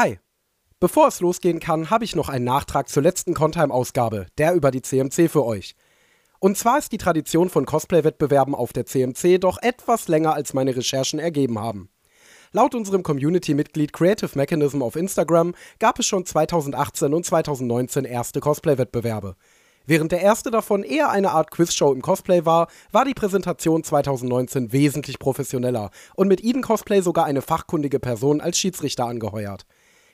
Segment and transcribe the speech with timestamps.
[0.00, 0.20] Hi.
[0.78, 4.80] Bevor es losgehen kann, habe ich noch einen Nachtrag zur letzten Contime-Ausgabe, der über die
[4.80, 5.74] CMC für euch.
[6.38, 10.76] Und zwar ist die Tradition von Cosplay-Wettbewerben auf der CMC doch etwas länger als meine
[10.76, 11.90] Recherchen ergeben haben.
[12.52, 19.34] Laut unserem Community-Mitglied Creative Mechanism auf Instagram gab es schon 2018 und 2019 erste Cosplay-Wettbewerbe.
[19.84, 24.70] Während der erste davon eher eine Art Quizshow im Cosplay war, war die Präsentation 2019
[24.70, 29.66] wesentlich professioneller und mit Eden Cosplay sogar eine fachkundige Person als Schiedsrichter angeheuert.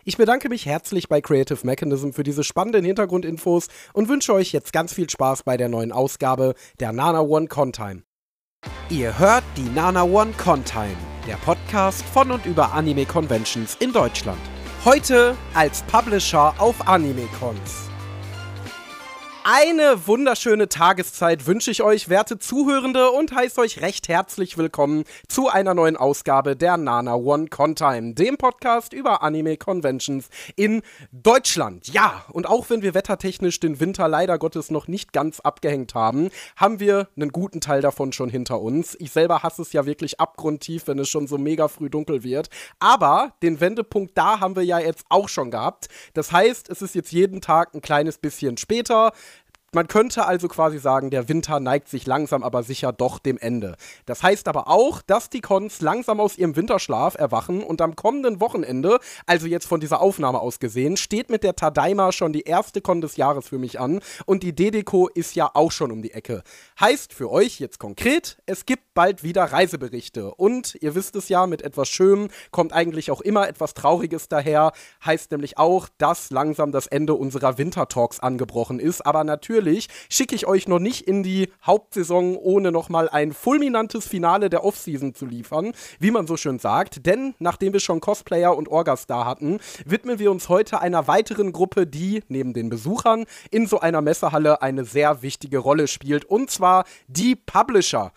[0.07, 4.75] Ich bedanke mich herzlich bei Creative Mechanism für diese spannenden Hintergrundinfos und wünsche euch jetzt
[4.75, 8.03] ganz viel Spaß bei der neuen Ausgabe der Nana One Contime.
[8.91, 10.97] Ihr hört die Nana One Contime,
[11.27, 14.41] der Podcast von und über Anime Conventions in Deutschland.
[14.85, 17.94] Heute als Publisher auf Anime Cons.
[19.47, 25.51] Eine wunderschöne Tageszeit wünsche ich euch, werte Zuhörende, und heiße euch recht herzlich willkommen zu
[25.51, 30.81] einer neuen Ausgabe der Nana One Contime, dem Podcast über Anime Conventions in
[31.13, 31.89] Deutschland.
[31.89, 36.31] Ja, und auch wenn wir wettertechnisch den Winter leider Gottes noch nicht ganz abgehängt haben,
[36.57, 38.97] haben wir einen guten Teil davon schon hinter uns.
[38.99, 42.49] Ich selber hasse es ja wirklich abgrundtief, wenn es schon so mega früh dunkel wird.
[42.79, 45.89] Aber den Wendepunkt da haben wir ja jetzt auch schon gehabt.
[46.15, 49.13] Das heißt, es ist jetzt jeden Tag ein kleines bisschen später.
[49.75, 53.75] Man könnte also quasi sagen, der Winter neigt sich langsam aber sicher doch dem Ende.
[54.07, 58.41] Das heißt aber auch, dass die Cons langsam aus ihrem Winterschlaf erwachen und am kommenden
[58.41, 62.83] Wochenende, also jetzt von dieser Aufnahme aus gesehen, steht mit der Tadaima schon die erste
[62.83, 66.13] Con des Jahres für mich an und die Dedeco ist ja auch schon um die
[66.13, 66.45] Ecke.
[66.79, 71.49] Heißt für euch jetzt konkret, es gibt bald wieder Reiseberichte und ihr wisst es ja,
[71.49, 74.71] mit etwas Schönem kommt eigentlich auch immer etwas Trauriges daher.
[75.05, 80.35] Heißt nämlich auch, dass langsam das Ende unserer Wintertalks angebrochen ist, aber natürlich natürlich schicke
[80.35, 85.25] ich euch noch nicht in die Hauptsaison, ohne nochmal ein fulminantes Finale der Offseason zu
[85.25, 87.07] liefern, wie man so schön sagt.
[87.07, 91.87] Denn nachdem wir schon Cosplayer und Orgastar hatten, widmen wir uns heute einer weiteren Gruppe,
[91.87, 96.27] die neben den Besuchern in so einer Messehalle eine sehr wichtige Rolle spielt.
[96.27, 98.13] Und zwar die Publisher.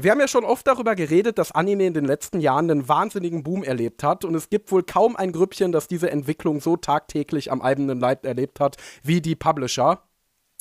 [0.00, 3.42] Wir haben ja schon oft darüber geredet, dass Anime in den letzten Jahren einen wahnsinnigen
[3.42, 7.50] Boom erlebt hat und es gibt wohl kaum ein Grüppchen, das diese Entwicklung so tagtäglich
[7.50, 10.00] am eigenen Leib erlebt hat wie die Publisher.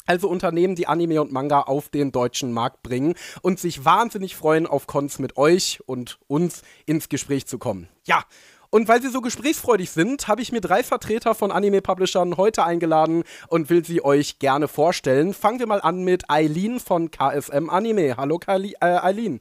[0.08, 4.66] Also Unternehmen, die Anime und Manga auf den deutschen Markt bringen und sich wahnsinnig freuen,
[4.66, 7.88] auf Cons mit euch und uns ins Gespräch zu kommen.
[8.06, 8.24] Ja,
[8.70, 13.24] und weil sie so gesprächsfreudig sind, habe ich mir drei Vertreter von Anime-Publishern heute eingeladen
[13.48, 15.34] und will sie euch gerne vorstellen.
[15.34, 18.18] Fangen wir mal an mit Eileen von KSM Anime.
[18.18, 19.40] Hallo äh, Eileen.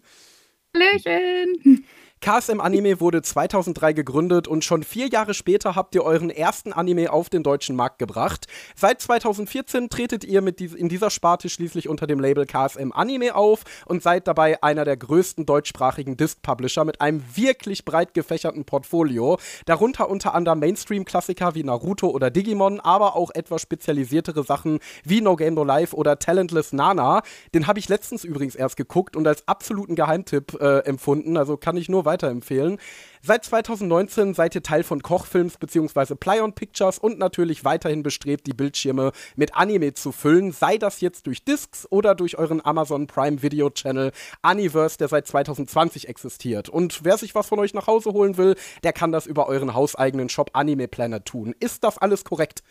[0.75, 1.85] Hallöchen.
[2.21, 7.13] KSM Anime wurde 2003 gegründet und schon vier Jahre später habt ihr euren ersten Anime
[7.13, 8.47] auf den deutschen Markt gebracht.
[8.75, 13.35] Seit 2014 tretet ihr mit dies in dieser Sparte schließlich unter dem Label KSM Anime
[13.35, 19.39] auf und seid dabei einer der größten deutschsprachigen Disc-Publisher mit einem wirklich breit gefächerten Portfolio.
[19.67, 25.37] Darunter unter anderem Mainstream-Klassiker wie Naruto oder Digimon, aber auch etwas spezialisiertere Sachen wie No
[25.37, 27.23] Game No Life oder Talentless Nana.
[27.55, 31.37] Den habe ich letztens übrigens erst geguckt und als absoluten Geheimtipp äh, empfunden.
[31.37, 32.79] Also kann ich nur weiterempfehlen.
[33.21, 36.15] Seit 2019 seid ihr Teil von Kochfilms bzw.
[36.15, 41.27] Play-on Pictures und natürlich weiterhin bestrebt, die Bildschirme mit Anime zu füllen, sei das jetzt
[41.27, 44.13] durch Discs oder durch euren Amazon Prime Video Channel
[44.43, 46.69] Aniverse, der seit 2020 existiert.
[46.69, 49.75] Und wer sich was von euch nach Hause holen will, der kann das über euren
[49.75, 51.55] hauseigenen Shop Anime Planet tun.
[51.59, 52.63] Ist das alles korrekt?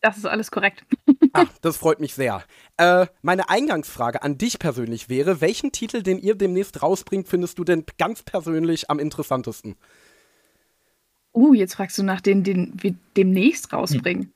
[0.00, 0.84] Das ist alles korrekt.
[1.32, 2.44] ah, das freut mich sehr.
[2.76, 7.64] Äh, meine Eingangsfrage an dich persönlich wäre: Welchen Titel, den ihr demnächst rausbringt, findest du
[7.64, 9.76] denn ganz persönlich am interessantesten?
[11.34, 14.24] Uh, jetzt fragst du nach denen, den wir demnächst rausbringen.
[14.24, 14.32] Hm.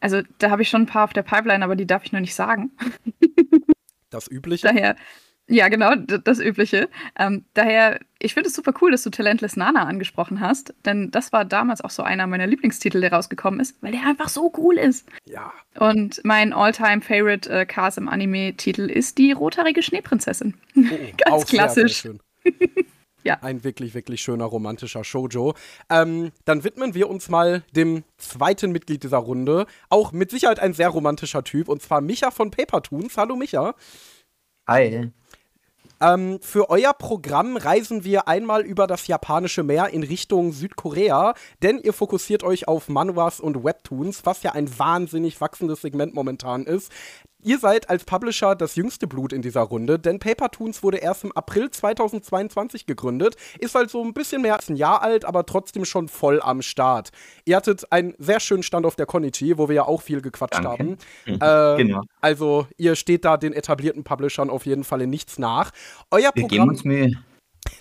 [0.00, 2.20] Also, da habe ich schon ein paar auf der Pipeline, aber die darf ich noch
[2.20, 2.72] nicht sagen.
[4.10, 4.66] Das Übliche?
[4.72, 4.96] Daher,
[5.48, 6.88] ja, genau, das Übliche.
[7.16, 11.32] Ähm, daher, ich finde es super cool, dass du Talentless Nana angesprochen hast, denn das
[11.32, 14.76] war damals auch so einer meiner Lieblingstitel, der rausgekommen ist, weil der einfach so cool
[14.76, 15.06] ist.
[15.24, 15.52] Ja.
[15.78, 20.54] Und mein All-Time-Favorite äh, Cars im Anime-Titel ist die rothaarige Schneeprinzessin.
[20.76, 20.80] Oh,
[21.16, 22.02] Ganz klassisch.
[22.02, 22.14] Sehr,
[22.44, 22.84] sehr
[23.22, 23.38] ja.
[23.40, 25.54] Ein wirklich, wirklich schöner romantischer Shoujo.
[25.88, 29.66] Ähm, dann widmen wir uns mal dem zweiten Mitglied dieser Runde.
[29.90, 33.16] Auch mit Sicherheit ein sehr romantischer Typ, und zwar Micha von Paper Toons.
[33.16, 33.76] Hallo Micha.
[34.66, 35.12] Hi.
[36.00, 41.78] Ähm, für euer Programm reisen wir einmal über das japanische Meer in Richtung Südkorea, denn
[41.78, 46.92] ihr fokussiert euch auf Manuas und Webtoons, was ja ein wahnsinnig wachsendes Segment momentan ist.
[47.46, 51.22] Ihr seid als Publisher das jüngste Blut in dieser Runde, denn Paper Toons wurde erst
[51.22, 55.84] im April 2022 gegründet, ist also ein bisschen mehr als ein Jahr alt, aber trotzdem
[55.84, 57.10] schon voll am Start.
[57.44, 60.56] Ihr hattet einen sehr schönen Stand auf der Konichi, wo wir ja auch viel gequatscht
[60.56, 60.70] Danke.
[60.70, 60.98] haben.
[61.24, 62.02] Mhm, äh, genau.
[62.20, 65.70] Also ihr steht da den etablierten Publishern auf jeden Fall in nichts nach.
[66.10, 66.48] Euer wir Programm.
[66.48, 67.12] Geben uns Mühe.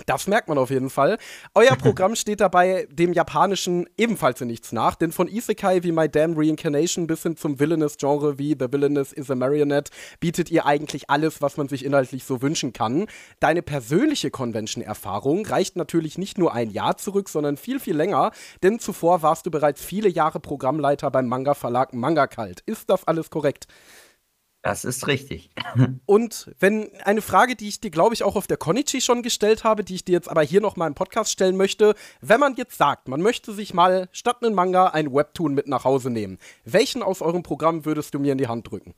[0.05, 1.17] Das merkt man auf jeden Fall.
[1.53, 6.09] Euer Programm steht dabei dem Japanischen ebenfalls in nichts nach, denn von Isekai wie My
[6.09, 11.09] Damn Reincarnation bis hin zum Villainous-Genre wie The Villainous is a Marionette bietet ihr eigentlich
[11.09, 13.07] alles, was man sich inhaltlich so wünschen kann.
[13.39, 18.31] Deine persönliche Convention-Erfahrung reicht natürlich nicht nur ein Jahr zurück, sondern viel, viel länger,
[18.63, 22.61] denn zuvor warst du bereits viele Jahre Programmleiter beim Manga-Verlag Manga Kalt.
[22.65, 23.67] Ist das alles korrekt?
[24.65, 25.51] Das ist richtig.
[26.07, 29.63] Und wenn eine Frage, die ich dir, glaube ich, auch auf der Konichi schon gestellt
[29.63, 32.56] habe, die ich dir jetzt aber hier noch mal im Podcast stellen möchte, wenn man
[32.56, 36.39] jetzt sagt, man möchte sich mal statt einem Manga ein Webtoon mit nach Hause nehmen,
[36.63, 38.95] welchen aus eurem Programm würdest du mir in die Hand drücken?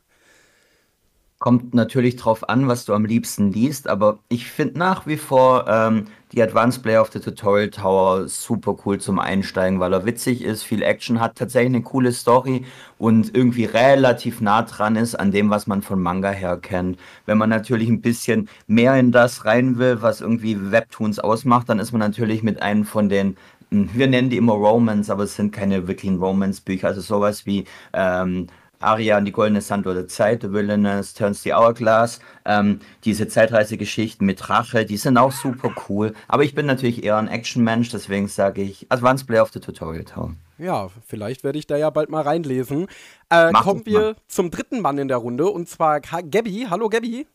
[1.40, 5.68] Kommt natürlich drauf an, was du am liebsten liest, aber ich finde nach wie vor
[5.68, 10.44] ähm, die Advanced Player of the Tutorial Tower super cool zum Einsteigen, weil er witzig
[10.44, 12.66] ist, viel Action hat, tatsächlich eine coole Story
[12.98, 16.98] und irgendwie relativ nah dran ist an dem, was man von Manga her kennt.
[17.28, 21.78] Wenn man natürlich ein bisschen mehr in das rein will, was irgendwie Webtoons ausmacht, dann
[21.78, 23.38] ist man natürlich mit einem von den
[23.72, 27.66] hm, wir nennen die immer Romance, aber es sind keine wirklichen Romance-Bücher, also sowas wie
[27.94, 28.48] ähm,
[28.80, 34.26] Aria und die goldene Sanduhr der Zeit, The Wilderness, Turns the Hourglass, ähm, diese Zeitreisegeschichten
[34.26, 36.14] mit Rache, die sind auch super cool.
[36.28, 40.04] Aber ich bin natürlich eher ein Action-Mensch, deswegen sage ich Advanced Play of the Tutorial
[40.04, 40.38] Town.
[40.58, 42.88] Ja, vielleicht werde ich da ja bald mal reinlesen.
[43.30, 44.16] Äh, kommen wir mal.
[44.28, 46.68] zum dritten Mann in der Runde und zwar Gabby.
[46.70, 47.28] Hallo Gabby.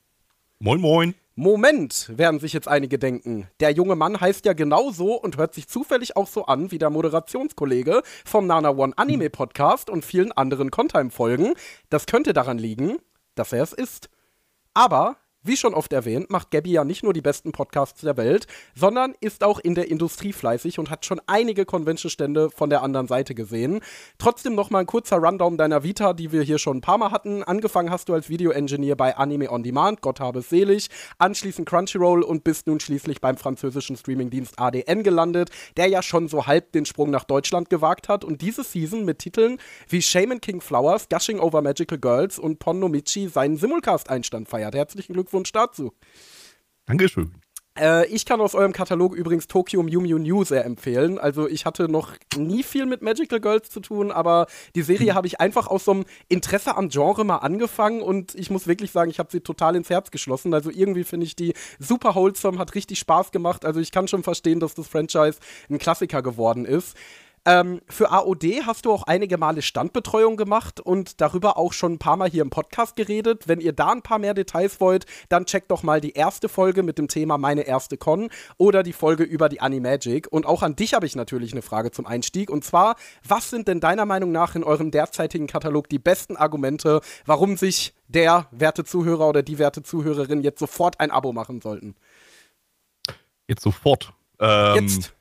[0.59, 1.15] Moin, moin.
[1.35, 3.49] Moment, werden sich jetzt einige denken.
[3.61, 6.91] Der junge Mann heißt ja genauso und hört sich zufällig auch so an wie der
[6.91, 11.55] Moderationskollege vom Nana One Anime Podcast und vielen anderen Contime-Folgen.
[11.89, 12.99] Das könnte daran liegen,
[13.35, 14.11] dass er es ist.
[14.75, 18.47] Aber wie schon oft erwähnt, macht Gabby ja nicht nur die besten Podcasts der Welt,
[18.75, 23.09] sondern ist auch in der Industrie fleißig und hat schon einige Convention-Stände von der anderen
[23.09, 23.81] Seite gesehen.
[24.19, 27.11] Trotzdem noch mal ein kurzer Rundown deiner Vita, die wir hier schon ein paar Mal
[27.11, 27.43] hatten.
[27.43, 32.23] Angefangen hast du als Video-Engineer bei Anime On Demand, Gott habe es selig, anschließend Crunchyroll
[32.23, 36.87] und bist nun schließlich beim französischen Streamingdienst ADN gelandet, der ja schon so halb den
[36.87, 41.41] Sprung nach Deutschland gewagt hat und diese Season mit Titeln wie Shaman King Flowers, Gushing
[41.41, 44.75] Over Magical Girls und Ponnomichi seinen Simulcast-Einstand feiert.
[44.75, 45.93] Herzlichen Glückwunsch Glückwunsch dazu.
[46.85, 47.33] Dankeschön.
[47.79, 51.19] Äh, ich kann aus eurem Katalog übrigens Tokyo Mew Mew New sehr empfehlen.
[51.19, 55.27] Also ich hatte noch nie viel mit Magical Girls zu tun, aber die Serie habe
[55.27, 59.11] ich einfach aus so einem Interesse am Genre mal angefangen und ich muss wirklich sagen,
[59.11, 60.53] ich habe sie total ins Herz geschlossen.
[60.53, 63.65] Also irgendwie finde ich die super wholesome, hat richtig Spaß gemacht.
[63.65, 65.39] Also ich kann schon verstehen, dass das Franchise
[65.71, 66.95] ein Klassiker geworden ist.
[67.45, 71.99] Ähm, für AOD hast du auch einige Male Standbetreuung gemacht und darüber auch schon ein
[71.99, 73.49] paar Mal hier im Podcast geredet.
[73.49, 76.85] Wenn ihr da ein paar mehr Details wollt, dann checkt doch mal die erste Folge
[76.85, 80.29] mit dem Thema Meine erste Con oder die Folge über die Animagic.
[80.31, 82.49] Und auch an dich habe ich natürlich eine Frage zum Einstieg.
[82.49, 82.95] Und zwar,
[83.27, 87.93] was sind denn deiner Meinung nach in eurem derzeitigen Katalog die besten Argumente, warum sich
[88.07, 91.97] der werte Zuhörer oder die werte Zuhörerin jetzt sofort ein Abo machen sollten?
[93.49, 94.13] Jetzt sofort.
[94.39, 95.13] Ähm, jetzt.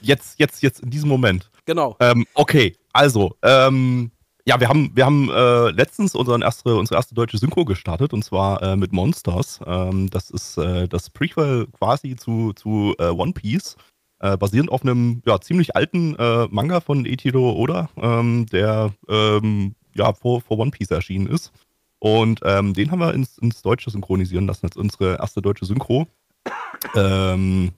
[0.00, 1.50] Jetzt, jetzt, jetzt in diesem Moment.
[1.66, 1.96] Genau.
[2.00, 4.10] Ähm, okay, also, ähm,
[4.46, 8.24] ja, wir haben, wir haben äh, letztens unseren erste, unsere erste deutsche Synchro gestartet und
[8.24, 9.60] zwar äh, mit Monsters.
[9.66, 13.76] Ähm, das ist äh, das Prequel quasi zu, zu äh, One Piece,
[14.20, 19.74] äh, basierend auf einem ja, ziemlich alten äh, Manga von Eiichiro Oda, ähm, der ähm,
[19.94, 21.52] ja, vor, vor One Piece erschienen ist.
[21.98, 26.06] Und ähm, den haben wir ins, ins Deutsche synchronisieren lassen, als unsere erste deutsche Synchro.
[26.96, 27.72] Ähm,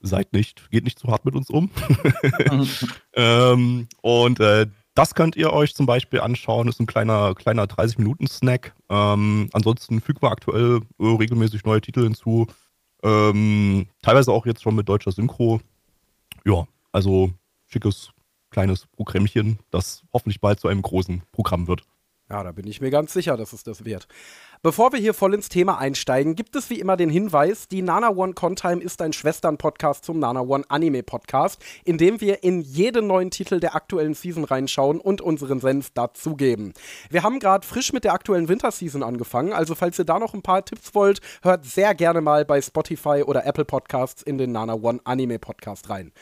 [0.00, 1.70] seid nicht, geht nicht zu hart mit uns um.
[3.14, 8.74] ähm, und äh, das könnt ihr euch zum Beispiel anschauen, ist ein kleiner, kleiner 30-Minuten-Snack.
[8.88, 12.46] Ähm, ansonsten fügen wir aktuell äh, regelmäßig neue Titel hinzu.
[13.02, 15.60] Ähm, teilweise auch jetzt schon mit deutscher Synchro.
[16.44, 17.30] Ja, also
[17.66, 18.10] schickes
[18.50, 21.82] kleines Programmchen, das hoffentlich bald zu einem großen Programm wird.
[22.30, 24.06] Ja, da bin ich mir ganz sicher, dass es das wird.
[24.62, 28.10] Bevor wir hier voll ins Thema einsteigen, gibt es wie immer den Hinweis, die Nana
[28.10, 33.08] One Contime ist ein Schwestern-Podcast zum Nana One Anime Podcast, in dem wir in jeden
[33.08, 36.72] neuen Titel der aktuellen Season reinschauen und unseren Senf dazugeben.
[37.10, 40.42] Wir haben gerade frisch mit der aktuellen Winterseason angefangen, also falls ihr da noch ein
[40.42, 44.74] paar Tipps wollt, hört sehr gerne mal bei Spotify oder Apple Podcasts in den Nana
[44.74, 46.12] One Anime Podcast rein.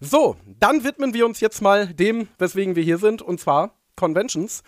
[0.00, 4.62] So, dann widmen wir uns jetzt mal dem, weswegen wir hier sind, und zwar Conventions.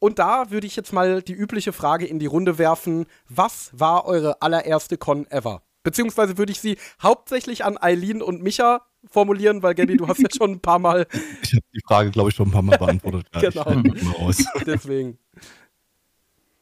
[0.00, 4.06] Und da würde ich jetzt mal die übliche Frage in die Runde werfen: Was war
[4.06, 5.62] eure allererste Con ever?
[5.82, 10.28] Beziehungsweise würde ich sie hauptsächlich an Eileen und Micha formulieren, weil Gabby, du hast ja
[10.36, 11.06] schon ein paar Mal.
[11.42, 13.26] Ich habe die Frage, glaube ich, schon ein paar Mal beantwortet.
[13.40, 14.30] Ja, genau.
[14.66, 15.18] Deswegen.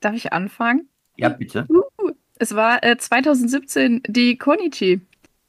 [0.00, 0.88] Darf ich anfangen?
[1.16, 1.66] Ja, bitte.
[1.68, 5.00] Uh, es war äh, 2017 die Konichi.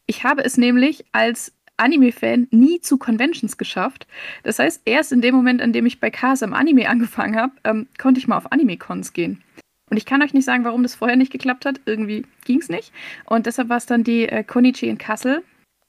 [0.07, 4.07] Ich habe es nämlich als Anime-Fan nie zu Conventions geschafft.
[4.43, 7.87] Das heißt, erst in dem Moment, in dem ich bei KSM Anime angefangen habe, ähm,
[7.97, 9.41] konnte ich mal auf Anime-Cons gehen.
[9.89, 11.81] Und ich kann euch nicht sagen, warum das vorher nicht geklappt hat.
[11.85, 12.91] Irgendwie ging es nicht.
[13.25, 15.43] Und deshalb war es dann die äh, Konichi in Kassel,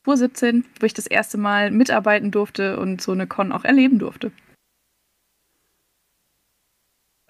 [0.04, 4.32] 2017, wo ich das erste Mal mitarbeiten durfte und so eine Con auch erleben durfte.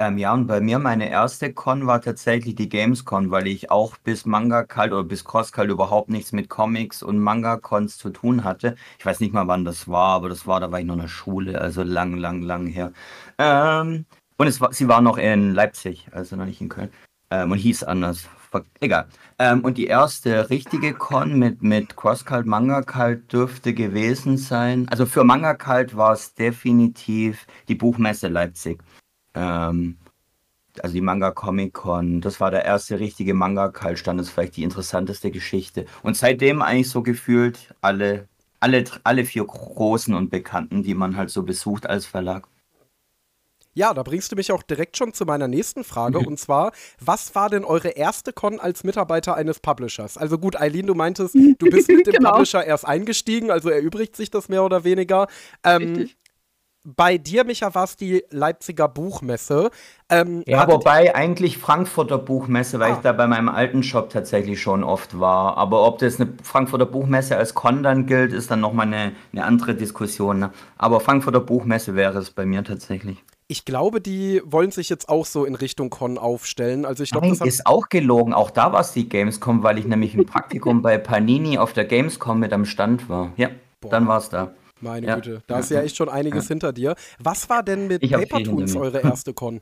[0.03, 3.99] Ähm, ja, und bei mir meine erste Con war tatsächlich die Gamescon, weil ich auch
[3.99, 8.43] bis Manga Kalt oder bis Cross Kalt überhaupt nichts mit Comics und Manga-Cons zu tun
[8.43, 8.77] hatte.
[8.99, 11.03] Ich weiß nicht mal, wann das war, aber das war, da war ich noch in
[11.03, 12.93] der Schule, also lang, lang, lang her.
[13.37, 14.07] Ähm,
[14.39, 16.89] und es war, sie war noch in Leipzig, also noch nicht in Köln.
[17.31, 18.27] Ähm, und hieß anders.
[18.81, 19.07] Egal.
[19.39, 24.89] Ähm, und die erste richtige Con mit, mit Cross-Cult, Manga-Cult dürfte gewesen sein.
[24.89, 28.83] Also für Manga-Cult war es definitiv die Buchmesse Leipzig.
[29.41, 29.97] Ähm,
[30.83, 34.63] also die Manga Comic Con, das war der erste richtige Manga-Kaltstand, das ist vielleicht die
[34.63, 35.87] interessanteste Geschichte.
[36.03, 38.29] Und seitdem eigentlich so gefühlt alle,
[38.61, 42.47] alle, alle vier großen und bekannten, die man halt so besucht als Verlag.
[43.73, 46.19] Ja, da bringst du mich auch direkt schon zu meiner nächsten Frage.
[46.19, 50.17] und zwar, was war denn eure erste Con als Mitarbeiter eines Publishers?
[50.17, 52.33] Also gut, Eileen, du meintest, du bist mit dem genau.
[52.33, 55.29] Publisher erst eingestiegen, also erübrigt sich das mehr oder weniger.
[55.65, 56.11] Ähm,
[56.85, 59.71] bei dir, Micha, war es die Leipziger Buchmesse.
[60.09, 62.95] Ähm, ja, wobei eigentlich Frankfurter Buchmesse, weil ah.
[62.97, 65.57] ich da bei meinem alten Shop tatsächlich schon oft war.
[65.57, 69.45] Aber ob das eine Frankfurter Buchmesse als Con dann gilt, ist dann nochmal eine, eine
[69.45, 70.39] andere Diskussion.
[70.39, 70.51] Ne?
[70.79, 73.23] Aber Frankfurter Buchmesse wäre es bei mir tatsächlich.
[73.47, 76.85] Ich glaube, die wollen sich jetzt auch so in Richtung Con aufstellen.
[76.85, 78.33] Also ich glaube, das ist auch gelogen.
[78.33, 81.85] Auch da war es die Gamescom, weil ich nämlich im Praktikum bei Panini auf der
[81.85, 83.33] Gamescom mit am Stand war.
[83.37, 83.91] Ja, Boah.
[83.91, 84.53] dann war es da.
[84.81, 85.15] Meine ja.
[85.17, 86.49] Güte, da ist ja echt schon einiges ja.
[86.49, 86.95] hinter dir.
[87.19, 89.61] Was war denn mit Papertoons eure erste Con?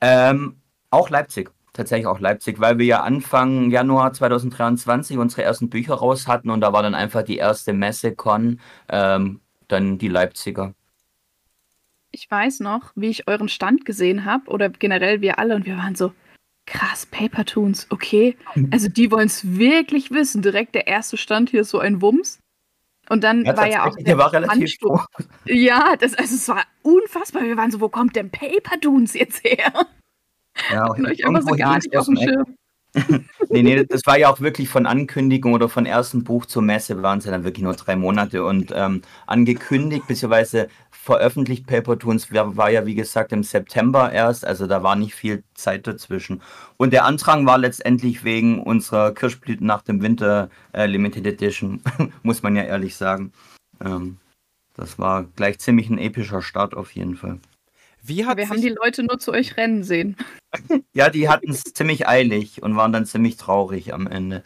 [0.00, 0.56] Ähm,
[0.90, 1.50] auch Leipzig.
[1.72, 6.62] Tatsächlich auch Leipzig, weil wir ja Anfang Januar 2023 unsere ersten Bücher raus hatten und
[6.62, 10.72] da war dann einfach die erste Messe-Con, ähm, dann die Leipziger.
[12.12, 15.76] Ich weiß noch, wie ich euren Stand gesehen habe oder generell wir alle und wir
[15.76, 16.12] waren so,
[16.64, 18.36] krass, Papertoons, okay.
[18.70, 20.40] Also die wollen es wirklich wissen.
[20.40, 22.40] Direkt der erste Stand hier ist so ein Wumms.
[23.08, 24.76] Und dann ja, war ja auch der, war relativ
[25.44, 27.42] Ja, das, also es war unfassbar.
[27.42, 29.72] Wir waren so, wo kommt denn Paper Dunes jetzt her?
[30.72, 32.56] Ja, und euch einfach so gar nicht auf dem Schirm.
[33.50, 37.02] nee, nee, das war ja auch wirklich von Ankündigung oder von ersten Buch zur Messe
[37.02, 41.66] waren es ja dann wirklich nur drei Monate und ähm, angekündigt bzw veröffentlicht.
[41.66, 45.86] Paper Toons war ja, wie gesagt, im September erst, also da war nicht viel Zeit
[45.86, 46.42] dazwischen.
[46.76, 51.80] Und der Antrag war letztendlich wegen unserer Kirschblüten nach dem Winter äh, Limited Edition,
[52.22, 53.32] muss man ja ehrlich sagen.
[53.80, 54.18] Ähm,
[54.74, 57.38] das war gleich ziemlich ein epischer Start auf jeden Fall.
[58.08, 60.16] Wie hat Wir haben die Leute nur zu euch rennen sehen.
[60.92, 64.44] ja, die hatten es ziemlich eilig und waren dann ziemlich traurig am Ende.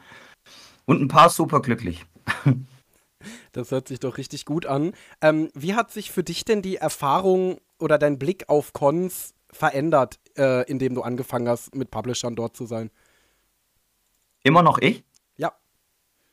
[0.87, 2.05] Und ein paar super glücklich.
[3.53, 4.93] Das hört sich doch richtig gut an.
[5.21, 10.19] Ähm, wie hat sich für dich denn die Erfahrung oder dein Blick auf Cons verändert,
[10.39, 12.91] äh, indem du angefangen hast, mit Publishern dort zu sein?
[14.43, 15.05] Immer noch ich?
[15.37, 15.53] Ja.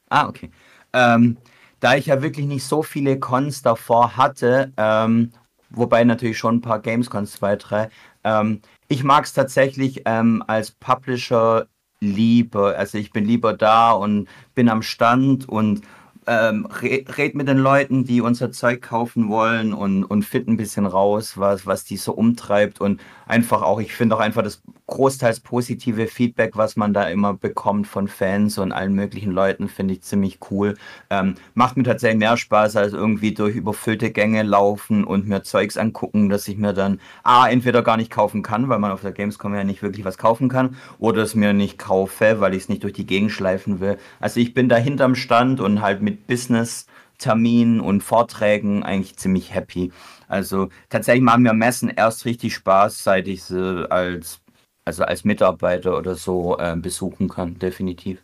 [0.09, 0.49] Ah, okay.
[0.93, 1.37] Ähm,
[1.81, 5.33] da ich ja wirklich nicht so viele Cons davor hatte, ähm,
[5.69, 7.89] wobei natürlich schon ein paar Gamescons, zwei, drei,
[8.23, 11.67] ähm, ich mag es tatsächlich ähm, als Publisher
[11.99, 12.77] lieber.
[12.77, 15.81] Also ich bin lieber da und bin am Stand und
[16.27, 20.85] ähm, red mit den Leuten, die unser Zeug kaufen wollen und, und find ein bisschen
[20.85, 25.39] raus, was, was die so umtreibt und einfach auch, ich finde auch einfach das großteils
[25.39, 30.01] positive Feedback, was man da immer bekommt von Fans und allen möglichen Leuten, finde ich
[30.01, 30.75] ziemlich cool.
[31.09, 35.77] Ähm, macht mir tatsächlich mehr Spaß, als irgendwie durch überfüllte Gänge laufen und mir Zeugs
[35.77, 39.11] angucken, dass ich mir dann A, entweder gar nicht kaufen kann, weil man auf der
[39.11, 42.69] Gamescom ja nicht wirklich was kaufen kann, oder es mir nicht kaufe, weil ich es
[42.69, 43.97] nicht durch die Gegend schleifen will.
[44.19, 49.53] Also ich bin da hinterm Stand und halt mit Business Terminen und Vorträgen eigentlich ziemlich
[49.53, 49.91] happy.
[50.27, 54.41] Also tatsächlich machen mir Messen erst richtig Spaß, seit ich sie als,
[54.85, 58.21] also als Mitarbeiter oder so äh, besuchen kann, definitiv.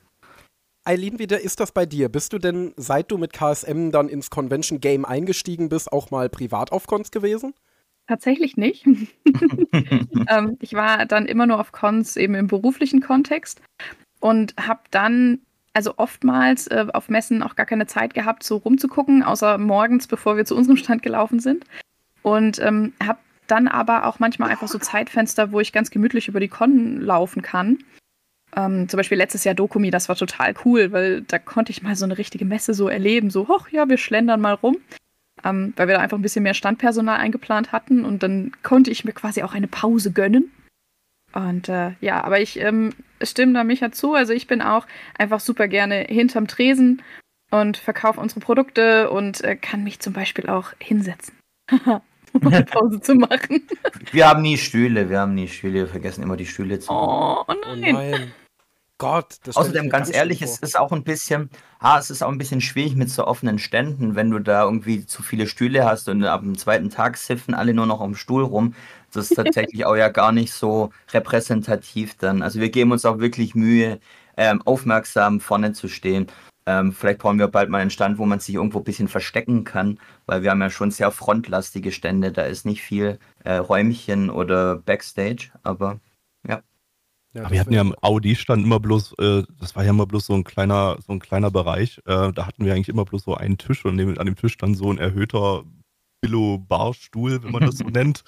[0.86, 2.10] Eileen, wie ist das bei dir?
[2.10, 6.30] Bist du denn, seit du mit KSM dann ins Convention Game eingestiegen bist, auch mal
[6.30, 7.54] privat auf Cons gewesen?
[8.08, 8.86] Tatsächlich nicht.
[10.28, 13.62] ähm, ich war dann immer nur auf Cons eben im beruflichen Kontext
[14.20, 15.40] und habe dann
[15.74, 20.38] also oftmals äh, auf Messen auch gar keine Zeit gehabt, so rumzugucken, außer morgens, bevor
[20.38, 21.66] wir zu unserem Stand gelaufen sind.
[22.22, 26.40] Und ähm, habe dann aber auch manchmal einfach so Zeitfenster, wo ich ganz gemütlich über
[26.40, 27.80] die Con laufen kann.
[28.56, 31.96] Ähm, zum Beispiel letztes Jahr Dokumi, das war total cool, weil da konnte ich mal
[31.96, 33.30] so eine richtige Messe so erleben.
[33.30, 34.78] So, hoch, ja, wir schlendern mal rum.
[35.44, 39.04] Ähm, weil wir da einfach ein bisschen mehr Standpersonal eingeplant hatten und dann konnte ich
[39.04, 40.52] mir quasi auch eine Pause gönnen.
[41.34, 44.14] Und äh, ja, aber ich ähm, stimme da Micha zu.
[44.14, 44.86] Also ich bin auch
[45.18, 47.02] einfach super gerne hinterm Tresen
[47.52, 51.36] und verkaufe unsere Produkte und äh, kann mich zum Beispiel auch hinsetzen.
[52.34, 53.68] um eine Pause zu machen.
[54.12, 57.08] Wir haben nie Stühle, wir haben nie Stühle, wir vergessen immer die Stühle zu machen.
[57.08, 57.94] Oh, Oh nein.
[57.94, 58.34] nein.
[59.00, 61.50] Gott, Außerdem, mir ganz ehrlich, es ist auch ein bisschen,
[61.80, 65.06] ah, es ist auch ein bisschen schwierig mit so offenen Ständen, wenn du da irgendwie
[65.06, 68.44] zu viele Stühle hast und ab dem zweiten Tag siffen alle nur noch am Stuhl
[68.44, 68.76] rum.
[69.16, 72.42] Das ist tatsächlich auch ja gar nicht so repräsentativ dann.
[72.42, 74.00] Also wir geben uns auch wirklich Mühe,
[74.38, 76.28] ähm, aufmerksam vorne zu stehen.
[76.66, 79.64] Ähm, vielleicht brauchen wir bald mal einen Stand, wo man sich irgendwo ein bisschen verstecken
[79.66, 82.32] kann, weil wir haben ja schon sehr frontlastige Stände.
[82.32, 86.00] Da ist nicht viel äh, Räumchen oder Backstage, aber
[87.34, 90.06] Ja, Aber das wir hatten ja im Audi-Stand immer bloß, äh, das war ja immer
[90.06, 91.98] bloß so ein kleiner, so ein kleiner Bereich.
[92.06, 94.56] Äh, da hatten wir eigentlich immer bloß so einen Tisch und neben, an dem Tisch
[94.58, 95.64] dann so ein erhöhter
[96.22, 98.24] Billo-Barstuhl, wenn man das so nennt.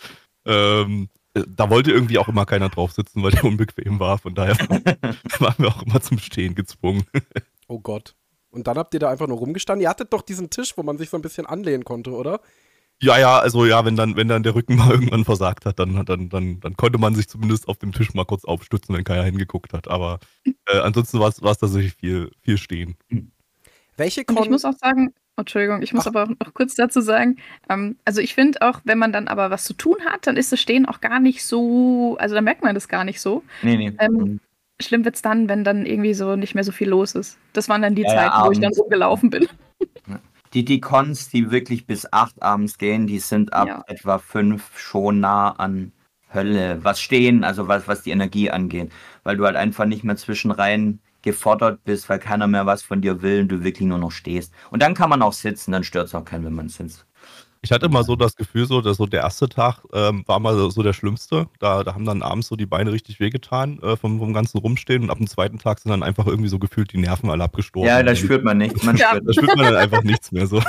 [0.46, 4.18] Ähm, äh, da wollte irgendwie auch immer keiner drauf sitzen, weil der unbequem war.
[4.18, 4.58] Von daher
[5.40, 7.06] waren wir auch immer zum Stehen gezwungen.
[7.68, 8.14] Oh Gott.
[8.52, 9.82] Und dann habt ihr da einfach nur rumgestanden.
[9.82, 12.42] Ihr hattet doch diesen Tisch, wo man sich so ein bisschen anlehnen konnte, oder?
[13.02, 16.06] Ja, ja, also ja, wenn dann, wenn dann der Rücken mal irgendwann versagt hat, dann,
[16.06, 19.24] dann, dann, dann konnte man sich zumindest auf dem Tisch mal kurz aufstützen, wenn keiner
[19.24, 19.88] hingeguckt hat.
[19.88, 20.20] Aber
[20.68, 22.96] äh, ansonsten war es war es tatsächlich viel, viel stehen.
[23.98, 26.12] Welche Und ich Con muss auch sagen, Entschuldigung, ich muss Ach.
[26.12, 27.38] aber auch noch kurz dazu sagen,
[27.70, 30.52] ähm, also ich finde auch, wenn man dann aber was zu tun hat, dann ist
[30.52, 33.44] das Stehen auch gar nicht so, also da merkt man das gar nicht so.
[33.62, 33.94] nee, nee.
[34.00, 34.40] Ähm,
[34.82, 37.38] Schlimm wird's dann, wenn dann irgendwie so nicht mehr so viel los ist.
[37.54, 38.80] Das waren dann die Ja, ja, Zeiten, wo ich dann abends.
[38.80, 39.48] rumgelaufen bin.
[40.54, 43.84] Die, die Cons, die wirklich bis 8 abends gehen, die sind ab Ja.
[43.88, 45.92] etwa 5 schon nah an
[46.34, 46.80] Hölle.
[46.84, 48.90] Was stehen, also was, was die Energie angeht.
[49.24, 53.22] Weil du halt einfach nicht mehr zwischenrein gefordert bist, weil keiner mehr was von dir
[53.22, 54.54] will und du wirklich nur noch stehst.
[54.72, 57.06] Und dann kann man auch sitzen, dann stört es auch keinen, wenn man sitzt.
[57.62, 60.56] Ich hatte immer so das Gefühl, so, dass so der erste Tag ähm, war mal
[60.70, 61.48] so, der schlimmste.
[61.60, 65.02] Da, da haben dann abends so die Beine richtig wehgetan äh, vom, vom ganzen Rumstehen
[65.02, 67.90] und ab dem zweiten Tag sind dann einfach irgendwie so gefühlt die Nerven alle abgestorben.
[67.90, 68.84] Ja, da spürt man nichts.
[68.84, 70.62] Man spürt da spürt man dann einfach nichts mehr so.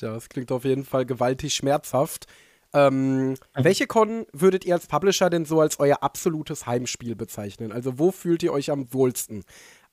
[0.00, 2.26] Ja, das klingt auf jeden Fall gewaltig schmerzhaft.
[2.74, 7.72] Ähm, welche Con würdet ihr als Publisher denn so als euer absolutes Heimspiel bezeichnen?
[7.72, 9.44] Also wo fühlt ihr euch am wohlsten?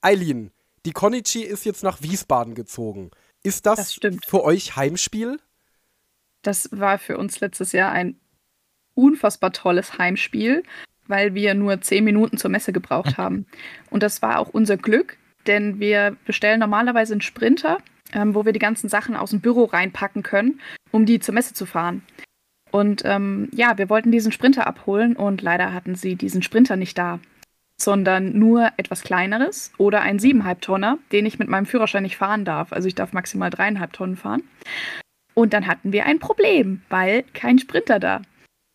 [0.01, 0.51] Eileen,
[0.85, 3.11] die Konichi ist jetzt nach Wiesbaden gezogen.
[3.43, 4.25] Ist das, Das stimmt.
[4.25, 5.39] für euch Heimspiel?
[6.41, 8.19] Das war für uns letztes Jahr ein
[8.93, 10.63] unfassbar tolles Heimspiel,
[11.07, 13.45] weil wir nur zehn Minuten zur Messe gebraucht haben.
[13.89, 17.77] Und das war auch unser Glück, denn wir bestellen normalerweise einen Sprinter,
[18.13, 20.59] ähm, wo wir die ganzen Sachen aus dem Büro reinpacken können,
[20.91, 22.03] um die zur Messe zu fahren.
[22.75, 26.97] Und ähm, ja, wir wollten diesen Sprinter abholen und leider hatten sie diesen Sprinter nicht
[26.97, 27.21] da,
[27.79, 32.43] sondern nur etwas kleineres oder einen 7,5 Tonner, den ich mit meinem Führerschein nicht fahren
[32.43, 32.73] darf.
[32.73, 34.43] Also ich darf maximal 3,5 Tonnen fahren.
[35.33, 38.23] Und dann hatten wir ein Problem, weil kein Sprinter da.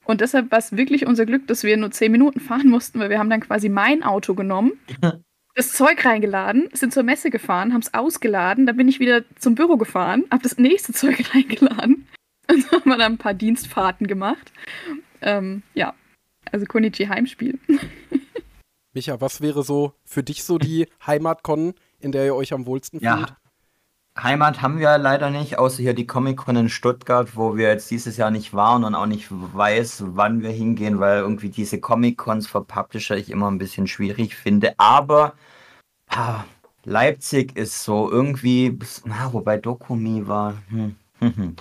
[0.07, 3.11] Und deshalb war es wirklich unser Glück, dass wir nur zehn Minuten fahren mussten, weil
[3.11, 4.81] wir haben dann quasi mein Auto genommen,
[5.55, 9.57] das Zeug reingeladen, sind zur Messe gefahren, haben es ausgeladen, dann bin ich wieder zum
[9.57, 12.07] Büro gefahren, habe das nächste Zeug reingeladen
[12.51, 14.53] und dann haben wir dann ein paar Dienstfahrten gemacht.
[15.23, 15.95] Ähm, ja,
[16.51, 17.59] also Konichi Heimspiel.
[18.93, 23.01] Micha, was wäre so für dich so die Heimatcon, in der ihr euch am wohlsten
[23.01, 23.11] fühlt?
[23.11, 23.37] Ja.
[24.21, 28.17] Heimat haben wir leider nicht, außer hier die Comic-Con in Stuttgart, wo wir jetzt dieses
[28.17, 32.63] Jahr nicht waren und auch nicht weiß, wann wir hingehen, weil irgendwie diese Comic-Cons für
[32.63, 34.75] Publisher ich immer ein bisschen schwierig finde.
[34.79, 35.35] Aber
[36.09, 36.45] ah,
[36.85, 40.55] Leipzig ist so irgendwie, na, wobei Dokumi war.
[40.71, 41.57] Hm, hm, hm.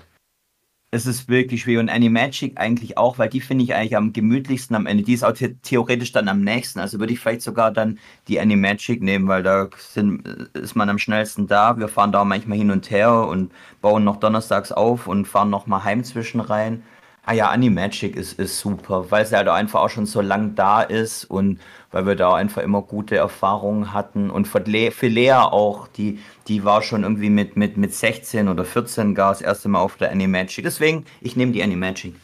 [0.91, 4.75] Es ist wirklich schwierig und Animagic eigentlich auch, weil die finde ich eigentlich am gemütlichsten
[4.75, 5.03] am Ende.
[5.03, 6.79] Die ist auch the theoretisch dann am nächsten.
[6.79, 10.97] Also würde ich vielleicht sogar dann die Animagic nehmen, weil da sind, ist man am
[10.97, 11.77] schnellsten da.
[11.77, 15.67] Wir fahren da manchmal hin und her und bauen noch donnerstags auf und fahren noch
[15.67, 16.81] mal heim zwischen rein.
[17.23, 20.81] Ah ja, Animagic ist, ist super, weil es halt einfach auch schon so lang da
[20.81, 21.59] ist und
[21.91, 24.29] weil wir da einfach immer gute Erfahrungen hatten.
[24.29, 28.47] Und für, Le für Lea auch, die, die war schon irgendwie mit, mit, mit 16
[28.47, 30.63] oder 14 gar das erste Mal auf der Animagic.
[30.63, 32.15] Deswegen, ich nehme die Animagic.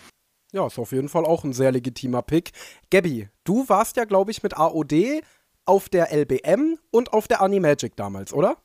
[0.51, 2.51] Ja, ist auf jeden Fall auch ein sehr legitimer Pick.
[2.89, 5.21] Gabby, du warst ja, glaube ich, mit AOD
[5.65, 8.57] auf der LBM und auf der Animagic damals, oder?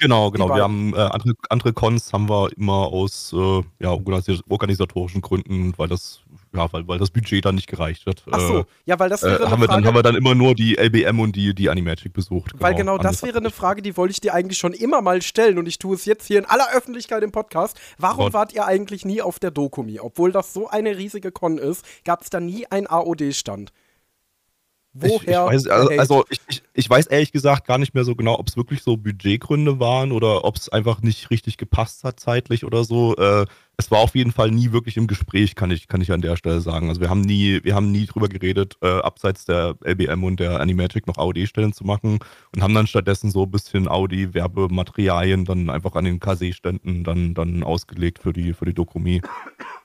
[0.00, 0.54] Genau, genau.
[0.54, 5.72] Wir haben äh, andere, andere Cons haben wir immer aus äh, ja, organis- organisatorischen Gründen,
[5.76, 6.20] weil das,
[6.54, 8.22] ja, weil, weil das Budget dann nicht gereicht hat.
[8.30, 10.14] Ach so, Äh, ja, weil das äh, wäre eine haben, wir dann, haben wir dann
[10.14, 12.52] immer nur die LBM und die, die Animagic besucht.
[12.58, 13.50] weil genau das Anders wäre eine.
[13.50, 16.26] Frage, die wollte ich dir eigentlich schon immer mal stellen und ich tue es jetzt
[16.26, 17.78] hier in aller Öffentlichkeit im Podcast.
[17.98, 18.32] Warum Gott.
[18.32, 20.00] wart ihr eigentlich nie auf der Dokumi?
[20.00, 23.72] Obwohl das so eine riesige Con ist, gab es da nie einen AOD-Stand.
[24.92, 25.48] Woher?
[25.52, 28.16] Ich, ich, weiß, also, also ich, ich, ich weiß ehrlich gesagt gar nicht mehr so
[28.16, 32.18] genau, ob es wirklich so Budgetgründe waren oder ob es einfach nicht richtig gepasst hat
[32.18, 33.14] zeitlich oder so.
[33.16, 33.46] Äh,
[33.76, 36.36] es war auf jeden Fall nie wirklich im Gespräch, kann ich, kann ich an der
[36.36, 36.88] Stelle sagen.
[36.88, 40.60] Also wir haben nie, wir haben nie drüber geredet, äh, abseits der LBM und der
[40.60, 42.18] Animagic noch AOD-Stellen zu machen
[42.54, 47.62] und haben dann stattdessen so ein bisschen Audi-Werbematerialien dann einfach an den KC-Ständen dann, dann
[47.62, 49.20] ausgelegt für die, für die Dokumi.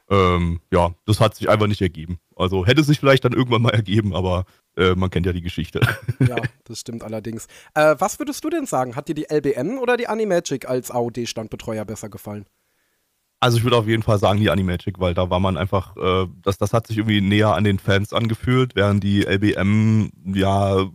[0.09, 2.17] ähm, ja, das hat sich einfach nicht ergeben.
[2.35, 4.45] Also hätte sich vielleicht dann irgendwann mal ergeben, aber
[4.77, 5.81] äh, man kennt ja die Geschichte.
[6.19, 7.47] Ja, das stimmt allerdings.
[7.73, 8.95] Äh, was würdest du denn sagen?
[8.95, 12.45] Hat dir die LBN oder die Animagic als AOD-Standbetreuer besser gefallen?
[13.39, 16.27] Also ich würde auf jeden Fall sagen die Animagic, weil da war man einfach, äh,
[16.41, 20.89] das, das hat sich irgendwie näher an den Fans angefühlt, während die LBM, ja,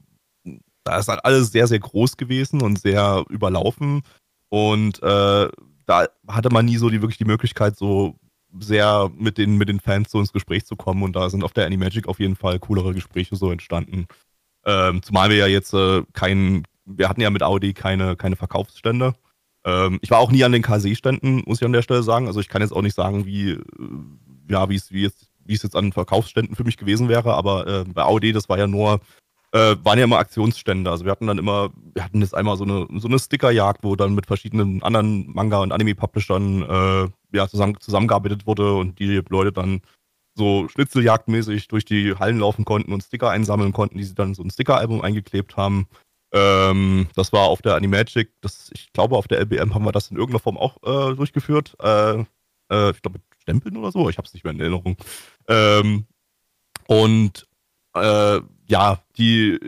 [0.82, 4.02] da ist halt alles sehr, sehr groß gewesen und sehr überlaufen.
[4.48, 5.48] Und äh,
[5.84, 8.16] da hatte man nie so die wirklich die Möglichkeit, so
[8.58, 11.02] sehr mit den, mit den Fans so ins Gespräch zu kommen.
[11.02, 14.06] Und da sind auf der Animagic auf jeden Fall coolere Gespräche so entstanden.
[14.64, 19.14] Ähm, zumal wir ja jetzt äh, kein, wir hatten ja mit Audi keine, keine Verkaufsstände.
[19.64, 22.26] Ähm, ich war auch nie an den KC-Ständen, muss ich an der Stelle sagen.
[22.26, 23.60] Also ich kann jetzt auch nicht sagen, wie, äh,
[24.48, 27.66] ja, wie es, wie jetzt, wie es jetzt an Verkaufsständen für mich gewesen wäre, aber
[27.66, 29.00] äh, bei Audi, das war ja nur,
[29.52, 30.90] äh, waren ja immer Aktionsstände.
[30.90, 33.96] Also wir hatten dann immer, wir hatten jetzt einmal so eine, so eine Stickerjagd, wo
[33.96, 39.52] dann mit verschiedenen anderen Manga- und Anime-Publishern äh, ja, zusammen, zusammengearbeitet wurde und die Leute
[39.52, 39.80] dann
[40.34, 44.42] so schnitzeljagdmäßig durch die Hallen laufen konnten und Sticker einsammeln konnten, die sie dann so
[44.42, 45.88] ein Sticker-Album eingeklebt haben.
[46.32, 50.10] Ähm, das war auf der Animagic, das, ich glaube, auf der LBM haben wir das
[50.10, 51.74] in irgendeiner Form auch äh, durchgeführt.
[51.82, 52.24] Äh,
[52.70, 54.96] äh, ich glaube, mit Stempeln oder so, ich habe es nicht mehr in Erinnerung.
[55.48, 56.06] Ähm,
[56.86, 57.46] und
[57.94, 59.58] äh, ja, die,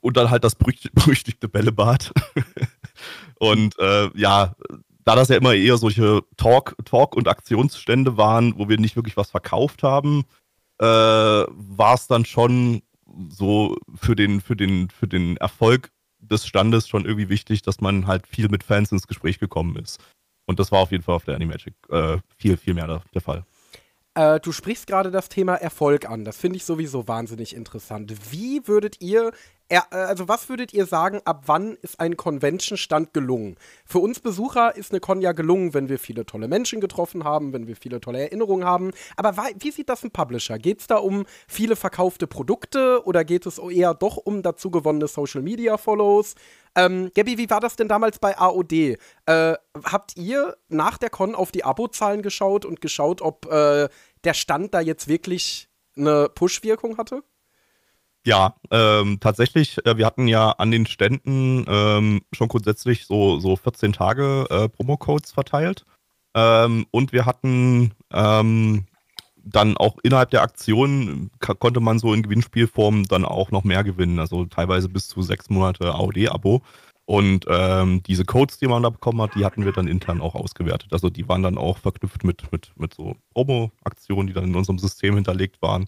[0.00, 0.54] und dann halt das
[0.94, 2.12] berüchtigte Bällebad.
[3.38, 4.54] und äh, ja,
[5.04, 9.16] da das ja immer eher solche Talk, Talk- und Aktionsstände waren, wo wir nicht wirklich
[9.16, 10.24] was verkauft haben,
[10.78, 12.82] äh, war es dann schon
[13.28, 18.06] so für den, für den, für den Erfolg des Standes schon irgendwie wichtig, dass man
[18.06, 20.00] halt viel mit Fans ins Gespräch gekommen ist.
[20.46, 23.20] Und das war auf jeden Fall auf der Animagic äh, viel, viel mehr der, der
[23.20, 23.44] Fall.
[24.14, 26.24] Äh, du sprichst gerade das Thema Erfolg an.
[26.24, 28.14] Das finde ich sowieso wahnsinnig interessant.
[28.30, 29.32] Wie würdet ihr
[29.78, 33.56] also was würdet ihr sagen, ab wann ist ein Convention-Stand gelungen?
[33.86, 37.52] Für uns Besucher ist eine Con ja gelungen, wenn wir viele tolle Menschen getroffen haben,
[37.52, 38.90] wenn wir viele tolle Erinnerungen haben.
[39.16, 40.58] Aber wie sieht das ein Publisher?
[40.58, 45.08] Geht es da um viele verkaufte Produkte oder geht es eher doch um dazu gewonnene
[45.08, 46.34] Social-Media-Follows?
[46.74, 48.72] Ähm, Gabby, wie war das denn damals bei AOD?
[48.72, 53.88] Äh, habt ihr nach der Con auf die Abozahlen geschaut und geschaut, ob äh,
[54.24, 57.22] der Stand da jetzt wirklich eine Push-Wirkung hatte?
[58.24, 63.56] Ja, ähm, tatsächlich, äh, wir hatten ja an den Ständen ähm, schon grundsätzlich so, so
[63.56, 65.84] 14 Tage äh, Promo-Codes verteilt.
[66.34, 68.86] Ähm, und wir hatten ähm,
[69.44, 74.20] dann auch innerhalb der Aktion konnte man so in Gewinnspielform dann auch noch mehr gewinnen,
[74.20, 76.62] also teilweise bis zu sechs Monate AOD-Abo.
[77.04, 80.36] Und ähm, diese Codes, die man da bekommen hat, die hatten wir dann intern auch
[80.36, 80.92] ausgewertet.
[80.92, 84.78] Also die waren dann auch verknüpft mit, mit, mit so Promo-Aktionen, die dann in unserem
[84.78, 85.86] System hinterlegt waren.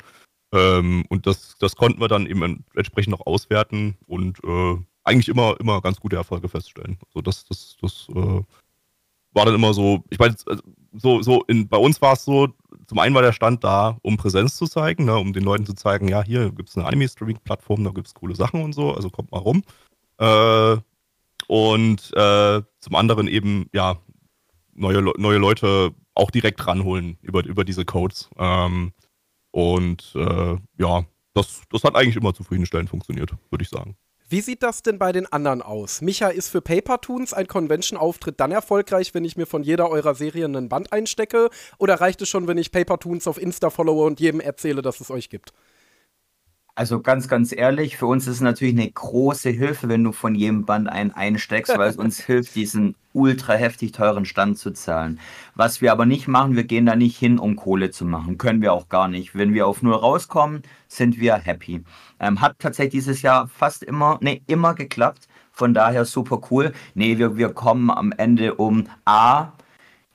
[0.54, 5.58] Ähm, und das, das konnten wir dann eben entsprechend noch auswerten und äh, eigentlich immer,
[5.58, 6.96] immer ganz gute Erfolge feststellen.
[7.08, 8.42] Also das, das, das äh,
[9.32, 10.62] war dann immer so, ich meine, also
[10.92, 12.48] so, so in, bei uns war es so,
[12.86, 15.74] zum einen war der Stand da, um Präsenz zu zeigen, ne, um den Leuten zu
[15.74, 19.10] zeigen, ja, hier gibt es eine Anime-Streaming-Plattform, da gibt es coole Sachen und so, also
[19.10, 19.64] kommt mal rum.
[20.18, 20.76] Äh,
[21.48, 23.96] und äh, zum anderen eben, ja,
[24.72, 28.30] neue, neue Leute auch direkt ranholen über, über diese Codes.
[28.38, 28.92] Ähm,
[29.54, 33.96] und äh, ja, das, das hat eigentlich immer zufriedenstellend funktioniert, würde ich sagen.
[34.28, 36.00] Wie sieht das denn bei den anderen aus?
[36.00, 40.56] Micha, ist für Paper-Toons ein Convention-Auftritt dann erfolgreich, wenn ich mir von jeder eurer Serien
[40.56, 41.50] einen Band einstecke?
[41.78, 45.12] Oder reicht es schon, wenn ich Paper-Toons auf Insta followe und jedem erzähle, dass es
[45.12, 45.52] euch gibt?
[46.76, 50.34] Also ganz, ganz ehrlich, für uns ist es natürlich eine große Hilfe, wenn du von
[50.34, 55.20] jedem Band einen einsteckst, weil es uns hilft, diesen ultra heftig teuren Stand zu zahlen.
[55.54, 58.38] Was wir aber nicht machen, wir gehen da nicht hin, um Kohle zu machen.
[58.38, 59.36] Können wir auch gar nicht.
[59.36, 61.84] Wenn wir auf Null rauskommen, sind wir happy.
[62.18, 65.28] Ähm, hat tatsächlich dieses Jahr fast immer, nee, immer geklappt.
[65.52, 66.72] Von daher super cool.
[66.94, 69.52] Nee, wir, wir kommen am Ende um A,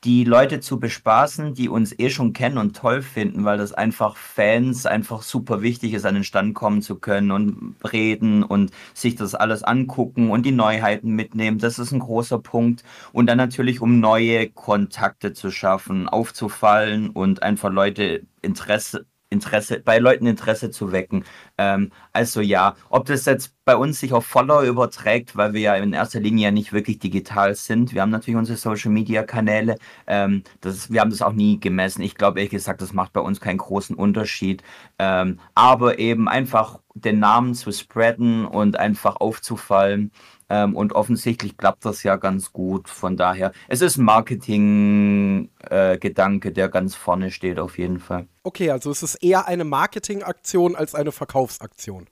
[0.03, 4.15] die Leute zu bespaßen, die uns eh schon kennen und toll finden, weil das einfach
[4.15, 9.15] Fans einfach super wichtig ist, an den Stand kommen zu können und reden und sich
[9.15, 11.59] das alles angucken und die Neuheiten mitnehmen.
[11.59, 12.83] Das ist ein großer Punkt.
[13.12, 19.99] Und dann natürlich, um neue Kontakte zu schaffen, aufzufallen und einfach Leute Interesse Interesse, bei
[19.99, 21.23] Leuten Interesse zu wecken.
[21.57, 25.75] Ähm, also ja, ob das jetzt bei uns sich auf Follower überträgt, weil wir ja
[25.75, 27.93] in erster Linie ja nicht wirklich digital sind.
[27.93, 29.75] Wir haben natürlich unsere Social Media Kanäle.
[30.07, 32.01] Ähm, das, wir haben das auch nie gemessen.
[32.01, 34.63] Ich glaube ehrlich gesagt, das macht bei uns keinen großen Unterschied.
[34.97, 40.11] Ähm, aber eben einfach den Namen zu spreaden und einfach aufzufallen.
[40.49, 42.89] Ähm, und offensichtlich klappt das ja ganz gut.
[42.89, 48.27] Von daher, es ist ein Marketing-Gedanke, äh, der ganz vorne steht, auf jeden Fall.
[48.43, 52.07] Okay, also es ist eher eine Marketingaktion als eine Verkaufsaktion.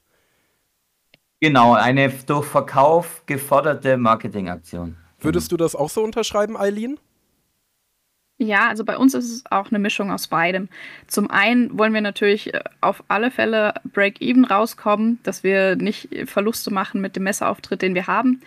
[1.39, 4.97] Genau, eine durch Verkauf geforderte Marketingaktion.
[5.19, 6.99] Würdest du das auch so unterschreiben, Eileen?
[8.39, 10.69] Ja, also bei uns ist es auch eine Mischung aus beidem.
[11.07, 16.71] Zum einen wollen wir natürlich äh, auf alle Fälle Break-Even rauskommen, dass wir nicht Verluste
[16.71, 18.41] machen mit dem Messeauftritt, den wir haben.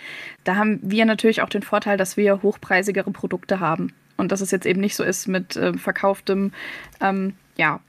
[0.45, 3.93] Da haben wir natürlich auch den Vorteil, dass wir hochpreisigere Produkte haben.
[4.17, 6.53] Und dass es jetzt eben nicht so ist mit äh, verkauftem
[7.01, 7.81] ähm, ja,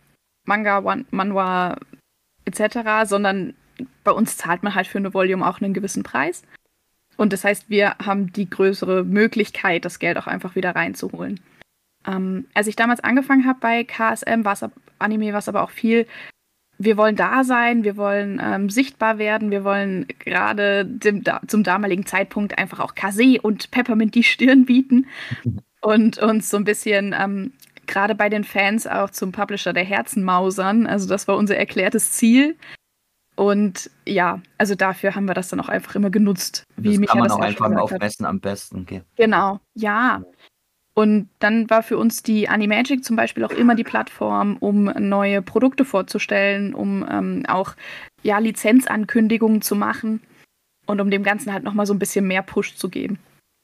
[0.46, 1.78] Manga, Manhwa
[2.46, 3.54] etc., sondern
[4.04, 6.42] bei uns zahlt man halt für eine Volume auch einen gewissen Preis.
[7.16, 11.40] Und das heißt, wir haben die größere Möglichkeit, das Geld auch einfach wieder reinzuholen.
[12.08, 14.66] Ähm, als ich damals angefangen habe bei KSM, war es
[15.00, 16.08] Anime, war es aber auch viel,
[16.78, 22.06] wir wollen da sein, wir wollen ähm, sichtbar werden, wir wollen gerade da, zum damaligen
[22.06, 25.08] Zeitpunkt einfach auch Kase und Peppermint die Stirn bieten
[25.82, 27.54] und uns so ein bisschen ähm,
[27.86, 30.88] gerade bei den Fans auch zum Publisher der Herzen mausern.
[30.88, 32.56] Also das war unser erklärtes Ziel.
[33.36, 36.64] Und ja, also dafür haben wir das dann auch einfach immer genutzt.
[36.78, 38.82] Wie das kann man auch einfach aufmessen am besten.
[38.82, 39.04] Okay.
[39.16, 40.22] Genau, ja.
[40.94, 45.42] Und dann war für uns die Animagic zum Beispiel auch immer die Plattform, um neue
[45.42, 47.76] Produkte vorzustellen, um ähm, auch
[48.24, 50.22] ja, Lizenzankündigungen zu machen
[50.86, 53.20] und um dem Ganzen halt nochmal so ein bisschen mehr Push zu geben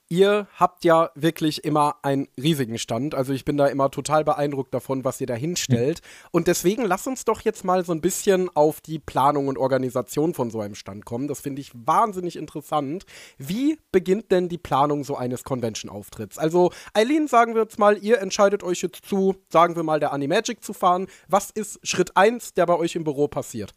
[0.10, 3.14] ihr habt ja wirklich immer einen riesigen Stand.
[3.16, 6.02] Also ich bin da immer total beeindruckt davon, was ihr da hinstellt.
[6.02, 6.28] Mhm.
[6.32, 10.34] Und deswegen lass uns doch jetzt mal so ein bisschen auf die Planung und Organisation
[10.34, 11.28] von so einem Stand kommen.
[11.28, 13.06] Das finde ich wahnsinnig interessant.
[13.38, 16.38] Wie beginnt denn die Planung so eines Convention-Auftritts?
[16.38, 20.14] Also Eileen, sagen wir jetzt mal, ihr entscheidet euch jetzt zu, sagen wir mal, der
[20.14, 21.08] Animagic zu fahren.
[21.28, 23.74] Was ist Schritt 1, der bei euch im Büro passiert?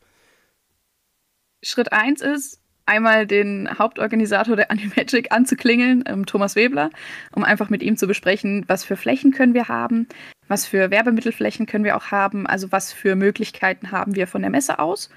[1.63, 6.91] Schritt 1 ist, einmal den Hauptorganisator der Animagic anzuklingeln, ähm, Thomas Webler,
[7.33, 10.09] um einfach mit ihm zu besprechen, was für Flächen können wir haben,
[10.49, 14.51] was für Werbemittelflächen können wir auch haben, also was für Möglichkeiten haben wir von der
[14.51, 15.11] Messe aus.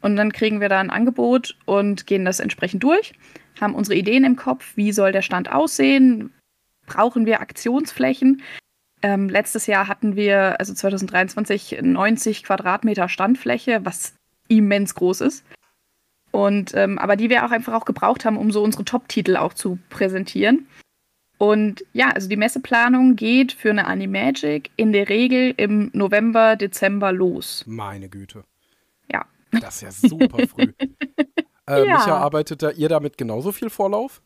[0.00, 3.14] Und dann kriegen wir da ein Angebot und gehen das entsprechend durch,
[3.60, 6.30] haben unsere Ideen im Kopf, wie soll der Stand aussehen,
[6.86, 8.42] brauchen wir Aktionsflächen.
[9.02, 14.14] Ähm, letztes Jahr hatten wir, also 2023, 90 Quadratmeter Standfläche, was
[14.48, 15.44] immens groß ist.
[16.34, 19.54] Und ähm, aber die wir auch einfach auch gebraucht haben, um so unsere Top-Titel auch
[19.54, 20.66] zu präsentieren.
[21.38, 27.12] Und ja, also die Messeplanung geht für eine Animagic in der Regel im November, Dezember
[27.12, 27.62] los.
[27.68, 28.42] Meine Güte.
[29.12, 29.26] Ja.
[29.52, 30.72] Das ist ja super früh.
[31.68, 31.98] äh, ja.
[31.98, 34.20] Micha, arbeitet da ihr damit genauso viel Vorlauf?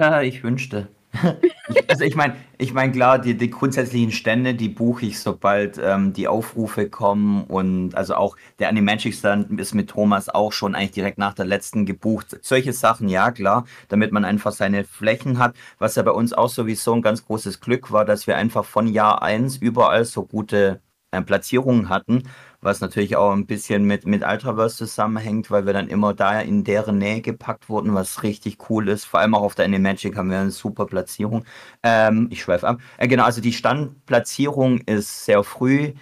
[0.00, 0.88] Ja, ich wünschte.
[1.88, 6.12] also ich meine, ich meine klar, die, die grundsätzlichen Stände, die buche ich, sobald ähm,
[6.12, 10.92] die Aufrufe kommen und also auch der Animagic Stand ist mit Thomas auch schon eigentlich
[10.92, 12.38] direkt nach der letzten gebucht.
[12.42, 15.54] Solche Sachen, ja klar, damit man einfach seine Flächen hat.
[15.78, 18.86] Was ja bei uns auch sowieso ein ganz großes Glück war, dass wir einfach von
[18.86, 22.24] Jahr 1 überall so gute äh, Platzierungen hatten
[22.64, 26.64] was natürlich auch ein bisschen mit, mit Ultraverse zusammenhängt, weil wir dann immer da in
[26.64, 29.04] deren Nähe gepackt wurden, was richtig cool ist.
[29.04, 31.44] Vor allem auch auf der Animagic haben wir eine super Platzierung.
[31.82, 32.80] Ähm, ich schweife ab.
[32.98, 35.92] Äh, genau, also die Standplatzierung ist sehr früh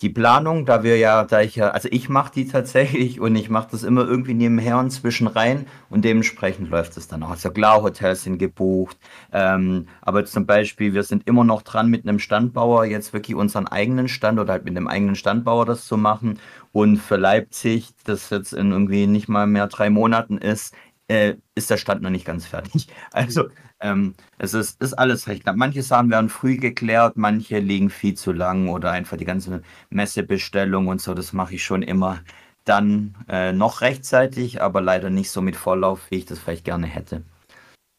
[0.00, 3.50] die Planung, da wir ja, da ich ja, also ich mache die tatsächlich und ich
[3.50, 7.30] mache das immer irgendwie nebenher und zwischen rein und dementsprechend läuft es dann auch.
[7.30, 8.96] Also klar, Hotels sind gebucht,
[9.32, 13.66] ähm, aber zum Beispiel, wir sind immer noch dran mit einem Standbauer, jetzt wirklich unseren
[13.66, 16.38] eigenen Stand oder halt mit einem eigenen Standbauer das zu machen
[16.72, 20.74] und für Leipzig, das jetzt in irgendwie nicht mal mehr drei Monaten ist,
[21.08, 22.86] äh, ist der Stand noch nicht ganz fertig.
[23.12, 23.48] Also
[23.80, 25.56] ähm, es ist, ist alles recht knapp.
[25.56, 30.88] Manche Sachen werden früh geklärt, manche liegen viel zu lang oder einfach die ganze Messebestellung
[30.88, 32.20] und so, das mache ich schon immer
[32.64, 36.86] dann äh, noch rechtzeitig, aber leider nicht so mit Vorlauf, wie ich das vielleicht gerne
[36.86, 37.22] hätte.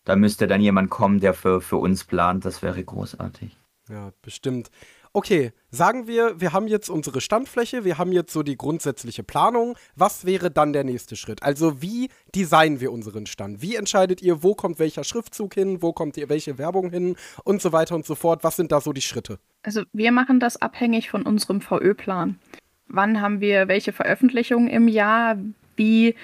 [0.05, 3.57] Da müsste dann jemand kommen, der für, für uns plant, das wäre großartig.
[3.89, 4.69] Ja, bestimmt
[5.13, 9.75] okay, sagen wir, wir haben jetzt unsere Standfläche, wir haben jetzt so die grundsätzliche Planung.
[9.95, 11.43] Was wäre dann der nächste Schritt?
[11.43, 13.61] Also wie designen wir unseren Stand?
[13.61, 17.71] Wie entscheidet ihr, wo kommt welcher Schriftzug hin, wo kommt welche Werbung hin und so
[17.71, 18.43] weiter und so fort?
[18.43, 19.39] Was sind da so die Schritte?
[19.63, 22.39] Also wir machen das abhängig von unserem VÖ-Plan.
[22.87, 25.37] Wann haben wir welche Veröffentlichungen im Jahr?
[25.75, 26.15] Wie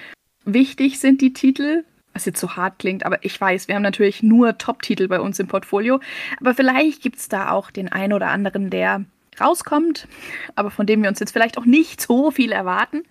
[0.44, 1.84] wichtig sind die Titel?
[2.16, 5.38] Was jetzt so hart klingt, aber ich weiß, wir haben natürlich nur Top-Titel bei uns
[5.38, 6.00] im Portfolio.
[6.40, 9.04] Aber vielleicht gibt es da auch den einen oder anderen, der
[9.38, 10.08] rauskommt,
[10.54, 13.02] aber von dem wir uns jetzt vielleicht auch nicht so viel erwarten.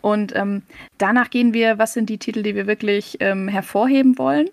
[0.00, 0.62] Und ähm,
[0.98, 4.50] danach gehen wir, was sind die Titel, die wir wirklich ähm, hervorheben wollen.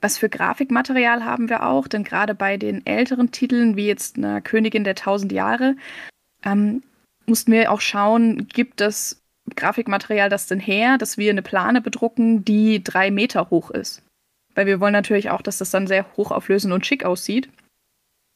[0.00, 1.88] Was für Grafikmaterial haben wir auch?
[1.88, 5.74] Denn gerade bei den älteren Titeln, wie jetzt eine Königin der tausend Jahre,
[6.44, 6.84] ähm,
[7.26, 9.21] mussten wir auch schauen, gibt es
[9.54, 14.02] Grafikmaterial das denn her, dass wir eine Plane bedrucken, die drei Meter hoch ist?
[14.54, 17.48] Weil wir wollen natürlich auch, dass das dann sehr hochauflösend und schick aussieht.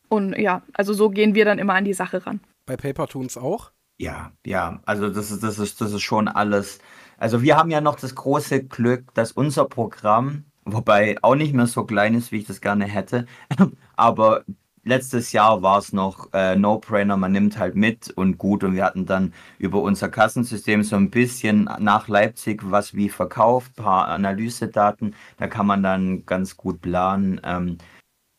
[0.08, 2.40] Und ja, also so gehen wir dann immer an die Sache ran.
[2.66, 3.72] Bei Papertoons auch?
[3.98, 6.78] Ja, ja, also das ist, das ist, das ist schon alles.
[7.18, 11.66] Also wir haben ja noch das große Glück, dass unser Programm, wobei auch nicht mehr
[11.66, 13.26] so klein ist, wie ich das gerne hätte,
[13.96, 14.44] aber
[14.86, 18.64] letztes Jahr war es noch äh, No-Brainer, man nimmt halt mit und gut.
[18.64, 23.74] Und wir hatten dann über unser Kassensystem so ein bisschen nach Leipzig was wie verkauft,
[23.76, 25.14] paar Analysedaten.
[25.38, 27.40] Da kann man dann ganz gut planen.
[27.44, 27.78] Ähm,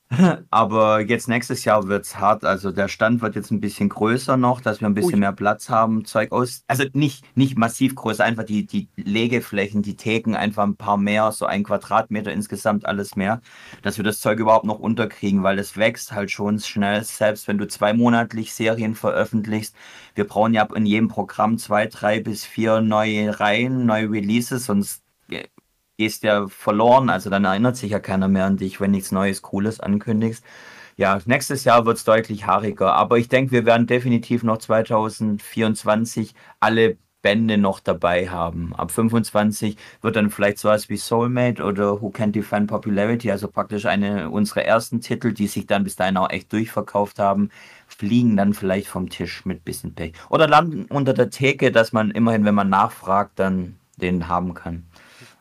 [0.51, 2.45] aber jetzt nächstes Jahr wird es hart.
[2.45, 5.19] Also der Stand wird jetzt ein bisschen größer noch, dass wir ein bisschen Ui.
[5.19, 6.63] mehr Platz haben, Zeug aus.
[6.67, 11.31] Also nicht, nicht massiv größer, einfach die, die Legeflächen, die Theken, einfach ein paar mehr,
[11.33, 13.41] so ein Quadratmeter insgesamt alles mehr,
[13.81, 17.57] dass wir das Zeug überhaupt noch unterkriegen, weil es wächst halt schon schnell, selbst wenn
[17.57, 19.75] du zweimonatlich Serien veröffentlichst.
[20.15, 25.03] Wir brauchen ja in jedem Programm zwei, drei bis vier neue Reihen, neue Releases, sonst
[25.97, 29.41] gehst ja verloren, also dann erinnert sich ja keiner mehr an dich, wenn nichts Neues,
[29.41, 30.43] Cooles ankündigst.
[30.95, 36.33] Ja, nächstes Jahr wird es deutlich haariger, aber ich denke, wir werden definitiv noch 2024
[36.59, 38.73] alle Bände noch dabei haben.
[38.75, 43.85] Ab 25 wird dann vielleicht sowas wie Soulmate oder Who Can Define Popularity, also praktisch
[43.85, 47.49] eine unserer ersten Titel, die sich dann bis dahin auch echt durchverkauft haben,
[47.87, 50.13] fliegen dann vielleicht vom Tisch mit bisschen Pech.
[50.29, 54.85] Oder landen unter der Theke, dass man immerhin, wenn man nachfragt, dann den haben kann.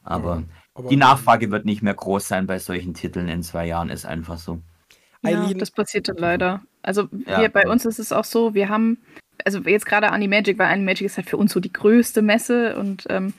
[0.07, 3.90] Aber, aber die Nachfrage wird nicht mehr groß sein bei solchen Titeln in zwei Jahren,
[3.90, 4.61] ist einfach so.
[5.23, 6.62] Ja, das passiert dann leider.
[6.83, 7.40] Also ja.
[7.40, 8.99] hier bei uns ist es auch so, wir haben,
[9.45, 13.07] also jetzt gerade Animagic, weil Animagic ist halt für uns so die größte Messe und
[13.11, 13.35] ähm,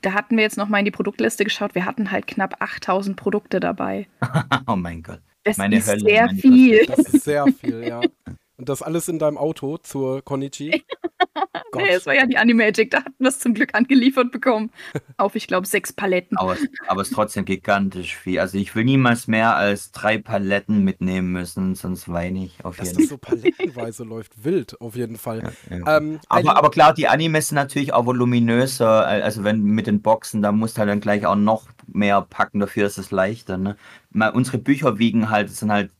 [0.00, 3.60] da hatten wir jetzt nochmal in die Produktliste geschaut, wir hatten halt knapp 8000 Produkte
[3.60, 4.08] dabei.
[4.66, 5.20] oh mein Gott.
[5.44, 6.86] Das meine ist Hölle, sehr viel.
[6.86, 8.00] Das ist sehr viel, ja.
[8.60, 10.84] Und das alles in deinem Auto zur Konichi?
[11.74, 14.70] nee, es war ja die Animagic, da hatten wir es zum Glück angeliefert bekommen.
[15.16, 16.36] Auf, ich glaube, sechs Paletten.
[16.36, 18.38] Aber, aber es ist trotzdem gigantisch viel.
[18.38, 22.90] Also ich will niemals mehr als drei Paletten mitnehmen müssen, sonst weine ich auf jeden
[22.90, 22.96] Fall.
[22.96, 25.54] Dass so palettenweise läuft, wild auf jeden Fall.
[25.70, 25.96] Ja, ja.
[25.96, 29.06] Ähm, aber, aber klar, die Animes sind natürlich auch voluminöser.
[29.06, 32.60] Also wenn mit den Boxen, da musst du halt dann gleich auch noch mehr packen,
[32.60, 33.56] dafür ist es leichter.
[33.56, 33.78] Ne?
[34.10, 35.90] Mal, unsere Bücher wiegen halt, sind halt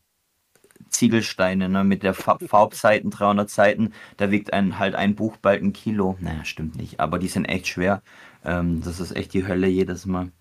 [0.91, 5.73] Ziegelsteine, ne, mit der Farbseiten, 300 Seiten, da wiegt ein, halt ein Buch bald ein
[5.73, 6.17] Kilo.
[6.19, 8.01] Naja, stimmt nicht, aber die sind echt schwer.
[8.45, 10.31] Ähm, das ist echt die Hölle jedes Mal.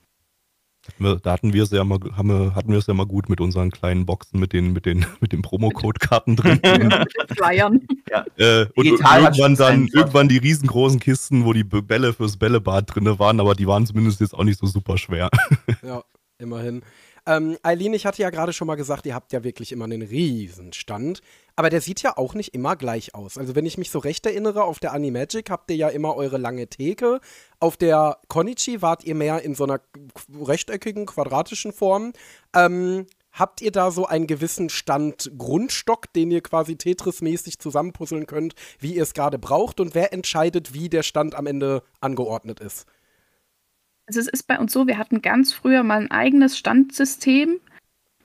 [0.98, 3.70] Da hatten wir es ja mal, haben hatten wir es ja mal gut mit unseren
[3.70, 6.60] kleinen Boxen mit den, mit den, mit den Promocode-Karten drin.
[7.36, 7.86] Flyern.
[8.10, 8.24] ja.
[8.36, 13.40] Äh, und irgendwann dann, irgendwann die riesengroßen Kisten, wo die Bälle fürs Bällebad drin waren,
[13.40, 15.28] aber die waren zumindest jetzt auch nicht so super schwer.
[15.82, 16.02] ja,
[16.38, 16.82] immerhin.
[17.26, 20.02] Ähm, Eileen, ich hatte ja gerade schon mal gesagt, ihr habt ja wirklich immer einen
[20.02, 21.20] Riesenstand.
[21.56, 23.36] Aber der sieht ja auch nicht immer gleich aus.
[23.36, 26.38] Also, wenn ich mich so recht erinnere, auf der Animagic habt ihr ja immer eure
[26.38, 27.20] lange Theke.
[27.58, 29.80] Auf der Konichi wart ihr mehr in so einer
[30.40, 32.12] rechteckigen, quadratischen Form.
[32.54, 38.54] Ähm, habt ihr da so einen gewissen Stand Grundstock, den ihr quasi Tetris-mäßig zusammenpuzzeln könnt,
[38.78, 39.80] wie ihr es gerade braucht?
[39.80, 42.86] Und wer entscheidet, wie der Stand am Ende angeordnet ist?
[44.10, 47.60] Also es ist bei uns so, wir hatten ganz früher mal ein eigenes Standsystem,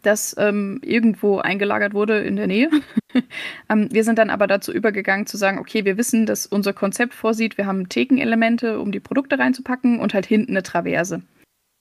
[0.02, 2.72] das ähm, irgendwo eingelagert wurde in der Nähe.
[3.70, 7.14] ähm, wir sind dann aber dazu übergegangen zu sagen, okay, wir wissen, dass unser Konzept
[7.14, 11.22] vorsieht, wir haben Thekenelemente, um die Produkte reinzupacken und halt hinten eine Traverse.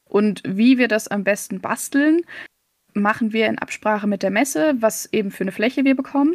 [0.06, 2.20] Und wie wir das am besten basteln,
[2.92, 6.34] machen wir in Absprache mit der Messe, was eben für eine Fläche wir bekommen.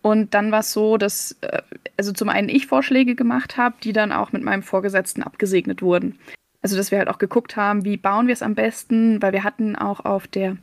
[0.00, 1.60] Und dann war es so, dass äh,
[1.98, 6.18] also zum einen ich Vorschläge gemacht habe, die dann auch mit meinem Vorgesetzten abgesegnet wurden.
[6.62, 9.44] Also, dass wir halt auch geguckt haben, wie bauen wir es am besten, weil wir
[9.44, 10.56] hatten auch auf der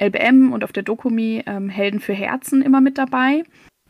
[0.00, 3.42] LBM und auf der Dokumi ähm, Helden für Herzen immer mit dabei.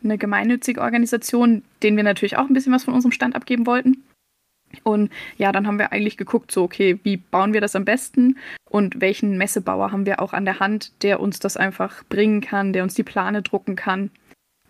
[0.03, 4.03] Eine gemeinnützige Organisation, denen wir natürlich auch ein bisschen was von unserem Stand abgeben wollten.
[4.83, 8.37] Und ja, dann haben wir eigentlich geguckt, so, okay, wie bauen wir das am besten
[8.69, 12.73] und welchen Messebauer haben wir auch an der Hand, der uns das einfach bringen kann,
[12.73, 14.11] der uns die Plane drucken kann,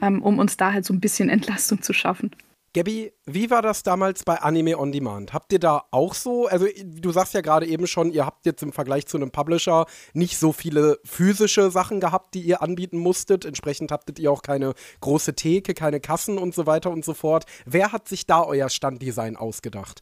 [0.02, 2.32] ähm, um uns da halt so ein bisschen Entlastung zu schaffen.
[2.74, 5.34] Gabby, wie war das damals bei Anime On Demand?
[5.34, 8.64] Habt ihr da auch so, also du sagst ja gerade eben schon, ihr habt jetzt
[8.64, 13.44] im Vergleich zu einem Publisher nicht so viele physische Sachen gehabt, die ihr anbieten musstet.
[13.44, 17.46] Entsprechend habtet ihr auch keine große Theke, keine Kassen und so weiter und so fort.
[17.66, 20.02] Wer hat sich da euer Standdesign ausgedacht?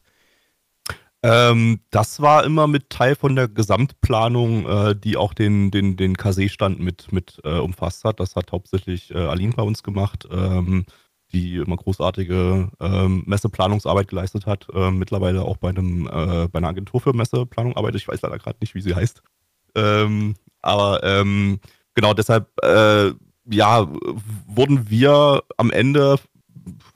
[1.22, 6.16] Ähm, das war immer mit Teil von der Gesamtplanung, äh, die auch den, den, den
[6.16, 8.20] KC-Stand mit, mit äh, umfasst hat.
[8.20, 10.28] Das hat hauptsächlich äh, Aline bei uns gemacht.
[10.30, 10.86] Ähm,
[11.32, 14.66] die immer großartige ähm, Messeplanungsarbeit geleistet hat.
[14.74, 18.00] Äh, mittlerweile auch bei, einem, äh, bei einer Agentur für Messeplanung arbeitet.
[18.00, 19.22] Ich weiß leider gerade nicht, wie sie heißt.
[19.74, 21.60] Ähm, aber ähm,
[21.94, 23.12] genau deshalb, äh,
[23.50, 23.88] ja,
[24.46, 26.18] wurden wir am Ende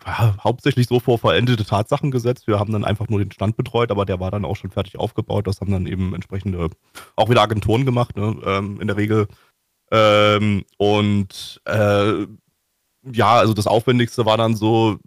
[0.07, 2.47] hauptsächlich so vor verendete Tatsachen gesetzt.
[2.47, 4.99] Wir haben dann einfach nur den Stand betreut, aber der war dann auch schon fertig
[4.99, 5.47] aufgebaut.
[5.47, 6.71] Das haben dann eben entsprechende,
[7.17, 9.29] auch wieder Agenturen gemacht, ne, ähm, in der Regel.
[9.91, 12.27] Ähm, und äh,
[13.13, 14.99] ja, also das Aufwendigste war dann so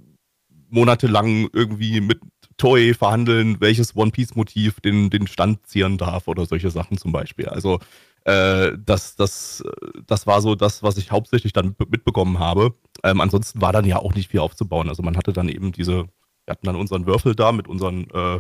[0.69, 2.19] monatelang irgendwie mit
[2.57, 7.11] Toei verhandeln, welches One Piece Motiv den, den Stand zieren darf oder solche Sachen zum
[7.11, 7.47] Beispiel.
[7.47, 7.79] Also
[8.25, 9.63] äh, das, das,
[10.05, 12.73] das war so das, was ich hauptsächlich dann mitbekommen habe.
[13.03, 14.89] Ähm, ansonsten war dann ja auch nicht viel aufzubauen.
[14.89, 16.07] Also man hatte dann eben diese,
[16.45, 18.39] wir hatten dann unseren Würfel da mit unseren, äh,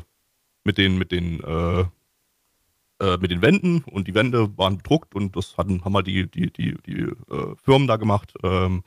[0.63, 1.85] mit den, mit den, äh,
[2.99, 6.29] äh, mit den Wänden und die Wände waren bedruckt und das hatten, haben halt die,
[6.29, 7.01] die, die, die
[7.31, 8.33] äh, Firmen da gemacht.
[8.43, 8.83] Ähm,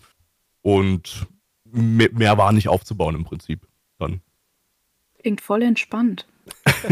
[0.62, 1.26] und
[1.64, 3.66] mehr, mehr war nicht aufzubauen im Prinzip
[3.98, 4.20] dann.
[5.18, 6.26] Klingt voll entspannt.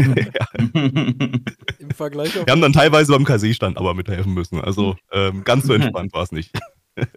[0.73, 4.61] Im Vergleich Wir haben dann teilweise beim KC-Stand aber mithelfen müssen.
[4.61, 6.53] Also ähm, ganz so entspannt war es nicht.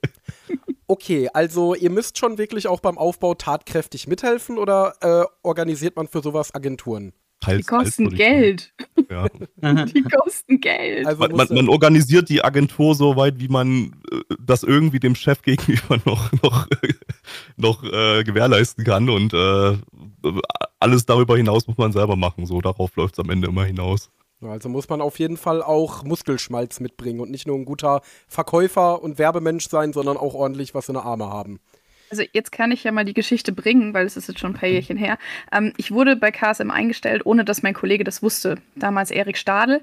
[0.88, 6.06] Okay, also ihr müsst schon wirklich auch beim Aufbau tatkräftig mithelfen oder äh, organisiert man
[6.06, 7.14] für sowas Agenturen?
[7.42, 8.72] Teils, die kosten Geld.
[9.10, 9.26] Ja.
[9.84, 11.06] die kosten Geld.
[11.06, 15.14] Also man, man, man, organisiert die Agentur so weit, wie man äh, das irgendwie dem
[15.14, 16.68] Chef gegenüber noch, noch,
[17.56, 19.10] noch äh, gewährleisten kann.
[19.10, 19.76] Und äh,
[20.78, 22.46] alles darüber hinaus muss man selber machen.
[22.46, 24.10] So, darauf läuft es am Ende immer hinaus.
[24.40, 29.02] Also muss man auf jeden Fall auch Muskelschmalz mitbringen und nicht nur ein guter Verkäufer
[29.02, 31.60] und Werbemensch sein, sondern auch ordentlich was in der Arme haben.
[32.12, 34.58] Also jetzt kann ich ja mal die Geschichte bringen, weil es ist jetzt schon ein
[34.58, 35.16] paar Jährchen her.
[35.50, 38.58] Ähm, ich wurde bei KSM eingestellt, ohne dass mein Kollege das wusste.
[38.76, 39.80] Damals Erik Stadel.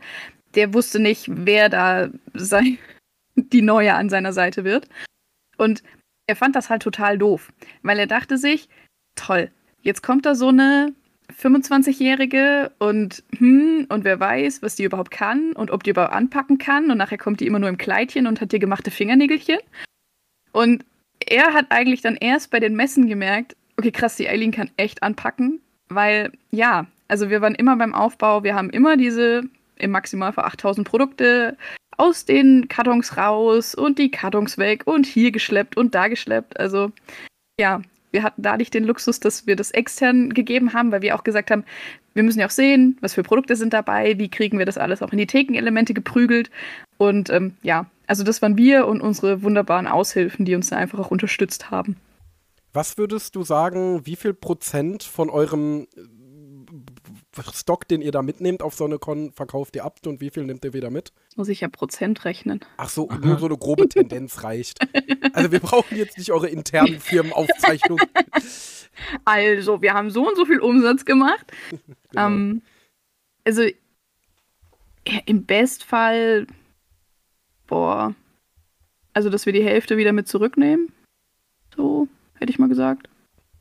[0.53, 2.77] Der wusste nicht, wer da sei,
[3.35, 4.87] die Neue an seiner Seite wird.
[5.57, 5.81] Und
[6.27, 7.51] er fand das halt total doof,
[7.81, 8.69] weil er dachte sich,
[9.15, 9.49] toll,
[9.81, 10.93] jetzt kommt da so eine
[11.35, 16.59] 25-Jährige und hm, und wer weiß, was die überhaupt kann und ob die überhaupt anpacken
[16.59, 19.57] kann und nachher kommt die immer nur im Kleidchen und hat dir gemachte Fingernägelchen.
[20.51, 20.85] Und
[21.25, 25.03] er hat eigentlich dann erst bei den Messen gemerkt, okay, krass, die Eileen kann echt
[25.03, 29.43] anpacken, weil ja, also wir waren immer beim Aufbau, wir haben immer diese
[29.77, 31.57] im Maximalfall 8000 Produkte
[31.97, 36.59] aus den Kartons raus und die Kartons weg und hier geschleppt und da geschleppt.
[36.59, 36.91] Also
[37.59, 41.15] ja, wir hatten da nicht den Luxus, dass wir das extern gegeben haben, weil wir
[41.15, 41.63] auch gesagt haben,
[42.13, 45.01] wir müssen ja auch sehen, was für Produkte sind dabei, wie kriegen wir das alles
[45.01, 46.49] auch in die Thekenelemente geprügelt.
[46.99, 50.99] Und ähm, ja, also das waren wir und unsere wunderbaren Aushilfen, die uns da einfach
[50.99, 51.95] auch unterstützt haben.
[52.73, 58.61] Was würdest du sagen, wie viel Prozent von eurem äh, Stock, den ihr da mitnehmt
[58.61, 61.13] auf so eine Con, verkauft ihr ab und wie viel nehmt ihr wieder mit?
[61.37, 62.59] Muss ich ja Prozent rechnen.
[62.75, 64.79] Ach so, nur so eine grobe Tendenz reicht.
[65.31, 68.05] Also wir brauchen jetzt nicht eure internen Firmenaufzeichnungen.
[69.23, 71.45] Also, wir haben so und so viel Umsatz gemacht.
[72.11, 72.25] Genau.
[72.25, 72.61] Ähm,
[73.45, 73.61] also
[75.25, 76.47] im Bestfall
[77.69, 78.15] boah,
[79.13, 80.91] also dass wir die Hälfte wieder mit zurücknehmen.
[81.75, 83.09] So, hätte ich mal gesagt.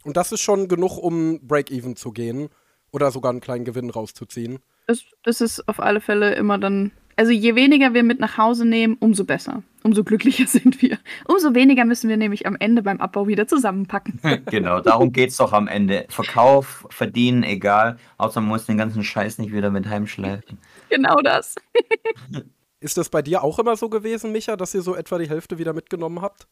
[0.04, 2.48] Und das ist schon genug, um Break-Even zu gehen
[2.90, 4.59] oder sogar einen kleinen Gewinn rauszuziehen.
[4.86, 6.92] Das, das ist auf alle Fälle immer dann.
[7.16, 9.62] Also je weniger wir mit nach Hause nehmen, umso besser.
[9.82, 10.98] Umso glücklicher sind wir.
[11.26, 14.20] Umso weniger müssen wir nämlich am Ende beim Abbau wieder zusammenpacken.
[14.46, 16.06] genau, darum geht es doch am Ende.
[16.09, 17.98] Verkauf, verdienen, egal.
[18.16, 20.59] Außer man muss den ganzen Scheiß nicht wieder mit heimschleifen.
[20.88, 21.56] Genau das.
[22.80, 25.58] Ist das bei dir auch immer so gewesen, Micha, dass ihr so etwa die Hälfte
[25.58, 26.46] wieder mitgenommen habt?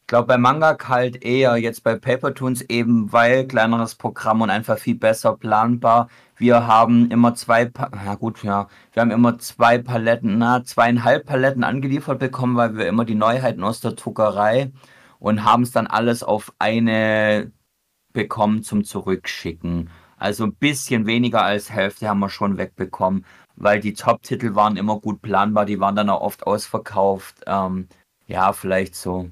[0.00, 4.78] Ich glaube, bei Manga halt eher, jetzt bei Papertoons eben, weil kleineres Programm und einfach
[4.78, 6.08] viel besser planbar.
[6.36, 11.26] Wir haben immer zwei, pa ja gut, ja, wir haben immer zwei Paletten, na, zweieinhalb
[11.26, 14.72] Paletten angeliefert bekommen, weil wir immer die Neuheiten aus der Druckerei
[15.18, 17.52] und haben es dann alles auf eine
[18.14, 19.90] bekommen zum Zurückschicken.
[20.18, 23.24] Also ein bisschen weniger als Hälfte haben wir schon wegbekommen
[23.60, 27.42] weil die Top-Titel waren immer gut planbar, die waren dann auch oft ausverkauft.
[27.46, 27.88] Ähm,
[28.26, 29.30] ja, vielleicht so,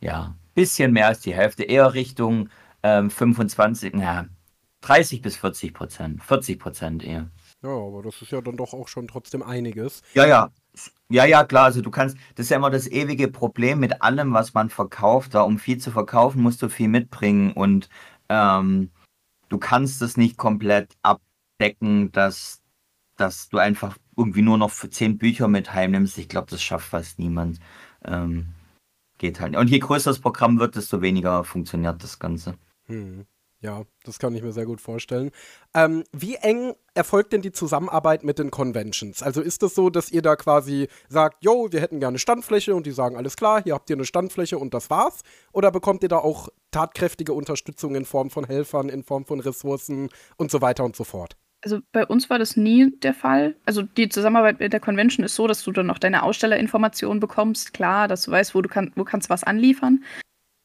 [0.00, 2.48] ja, bisschen mehr als die Hälfte, eher Richtung
[2.82, 4.26] ähm, 25, ja,
[4.82, 7.28] 30 bis 40 Prozent, 40 Prozent eher.
[7.62, 10.02] Ja, aber das ist ja dann doch auch schon trotzdem einiges.
[10.14, 10.50] Ja, ja.
[11.10, 11.64] Ja, ja, klar.
[11.64, 15.34] Also du kannst, das ist ja immer das ewige Problem mit allem, was man verkauft.
[15.34, 17.90] Da um viel zu verkaufen, musst du viel mitbringen und
[18.28, 18.90] ähm,
[19.50, 22.62] du kannst es nicht komplett abdecken, dass
[23.16, 26.16] dass du einfach irgendwie nur noch für zehn Bücher mit heimnimmst.
[26.16, 27.60] Ich glaube, das schafft fast niemand.
[28.02, 28.54] Ähm,
[29.18, 29.56] geht halt.
[29.56, 32.54] Und je größer das Programm wird, desto weniger funktioniert das Ganze.
[32.86, 33.26] Hm.
[33.62, 35.30] Ja, das kann ich mir sehr gut vorstellen.
[35.74, 39.22] Ähm, wie eng erfolgt denn die Zusammenarbeit mit den Conventions?
[39.22, 42.74] Also ist es das so, dass ihr da quasi sagt, yo, wir hätten gerne Standfläche
[42.74, 45.20] und die sagen, alles klar, hier habt ihr eine Standfläche und das war's?
[45.52, 50.08] Oder bekommt ihr da auch tatkräftige Unterstützung in Form von Helfern, in Form von Ressourcen
[50.38, 51.36] und so weiter und so fort?
[51.62, 53.56] Also bei uns war das nie der Fall.
[53.66, 57.74] Also die Zusammenarbeit mit der Convention ist so, dass du dann noch deine Ausstellerinformationen bekommst.
[57.74, 60.02] Klar, dass du weißt, wo du kann, wo kannst was anliefern.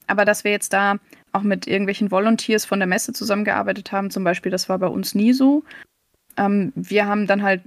[0.08, 0.98] Aber dass wir jetzt da
[1.32, 5.16] auch mit irgendwelchen Volunteers von der Messe zusammengearbeitet haben, zum Beispiel, das war bei uns
[5.16, 5.64] nie so.
[6.38, 7.62] Ähm, wir haben dann halt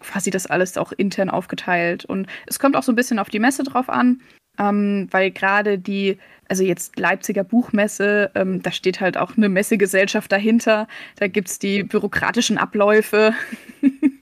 [0.00, 2.04] quasi das alles auch intern aufgeteilt.
[2.04, 4.20] Und es kommt auch so ein bisschen auf die Messe drauf an
[4.58, 6.18] ähm, weil gerade die,
[6.48, 10.86] also jetzt Leipziger Buchmesse, ähm, da steht halt auch eine Messegesellschaft dahinter,
[11.16, 13.34] da gibt es die bürokratischen Abläufe.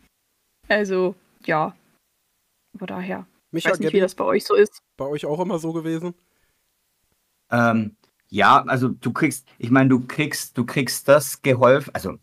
[0.68, 1.16] Also,
[1.46, 1.74] ja.
[2.76, 3.26] Aber daher.
[3.50, 4.78] Micha, Ich weiß nicht, wie das bei euch so ist.
[4.96, 6.14] bei euch auch immer so gewesen?
[7.50, 7.96] Ähm,
[8.28, 12.18] ja, also du kriegst, ich meine, du kriegst, du kriegst das geholfen, also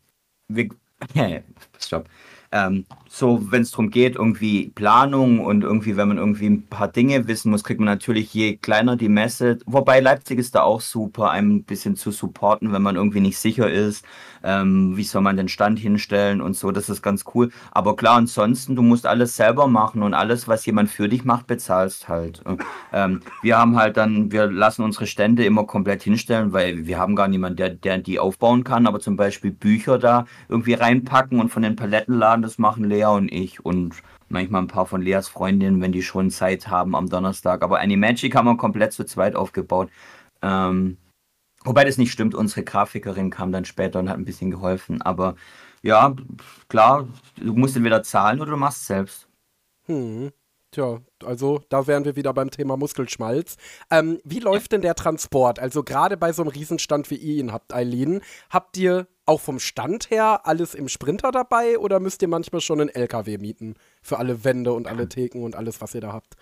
[0.47, 0.69] wir,
[1.79, 2.07] stopp.
[2.51, 6.87] Ähm, so, wenn es darum geht, irgendwie Planung und irgendwie, wenn man irgendwie ein paar
[6.87, 10.81] Dinge wissen muss, kriegt man natürlich, je kleiner die Messe, wobei Leipzig ist da auch
[10.81, 14.05] super, einem ein bisschen zu supporten, wenn man irgendwie nicht sicher ist,
[14.43, 17.49] ähm, wie soll man den Stand hinstellen und so, das ist ganz cool.
[17.71, 21.47] Aber klar, ansonsten, du musst alles selber machen und alles, was jemand für dich macht,
[21.47, 22.43] bezahlst halt.
[22.93, 27.15] Ähm, wir haben halt dann, wir lassen unsere Stände immer komplett hinstellen, weil wir haben
[27.15, 31.49] gar niemanden, der, der die aufbauen kann, aber zum Beispiel Bücher da irgendwie reinpacken und
[31.49, 33.95] von den Palettenladen, das machen Lea und ich und
[34.29, 37.63] manchmal ein paar von Leas Freundinnen, wenn die schon Zeit haben am Donnerstag.
[37.63, 39.89] Aber Animagic haben wir komplett zu zweit aufgebaut.
[40.41, 40.97] Ähm,
[41.63, 45.01] wobei das nicht stimmt, unsere Grafikerin kam dann später und hat ein bisschen geholfen.
[45.01, 45.35] Aber
[45.83, 46.15] ja,
[46.69, 49.27] klar, du musst entweder zahlen oder du machst es selbst.
[49.85, 50.31] Hm.
[50.71, 53.55] Tja, also da wären wir wieder beim Thema Muskelschmalz.
[53.89, 55.59] Ähm, wie läuft denn der Transport?
[55.59, 59.59] Also gerade bei so einem Riesenstand wie ihr ihn habt, Eileen, habt ihr auch vom
[59.59, 64.17] Stand her alles im Sprinter dabei oder müsst ihr manchmal schon einen LKW mieten für
[64.17, 66.35] alle Wände und alle Theken und alles, was ihr da habt?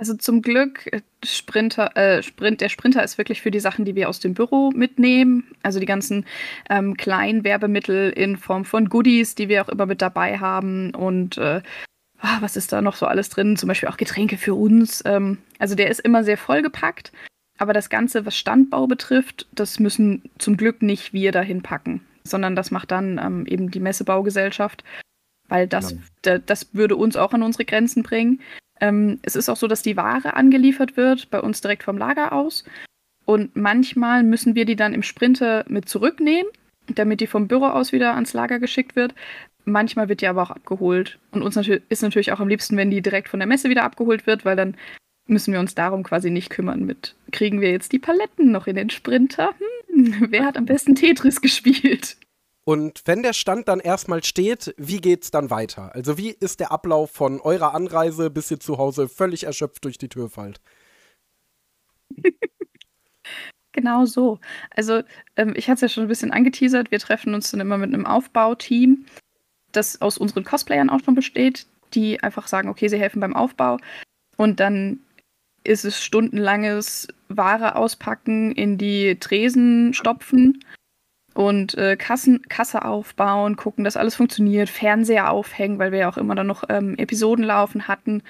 [0.00, 3.94] Also zum Glück, äh, Sprinter, äh, Sprint, der Sprinter ist wirklich für die Sachen, die
[3.94, 5.54] wir aus dem Büro mitnehmen.
[5.62, 6.24] Also die ganzen
[6.70, 10.94] ähm, kleinen Werbemittel in Form von Goodies, die wir auch immer mit dabei haben.
[10.94, 11.60] Und äh,
[12.18, 13.58] ah, was ist da noch so alles drin?
[13.58, 15.02] Zum Beispiel auch Getränke für uns.
[15.04, 17.12] Ähm, also der ist immer sehr vollgepackt.
[17.60, 22.56] Aber das Ganze, was Standbau betrifft, das müssen zum Glück nicht wir dahin packen, sondern
[22.56, 24.82] das macht dann ähm, eben die Messebaugesellschaft,
[25.48, 25.98] weil das, Ja.
[26.22, 28.40] da, das würde uns auch an unsere Grenzen bringen.
[28.80, 32.32] Ähm, es ist auch so, dass die Ware angeliefert wird, bei uns direkt vom Lager
[32.32, 32.64] aus.
[33.26, 36.50] Und manchmal müssen wir die dann im Sprinter mit zurücknehmen,
[36.94, 39.14] damit die vom Büro aus wieder ans Lager geschickt wird.
[39.66, 41.18] Manchmal wird die aber auch abgeholt.
[41.30, 43.84] Und uns natür ist natürlich auch am liebsten, wenn die direkt von der Messe wieder
[43.84, 44.74] abgeholt wird, weil dann
[45.30, 48.76] müssen wir uns darum quasi nicht kümmern mit, kriegen wir jetzt die Paletten noch in
[48.76, 49.54] den Sprinter?
[49.88, 52.16] Hm, wer hat am besten Tetris gespielt?
[52.64, 55.94] Und wenn der Stand dann erstmal steht, wie geht's dann weiter?
[55.94, 59.98] Also wie ist der Ablauf von eurer Anreise, bis ihr zu Hause völlig erschöpft durch
[59.98, 60.60] die Tür fallt?
[63.72, 64.40] Genau so.
[64.70, 65.02] Also,
[65.36, 66.90] ähm, ich hatte es ja schon ein bisschen angeteasert.
[66.90, 69.06] Wir treffen uns dann immer mit einem Aufbauteam,
[69.72, 73.78] das aus unseren Cosplayern auch schon besteht, die einfach sagen, okay, sie helfen beim Aufbau.
[74.36, 75.00] Und dann
[75.64, 80.64] ist es stundenlanges Ware auspacken, in die Tresen stopfen
[81.34, 86.16] und äh, Kassen, Kasse aufbauen, gucken, dass alles funktioniert, Fernseher aufhängen, weil wir ja auch
[86.18, 88.22] immer dann noch ähm, Episoden laufen hatten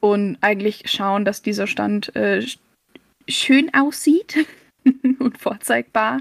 [0.00, 2.58] und eigentlich schauen, dass dieser Stand äh, sch-
[3.28, 4.46] schön aussieht
[5.18, 6.20] und vorzeigbar.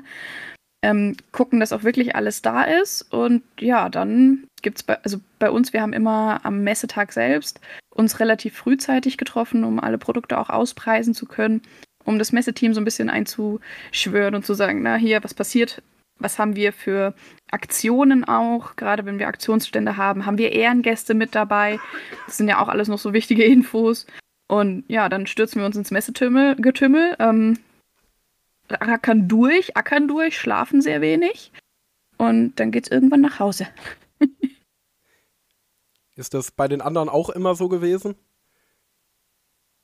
[0.86, 3.12] Ähm, gucken, dass auch wirklich alles da ist.
[3.12, 7.60] Und ja, dann gibt es bei, also bei uns, wir haben immer am Messetag selbst
[7.90, 11.64] uns relativ frühzeitig getroffen, um alle Produkte auch auspreisen zu können,
[12.04, 15.82] um das Messeteam so ein bisschen einzuschwören und zu sagen, na hier, was passiert,
[16.20, 17.16] was haben wir für
[17.50, 21.80] Aktionen auch, gerade wenn wir Aktionsstände haben, haben wir Ehrengäste mit dabei.
[22.28, 24.06] Das sind ja auch alles noch so wichtige Infos.
[24.48, 27.58] Und ja, dann stürzen wir uns ins Messegetümmel, Getümmel, ähm,
[28.70, 31.52] ackern durch, ackern durch, schlafen sehr wenig.
[32.18, 33.68] Und dann geht's irgendwann nach Hause.
[36.16, 38.16] Ist das bei den anderen auch immer so gewesen?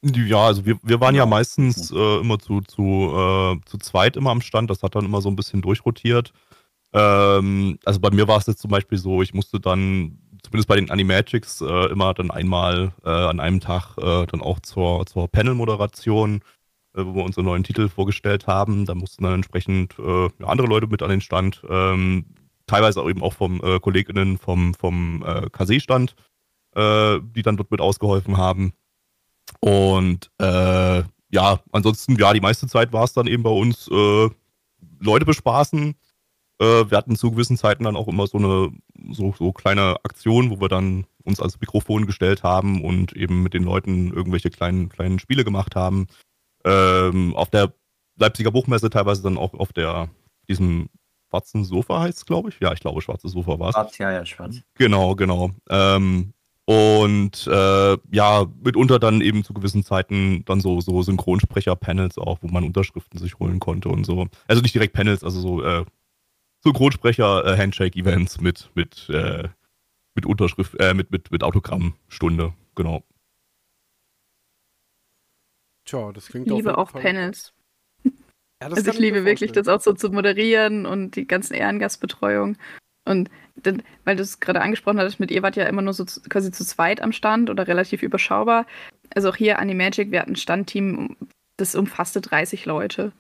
[0.04, 4.32] Ja, also wir, wir waren ja meistens äh, immer zu, zu, äh, zu zweit immer
[4.32, 4.70] am Stand.
[4.70, 6.34] Das hat dann immer so ein bisschen durchrotiert.
[6.94, 10.76] Ähm, also bei mir war es jetzt zum Beispiel so, ich musste dann, zumindest bei
[10.76, 15.28] den Animagics, äh, immer dann einmal äh, an einem Tag äh, dann auch zur, zur
[15.28, 16.40] Panel-Moderation, äh,
[16.94, 18.86] wo wir unsere neuen Titel vorgestellt haben.
[18.86, 21.62] Da mussten dann entsprechend äh, andere Leute mit an den Stand.
[21.70, 22.26] Ähm,
[22.68, 26.16] teilweise auch eben auch vom äh, KollegInnen vom, vom äh, KC-Stand,
[26.76, 28.74] äh, die dann dort mit ausgeholfen haben.
[29.60, 34.30] Und äh, ja, ansonsten, ja, die meiste Zeit war es dann eben bei uns äh,
[35.00, 35.96] Leute bespaßen.
[36.60, 38.72] Äh, wir hatten zu gewissen Zeiten dann auch immer so eine
[39.12, 43.54] so, so kleine Aktion, wo wir dann uns als Mikrofon gestellt haben und eben mit
[43.54, 46.08] den Leuten irgendwelche kleinen, kleinen Spiele gemacht haben.
[46.66, 47.74] Ähm, auf der
[48.18, 50.10] Leipziger Buchmesse teilweise dann auch auf der
[50.50, 50.90] diesem
[51.30, 52.60] schwarzen Sofa heißt es, glaube ich.
[52.60, 53.76] Ja, ich glaube, schwarzes Sofa war es.
[53.76, 54.62] Schwarz, ja, ja, schwarz.
[54.76, 55.52] Genau, genau.
[55.70, 56.34] Ähm,
[56.66, 62.48] und äh, ja, mitunter dann eben zu gewissen Zeiten dann so, so Synchronsprecher-Panels auch, wo
[62.48, 64.28] man Unterschriften sich holen konnte und so.
[64.48, 65.86] Also nicht direkt Panels, also so äh,
[66.64, 69.50] Synchronsprecher-Handshake-Events mit, mit, äh,
[70.14, 73.04] mit Unterschrift, äh, mit, mit, mit Autogrammstunde, genau.
[75.86, 77.54] Tja, das Ich klingt auf liebe auch Fall- Panels.
[78.04, 82.58] Ja, das Also ich liebe wirklich, das auch so zu moderieren und die ganzen Ehrengastbetreuung.
[83.06, 86.06] Und dann, weil du es gerade angesprochen hattest, mit ihr wart ja immer nur so
[86.06, 88.68] zu, quasi zu zweit am Stand oder relativ überschaubar.
[89.16, 91.18] Also auch hier Animagic, wir hatten ein Standteam,
[91.58, 93.12] das umfasste 30 Leute.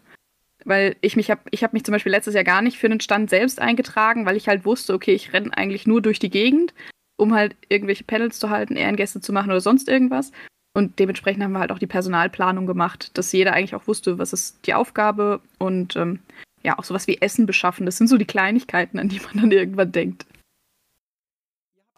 [0.64, 3.00] Weil ich mich habe, ich habe mich zum Beispiel letztes Jahr gar nicht für den
[3.00, 6.76] Stand selbst eingetragen, weil ich halt wusste, okay, ich renne eigentlich nur durch die Gegend,
[7.18, 10.32] um halt irgendwelche Panels zu halten, Ehrengäste zu machen oder sonst irgendwas.
[10.74, 14.32] Und dementsprechend haben wir halt auch die Personalplanung gemacht, dass jeder eigentlich auch wusste, was
[14.32, 16.20] ist die Aufgabe und ähm,
[16.64, 17.86] ja, auch sowas wie Essen beschaffen.
[17.86, 20.26] Das sind so die Kleinigkeiten, an die man dann irgendwann denkt.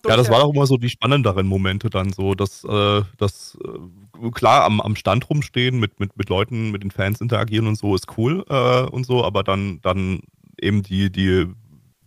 [0.05, 4.31] Ja, das war auch immer so die spannenderen Momente dann so, dass, äh, dass äh,
[4.31, 7.95] klar am, am Stand rumstehen, mit, mit, mit Leuten, mit den Fans interagieren und so
[7.95, 10.19] ist cool äh, und so, aber dann, dann
[10.59, 11.47] eben die, die,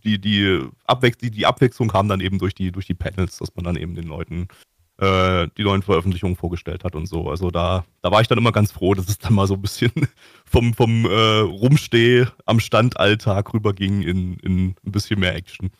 [0.03, 3.55] die, die, Abwech die, die Abwechslung kam dann eben durch die, durch die Panels, dass
[3.55, 4.47] man dann eben den Leuten
[4.99, 7.29] äh, die neuen Veröffentlichungen vorgestellt hat und so.
[7.29, 9.61] Also da, da war ich dann immer ganz froh, dass es dann mal so ein
[9.61, 9.91] bisschen
[10.45, 15.71] vom, vom äh, Rumsteh am Standalltag rüberging in, in ein bisschen mehr Action.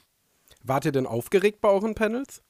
[0.64, 2.44] Wart ihr denn aufgeregt bei euren Panels?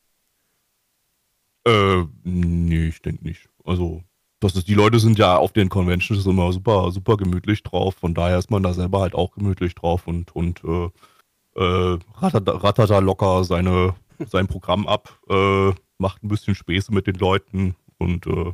[1.66, 3.50] Äh, nee, ich denke nicht.
[3.64, 4.04] Also,
[4.40, 7.96] das ist, die Leute sind ja auf den Conventions immer super, super gemütlich drauf.
[7.96, 10.90] Von daher ist man da selber halt auch gemütlich drauf und, und äh,
[11.56, 13.96] äh, rattert, rattert da locker seine,
[14.30, 18.54] sein Programm ab, äh, macht ein bisschen Späße mit den Leuten und äh,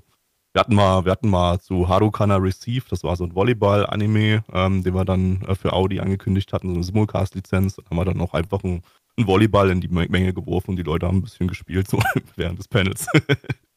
[0.56, 4.84] wir hatten mal, wir hatten mal zu Harukana Receive, das war so ein Volleyball-Anime, ähm,
[4.84, 7.78] den wir dann äh, für Audi angekündigt hatten, so eine Simulcast-Lizenz.
[7.78, 8.84] Haben wir dann auch einfach ein
[9.18, 12.00] einen Volleyball in die Menge geworfen und die Leute haben ein bisschen gespielt, so
[12.36, 13.08] während des Panels.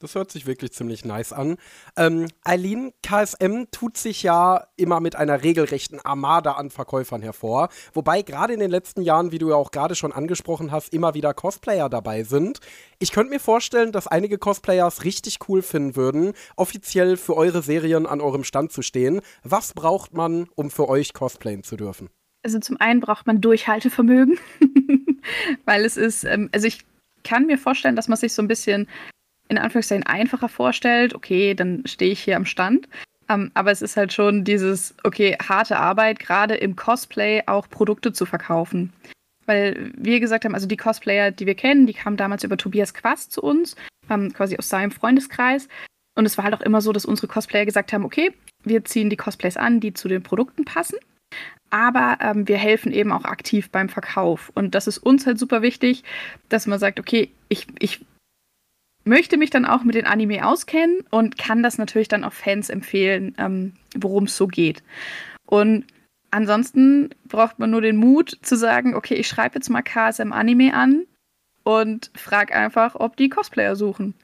[0.00, 1.58] Das hört sich wirklich ziemlich nice an.
[1.94, 7.68] Ähm, Eileen, KSM tut sich ja immer mit einer regelrechten Armada an Verkäufern hervor.
[7.92, 11.12] Wobei gerade in den letzten Jahren, wie du ja auch gerade schon angesprochen hast, immer
[11.12, 12.60] wieder Cosplayer dabei sind.
[12.98, 17.60] Ich könnte mir vorstellen, dass einige Cosplayer es richtig cool finden würden, offiziell für eure
[17.60, 19.20] Serien an eurem Stand zu stehen.
[19.42, 22.08] Was braucht man, um für euch cosplayen zu dürfen?
[22.42, 24.38] Also zum einen braucht man Durchhaltevermögen,
[25.66, 26.86] weil es ist, ähm, also ich
[27.22, 28.88] kann mir vorstellen, dass man sich so ein bisschen
[29.50, 31.14] in Anführungszeichen einfacher vorstellt.
[31.14, 32.88] Okay, dann stehe ich hier am Stand.
[33.28, 38.12] Ähm, aber es ist halt schon dieses, okay, harte Arbeit, gerade im Cosplay auch Produkte
[38.12, 38.92] zu verkaufen.
[39.46, 42.94] Weil wir gesagt haben, also die Cosplayer, die wir kennen, die kamen damals über Tobias
[42.94, 43.76] Quast zu uns,
[44.08, 45.68] ähm, quasi aus seinem Freundeskreis.
[46.16, 48.32] Und es war halt auch immer so, dass unsere Cosplayer gesagt haben, okay,
[48.64, 50.96] wir ziehen die Cosplays an, die zu den Produkten passen
[51.70, 54.50] aber ähm, wir helfen eben auch aktiv beim Verkauf.
[54.54, 56.02] Und das ist uns halt super wichtig,
[56.48, 58.04] dass man sagt, okay, ich, ich
[59.04, 62.68] möchte mich dann auch mit den Anime auskennen und kann das natürlich dann auch Fans
[62.68, 64.82] empfehlen, ähm, worum es so geht.
[65.46, 65.84] Und
[66.30, 70.74] ansonsten braucht man nur den Mut zu sagen, okay, ich schreibe jetzt mal KSM Anime
[70.74, 71.06] an
[71.64, 74.14] und frage einfach, ob die Cosplayer suchen.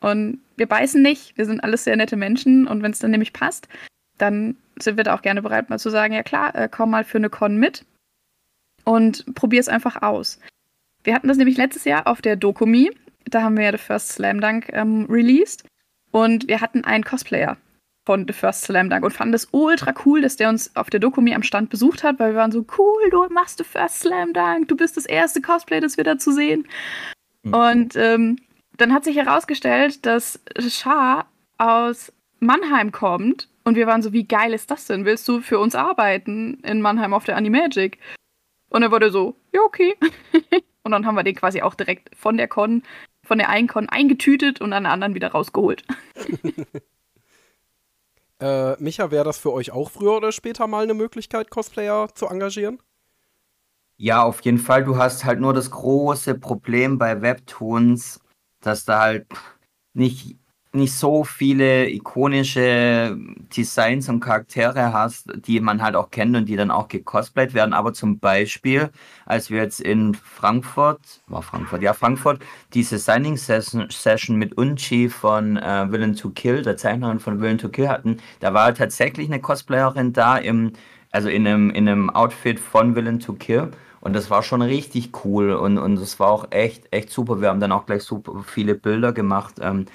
[0.00, 3.32] Und wir beißen nicht, wir sind alles sehr nette Menschen und wenn es dann nämlich
[3.32, 3.68] passt,
[4.16, 7.04] dann sind wir da auch gerne bereit, mal zu sagen, ja klar, äh, komm mal
[7.04, 7.84] für eine Con mit
[8.84, 10.38] und probier es einfach aus.
[11.04, 12.90] Wir hatten das nämlich letztes Jahr auf der Dokumi,
[13.34, 15.64] da haben wir ja The First Slam Dunk ähm, released
[16.10, 17.56] und wir hatten einen Cosplayer
[18.06, 21.00] von The First Slam Dunk und fanden das ultra cool, dass der uns auf der
[21.00, 24.32] Dokumi am Stand besucht hat, weil wir waren so, cool, du machst The First Slam
[24.32, 26.66] Dunk, du bist das erste Cosplay, das wir da zu sehen.
[27.42, 27.54] Mhm.
[27.54, 28.38] Und ähm,
[28.78, 31.26] dann hat sich herausgestellt, dass Shah
[31.58, 35.04] aus Mannheim kommt und wir waren so, wie geil ist das denn?
[35.04, 37.98] Willst du für uns arbeiten in Mannheim auf der Animagic?
[38.70, 39.94] Und er wurde so, ja, okay.
[40.82, 42.82] und dann haben wir den quasi auch direkt von der Con,
[43.28, 45.84] von der einen Con eingetütet und an der anderen wieder rausgeholt.
[48.40, 52.26] äh, Micha, wäre das für euch auch früher oder später mal eine Möglichkeit, Cosplayer zu
[52.26, 52.80] engagieren?
[53.98, 54.84] Ja, auf jeden Fall.
[54.84, 58.20] Du hast halt nur das große Problem bei Webtoons,
[58.60, 59.26] dass da halt
[59.92, 60.38] nicht
[60.72, 63.16] nicht so viele ikonische
[63.56, 67.72] Designs und Charaktere hast, die man halt auch kennt und die dann auch gecosplayt werden.
[67.72, 68.90] Aber zum Beispiel,
[69.24, 72.40] als wir jetzt in Frankfurt, war Frankfurt, ja, Frankfurt,
[72.74, 77.70] diese Signing Session mit Unchi von äh, Villain to Kill, der Zeichnerin von Villain to
[77.70, 80.72] Kill hatten, da war tatsächlich eine Cosplayerin da im,
[81.10, 83.70] also in einem, in einem Outfit von Villain to Kill.
[84.00, 87.40] Und das war schon richtig cool und, und das war auch echt, echt super.
[87.40, 89.56] Wir haben dann auch gleich super viele Bilder gemacht.
[89.60, 89.86] Ähm,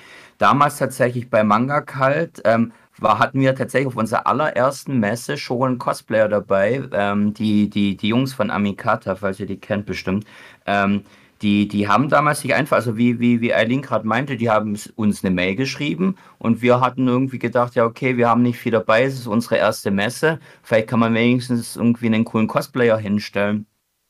[0.43, 5.69] damals tatsächlich bei Manga Kalt ähm, war, hatten wir tatsächlich auf unserer allerersten Messe schon
[5.69, 6.83] einen Cosplayer dabei.
[6.91, 10.25] Ähm, die, die, die Jungs von Amikata, falls ihr die kennt bestimmt.
[10.65, 11.05] Ähm,
[11.41, 14.77] die, die haben damals sich einfach, also wie, wie, wie Eileen gerade meinte, die haben
[14.95, 18.71] uns eine Mail geschrieben und wir hatten irgendwie gedacht, ja, okay, wir haben nicht viel
[18.73, 23.65] dabei, es ist unsere erste Messe, vielleicht kann man wenigstens irgendwie einen coolen Cosplayer hinstellen.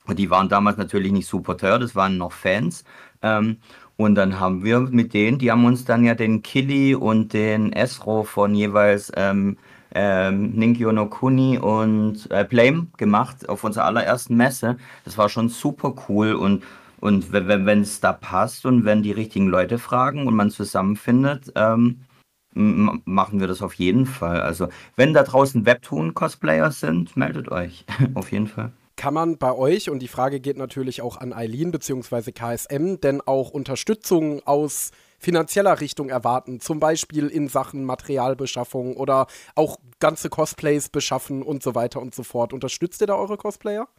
[0.05, 2.83] Und die waren damals natürlich nicht super teuer, das waren noch Fans.
[3.21, 3.57] Ähm,
[3.97, 7.73] und dann haben wir mit denen, die haben uns dann ja den Killy und den
[7.73, 9.57] Esro von jeweils ähm,
[9.93, 14.77] ähm, Ninkyo no Kuni und äh, Blame gemacht auf unserer allerersten Messe.
[15.05, 16.63] Das war schon super cool und
[16.99, 22.05] und wenn es da passt und wenn die richtigen Leute fragen und man zusammenfindet, ähm,
[22.53, 24.39] machen wir das auf jeden Fall.
[24.39, 27.85] Also, wenn da draußen Webtoon-Cosplayer sind, meldet euch.
[28.13, 28.71] auf jeden Fall.
[29.03, 32.31] Kann man bei euch, und die Frage geht natürlich auch an Eileen bzw.
[32.31, 39.77] KSM, denn auch Unterstützung aus finanzieller Richtung erwarten, zum Beispiel in Sachen Materialbeschaffung oder auch
[39.99, 42.53] ganze Cosplays beschaffen und so weiter und so fort.
[42.53, 43.89] Unterstützt ihr da eure Cosplayer?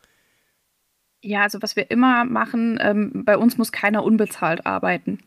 [1.21, 5.19] Ja, also was wir immer machen, ähm, bei uns muss keiner unbezahlt arbeiten.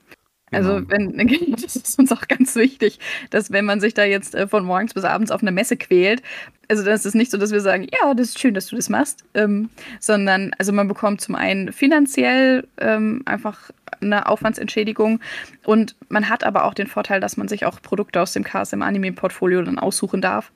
[0.52, 0.90] Also Genau.
[0.90, 1.18] wenn
[1.62, 3.00] das ist uns auch ganz wichtig,
[3.32, 6.22] dass wenn man sich da jetzt, äh, von morgens bis abends auf 'ner Messe quält
[6.70, 8.76] also, dann ist es nicht so, dass wir sagen: „Ja, das ist schön, dass du
[8.76, 9.70] das machst“, ähm,
[10.02, 13.72] sondern also, man bekommt zum einen finanziell, ähm, einfach
[14.02, 15.22] eine Aufwandsentschädigung
[15.66, 19.62] und man hat aber auch den Vorteil, dass man sich auch Produkte aus dem KSM-Anime-Portfolio
[19.64, 20.52] dann aussuchen darf.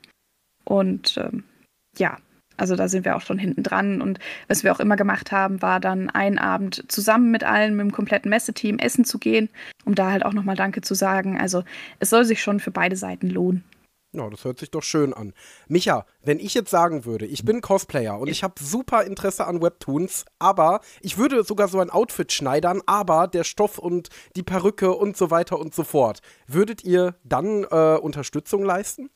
[0.66, 1.44] Und, ähm,
[1.98, 2.18] ja,
[2.62, 4.02] also da sind wir auch schon hinten dran.
[4.02, 7.88] Und was wir auch immer gemacht haben, war dann einen Abend zusammen mit allen, mit
[7.88, 9.50] dem kompletten Messeteam essen zu gehen,
[9.84, 11.40] um da halt auch nochmal Danke zu sagen.
[11.40, 11.64] Also
[12.00, 13.64] es soll sich schon für beide Seiten lohnen.
[14.14, 15.34] Ja, das hört sich doch schön an.
[15.70, 19.62] Micha, wenn ich jetzt sagen würde, ich bin Cosplayer und ich habe super Interesse an
[19.62, 24.92] Webtoons, aber ich würde sogar so ein Outfit schneidern, aber der Stoff und die Perücke
[24.92, 29.10] und so weiter und so fort, würdet ihr dann äh, Unterstützung leisten?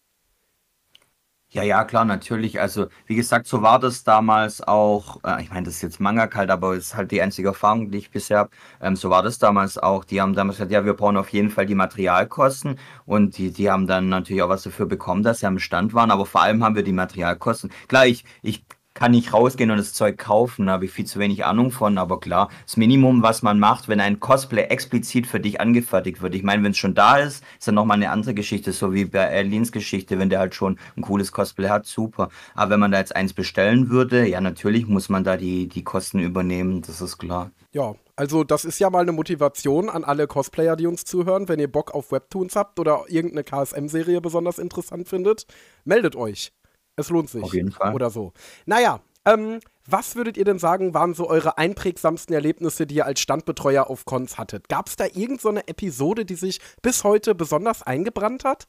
[1.56, 2.60] Ja, ja, klar, natürlich.
[2.60, 5.24] Also, wie gesagt, so war das damals auch.
[5.24, 7.92] Äh, ich meine, das ist jetzt Manga kalt, aber es ist halt die einzige Erfahrung,
[7.92, 8.50] die ich bisher habe.
[8.82, 10.04] Ähm, so war das damals auch.
[10.04, 13.72] Die haben damals gesagt, ja, wir brauchen auf jeden Fall die Materialkosten und die, die
[13.72, 16.62] haben dann natürlich auch was dafür bekommen, dass sie am Stand waren, aber vor allem
[16.62, 17.72] haben wir die Materialkosten.
[17.88, 21.20] Klar, ich, ich kann nicht rausgehen und das Zeug kaufen, da habe ich viel zu
[21.20, 25.42] wenig Ahnung von, aber klar, das Minimum, was man macht, wenn ein Cosplay explizit für
[25.42, 26.34] dich angefertigt wird.
[26.34, 29.06] Ich meine, wenn es schon da ist, ist dann nochmal eine andere Geschichte, so wie
[29.06, 32.30] bei Erlins Geschichte, wenn der halt schon ein cooles Cosplay hat, super.
[32.56, 35.84] Aber wenn man da jetzt eins bestellen würde, ja, natürlich muss man da die, die
[35.84, 37.52] Kosten übernehmen, das ist klar.
[37.74, 41.50] Ja, also das ist ja mal eine Motivation an alle Cosplayer, die uns zuhören.
[41.50, 45.46] Wenn ihr Bock auf Webtoons habt oder irgendeine KSM-Serie besonders interessant findet,
[45.84, 46.54] meldet euch.
[46.96, 47.44] Es lohnt sich.
[47.44, 47.94] Auf jeden Fall.
[47.94, 48.34] Oder so.
[48.66, 53.20] Naja, ähm, was würdet ihr denn sagen, waren so eure einprägsamsten Erlebnisse, die ihr als
[53.20, 54.70] Standbetreuer auf Cons hattet?
[54.70, 58.68] Gab es da irgendeine so Episode, die sich bis heute besonders eingebrannt hat?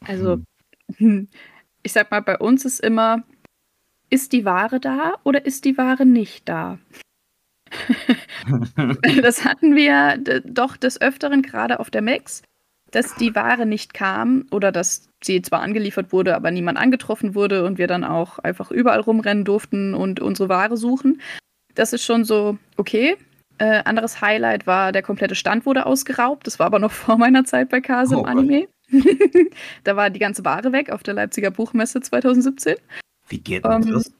[0.00, 0.38] Also,
[0.96, 1.28] hm.
[1.82, 3.22] ich sag mal, bei uns ist immer,
[4.10, 6.78] ist die Ware da oder ist die Ware nicht da?
[9.22, 12.42] das hatten wir doch des Öfteren gerade auf der Max
[12.96, 17.64] dass die Ware nicht kam oder dass sie zwar angeliefert wurde, aber niemand angetroffen wurde
[17.66, 21.20] und wir dann auch einfach überall rumrennen durften und unsere Ware suchen.
[21.74, 23.16] Das ist schon so okay.
[23.58, 26.46] Äh, anderes Highlight war, der komplette Stand wurde ausgeraubt.
[26.46, 28.68] Das war aber noch vor meiner Zeit bei Kase oh, im Anime.
[29.84, 32.76] da war die ganze Ware weg auf der Leipziger Buchmesse 2017.
[33.28, 34.12] Wie geht um, ähm, das?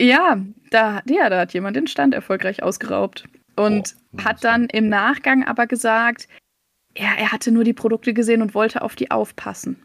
[0.00, 3.24] Ja da, ja, da hat jemand den Stand erfolgreich ausgeraubt
[3.56, 6.28] und oh, hat dann im Nachgang aber gesagt,
[6.96, 9.80] ja, er hatte nur die Produkte gesehen und wollte auf die aufpassen.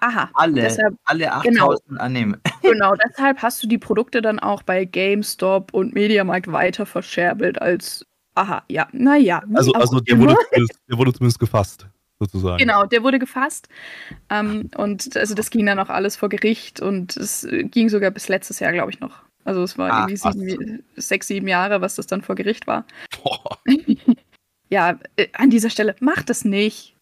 [0.00, 0.30] Aha.
[0.34, 2.40] Alle, deshalb, alle 8000 genau, annehmen.
[2.62, 8.04] Genau, deshalb hast du die Produkte dann auch bei GameStop und Mediamarkt weiter verscherbelt als,
[8.34, 9.42] aha, ja, naja.
[9.54, 10.36] Also, also der, wurde
[10.88, 11.86] der wurde zumindest gefasst
[12.18, 12.58] sozusagen.
[12.58, 13.68] Genau, der wurde gefasst.
[14.28, 18.28] Ähm, und also das ging dann auch alles vor Gericht und es ging sogar bis
[18.28, 19.22] letztes Jahr, glaube ich, noch.
[19.44, 22.84] Also es war Ach, irgendwie sieben, sechs, sieben Jahre, was das dann vor Gericht war.
[23.22, 23.58] Boah.
[24.68, 26.94] ja, äh, an dieser Stelle, macht es nicht.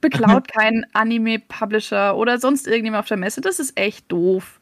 [0.00, 3.40] Beklaut keinen Anime-Publisher oder sonst irgendjemand auf der Messe.
[3.40, 4.60] Das ist echt doof.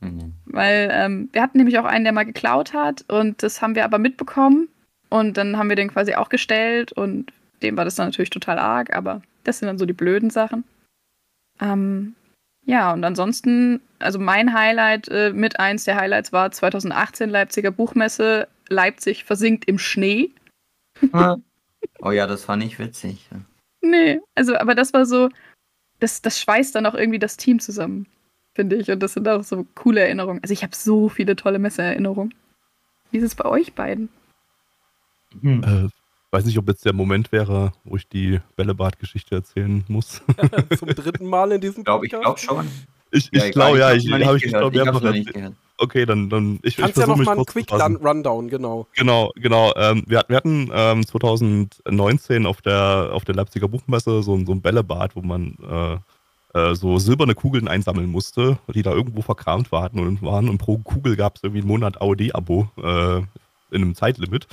[0.00, 0.34] Mhm.
[0.44, 3.84] Weil ähm, wir hatten nämlich auch einen, der mal geklaut hat und das haben wir
[3.84, 4.68] aber mitbekommen
[5.08, 7.32] und dann haben wir den quasi auch gestellt und
[7.62, 10.64] dem war das dann natürlich total arg, aber das sind dann so die blöden Sachen.
[11.60, 12.14] Ähm,
[12.66, 18.48] ja, und ansonsten, also mein Highlight äh, mit eins der Highlights war 2018 Leipziger Buchmesse.
[18.68, 20.32] Leipzig versinkt im Schnee.
[21.12, 21.36] Ah.
[22.00, 23.28] Oh ja, das war nicht witzig.
[23.80, 25.28] Nee, also, aber das war so,
[26.00, 28.06] das, das schweißt dann auch irgendwie das Team zusammen,
[28.54, 28.90] finde ich.
[28.90, 30.42] Und das sind auch so coole Erinnerungen.
[30.42, 32.34] Also ich habe so viele tolle Messeerinnerungen.
[33.10, 34.08] Wie ist es bei euch beiden?
[35.40, 35.62] Hm.
[35.62, 35.88] Äh,
[36.32, 40.22] weiß nicht, ob jetzt der Moment wäre, wo ich die Bällebad-Geschichte erzählen muss.
[40.78, 42.04] Zum dritten Mal in diesem Podcast?
[42.04, 42.68] Ich glaube schon.
[43.10, 45.54] Ich, ich ja, glaube, ja, ich, habe ich, ich glaube, mehrfach erzählt.
[45.78, 48.86] Okay, dann, dann ich, Kannst ich ja noch mal einen Quick Rundown, genau.
[48.94, 49.74] Genau, genau.
[49.76, 54.62] Ähm, wir, wir, hatten ähm, 2019 auf der, auf der Leipziger Buchmesse so, so ein
[54.62, 55.98] Bällebad, wo man äh,
[56.58, 60.48] äh, so silberne Kugeln einsammeln musste, die da irgendwo verkramt waren und waren.
[60.48, 64.46] Und pro Kugel gab es irgendwie einen Monat AOD-Abo äh, in einem Zeitlimit.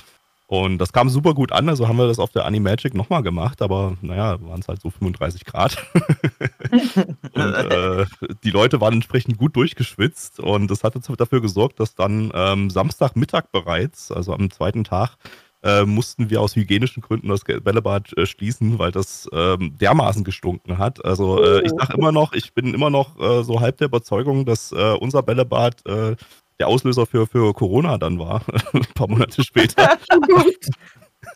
[0.54, 3.60] Und das kam super gut an, also haben wir das auf der Animagic nochmal gemacht,
[3.60, 5.76] aber naja, waren es halt so 35 Grad.
[7.34, 8.06] und äh,
[8.44, 13.50] die Leute waren entsprechend gut durchgeschwitzt und das hat dafür gesorgt, dass dann ähm, Samstagmittag
[13.50, 15.16] bereits, also am zweiten Tag,
[15.64, 20.78] äh, mussten wir aus hygienischen Gründen das Bällebad äh, schließen, weil das ähm, dermaßen gestunken
[20.78, 21.04] hat.
[21.04, 24.44] Also äh, ich sage immer noch, ich bin immer noch äh, so halb der Überzeugung,
[24.44, 26.16] dass äh, unser Bällebad äh,
[26.58, 28.42] der Auslöser für, für Corona dann war,
[28.72, 29.98] ein paar Monate später.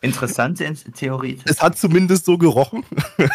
[0.03, 1.39] Interessante Theorie.
[1.45, 2.85] Es hat zumindest so gerochen.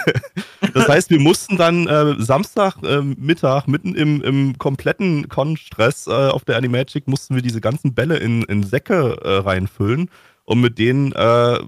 [0.73, 6.11] das heißt, wir mussten dann äh, Samstag äh, Mittag mitten im, im kompletten Con-Stress äh,
[6.11, 10.09] auf der Animagic mussten wir diese ganzen Bälle in, in Säcke äh, reinfüllen
[10.45, 11.59] und mit denen äh,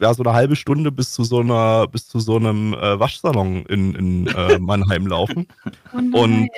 [0.00, 3.64] ja, so eine halbe Stunde bis zu so einer bis zu so einem äh, Waschsalon
[3.66, 5.46] in, in Mannheim laufen.
[5.92, 6.50] Oh und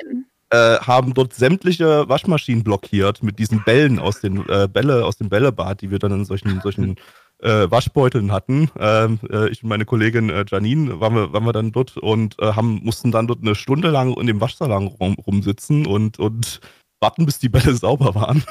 [0.51, 5.29] äh, haben dort sämtliche Waschmaschinen blockiert mit diesen Bällen aus den äh, Bälle aus dem
[5.29, 6.97] Bällebad, die wir dann in solchen solchen
[7.41, 8.71] äh, Waschbeuteln hatten.
[8.79, 12.39] Ähm, äh, ich und meine Kollegin äh, Janine waren wir, waren wir dann dort und
[12.39, 16.61] äh, haben, mussten dann dort eine Stunde lang in dem Waschsalon rum, rumsitzen und, und
[17.01, 18.45] warten, bis die Bälle sauber waren.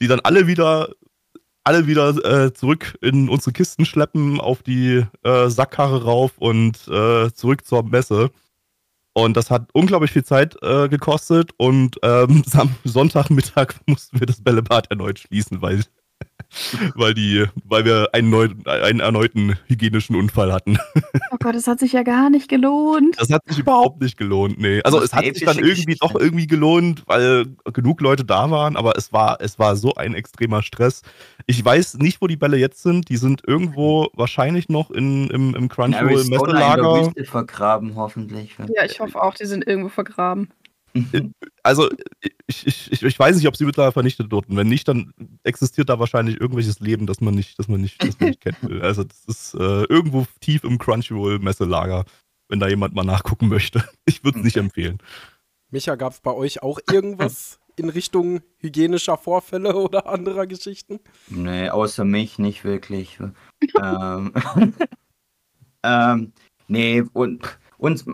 [0.00, 0.90] die dann alle wieder
[1.64, 7.82] alle wieder äh, zurück in unsere Kisten schleppen, auf die Sackkarre rauf und zurück zur
[7.82, 8.30] Messe.
[9.18, 11.50] Und das hat unglaublich viel Zeit äh, gekostet.
[11.56, 12.44] Und ähm,
[12.84, 15.82] Sonntagmittag mussten wir das Bällebad erneut schließen, weil
[16.94, 20.78] weil die, weil wir einen, neu, einen erneuten hygienischen Unfall hatten.
[21.30, 23.16] Oh Gott, das hat sich ja gar nicht gelohnt.
[23.18, 24.80] Das hat sich überhaupt nicht gelohnt, nee.
[24.82, 28.96] Also es hat sich dann irgendwie doch irgendwie gelohnt, weil genug Leute da waren, aber
[28.96, 31.02] es war, es war so ein extremer Stress.
[31.46, 33.08] Ich weiß nicht, wo die Bälle jetzt sind.
[33.08, 37.12] Die sind irgendwo wahrscheinlich noch in, im, im Crunchyroll Messelager.
[37.24, 38.56] vergraben, hoffentlich.
[38.74, 40.48] Ja, ich hoffe auch, die sind irgendwo vergraben.
[41.62, 41.88] Also,
[42.46, 44.56] ich, ich, ich weiß nicht, ob sie mittlerweile vernichtet wurden.
[44.56, 48.18] Wenn nicht, dann existiert da wahrscheinlich irgendwelches Leben, das man nicht, das man nicht, das
[48.18, 48.58] man nicht kennt.
[48.82, 52.04] Also, das ist äh, irgendwo tief im Crunchyroll-Messelager,
[52.48, 53.84] wenn da jemand mal nachgucken möchte.
[54.06, 54.98] Ich würde es nicht empfehlen.
[55.70, 61.00] Micha, gab es bei euch auch irgendwas in Richtung hygienischer Vorfälle oder anderer Geschichten?
[61.28, 63.18] Nee, außer mich nicht wirklich.
[63.80, 64.32] ähm,
[65.82, 66.32] ähm,
[66.68, 68.06] nee, und uns,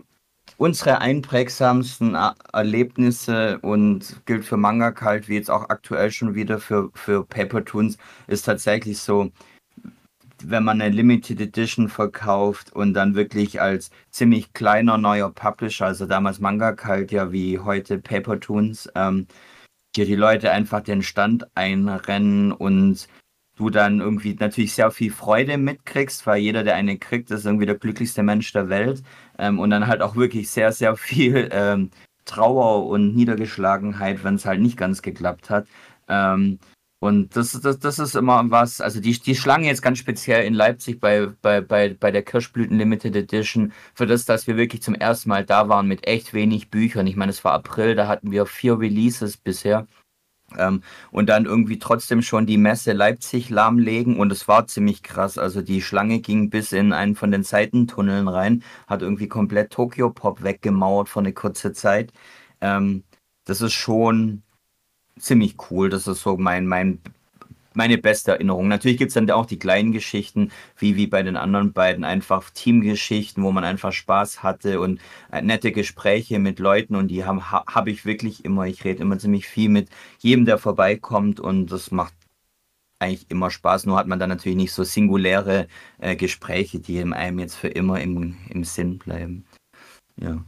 [0.57, 2.17] unsere einprägsamsten
[2.53, 7.65] Erlebnisse und gilt für Manga kalt, wie jetzt auch aktuell schon wieder für, für Paper
[7.65, 9.31] Toons, ist tatsächlich so,
[10.43, 16.07] wenn man eine Limited Edition verkauft und dann wirklich als ziemlich kleiner neuer Publisher, also
[16.07, 19.27] damals Manga kalt ja wie heute Paper Toons, ähm,
[19.97, 23.09] dir die Leute einfach den Stand einrennen und
[23.57, 27.67] du dann irgendwie natürlich sehr viel Freude mitkriegst, weil jeder, der eine kriegt, ist irgendwie
[27.67, 29.03] der glücklichste Mensch der Welt.
[29.39, 31.91] Ähm, und dann halt auch wirklich sehr, sehr viel ähm,
[32.25, 35.67] Trauer und Niedergeschlagenheit, wenn es halt nicht ganz geklappt hat.
[36.09, 36.59] Ähm,
[37.05, 40.55] und das, das, das ist immer was, also die, die Schlange jetzt ganz speziell in
[40.55, 44.95] Leipzig bei, bei, bei, bei der Kirschblüten Limited Edition, für das, dass wir wirklich zum
[44.95, 47.07] ersten Mal da waren mit echt wenig Büchern.
[47.07, 49.87] Ich meine, es war April, da hatten wir vier Releases bisher.
[50.59, 55.39] Ähm, und dann irgendwie trotzdem schon die Messe Leipzig lahmlegen und es war ziemlich krass.
[55.39, 60.11] Also die Schlange ging bis in einen von den Seitentunneln rein, hat irgendwie komplett Tokyo
[60.11, 62.13] Pop weggemauert für eine kurze Zeit.
[62.61, 63.05] Ähm,
[63.45, 64.43] das ist schon
[65.19, 65.91] ziemlich cool.
[65.91, 67.01] Das ist so mein, mein
[67.75, 68.69] meine beste Erinnerung.
[68.69, 72.51] Natürlich gibt es dann auch die kleinen Geschichten, wie, wie bei den anderen beiden, einfach
[72.51, 75.01] Teamgeschichten, wo man einfach Spaß hatte und
[75.33, 78.67] äh, nette Gespräche mit Leuten und die habe hab ich wirklich immer.
[78.67, 82.15] Ich rede immer ziemlich viel mit jedem, der vorbeikommt und das macht
[82.99, 83.87] eigentlich immer Spaß.
[83.87, 85.69] Nur hat man dann natürlich nicht so singuläre
[85.99, 89.45] äh, Gespräche, die einem jetzt für immer im, im Sinn bleiben.
[90.17, 90.45] Ja.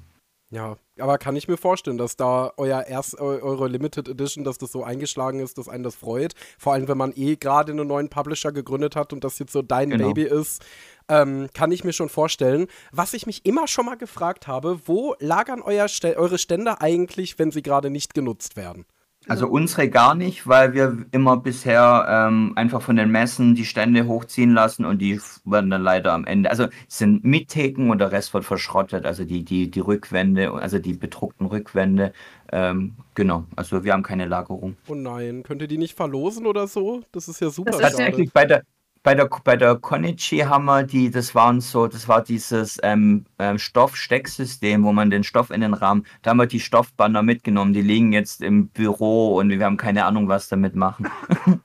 [0.51, 4.71] Ja, aber kann ich mir vorstellen, dass da euer erst, eure Limited Edition, dass das
[4.71, 6.35] so eingeschlagen ist, dass einen das freut.
[6.57, 9.63] Vor allem, wenn man eh gerade einen neuen Publisher gegründet hat und das jetzt so
[9.63, 10.07] dein genau.
[10.07, 10.65] Baby ist,
[11.09, 12.69] ähm, kann ich mir schon vorstellen.
[12.93, 15.87] Was ich mich immer schon mal gefragt habe, wo lagern euer,
[16.17, 18.87] eure Stände eigentlich, wenn sie gerade nicht genutzt werden?
[19.29, 24.07] Also unsere gar nicht, weil wir immer bisher ähm, einfach von den Messen die Stände
[24.07, 28.33] hochziehen lassen und die werden dann leider am Ende, also sind Mittheken und der Rest
[28.35, 32.13] wird verschrottet, also die, die, die Rückwände, also die bedruckten Rückwände.
[32.53, 34.77] Ähm, genau, also wir haben keine Lagerung.
[34.87, 37.03] Oh nein, könnt ihr die nicht verlosen oder so?
[37.11, 37.73] Das ist ja super.
[37.73, 38.63] Das ist tatsächlich bei der,
[39.07, 43.25] bei der, bei der Konichi haben wir die, das waren so, das war dieses ähm,
[43.39, 47.73] ähm, Stoffstecksystem, wo man den Stoff in den Rahmen, da haben wir die Stoffbanner mitgenommen,
[47.73, 51.09] die liegen jetzt im Büro und wir haben keine Ahnung, was damit machen.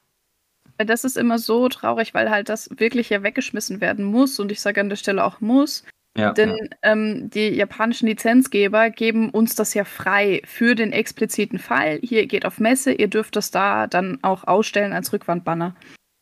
[0.78, 4.60] Das ist immer so traurig, weil halt das wirklich ja weggeschmissen werden muss und ich
[4.62, 5.84] sage an der Stelle auch muss.
[6.18, 6.66] Ja, Denn ja.
[6.82, 12.00] Ähm, die japanischen Lizenzgeber geben uns das ja frei für den expliziten Fall.
[12.02, 15.76] Hier geht auf Messe, ihr dürft das da dann auch ausstellen als Rückwandbanner.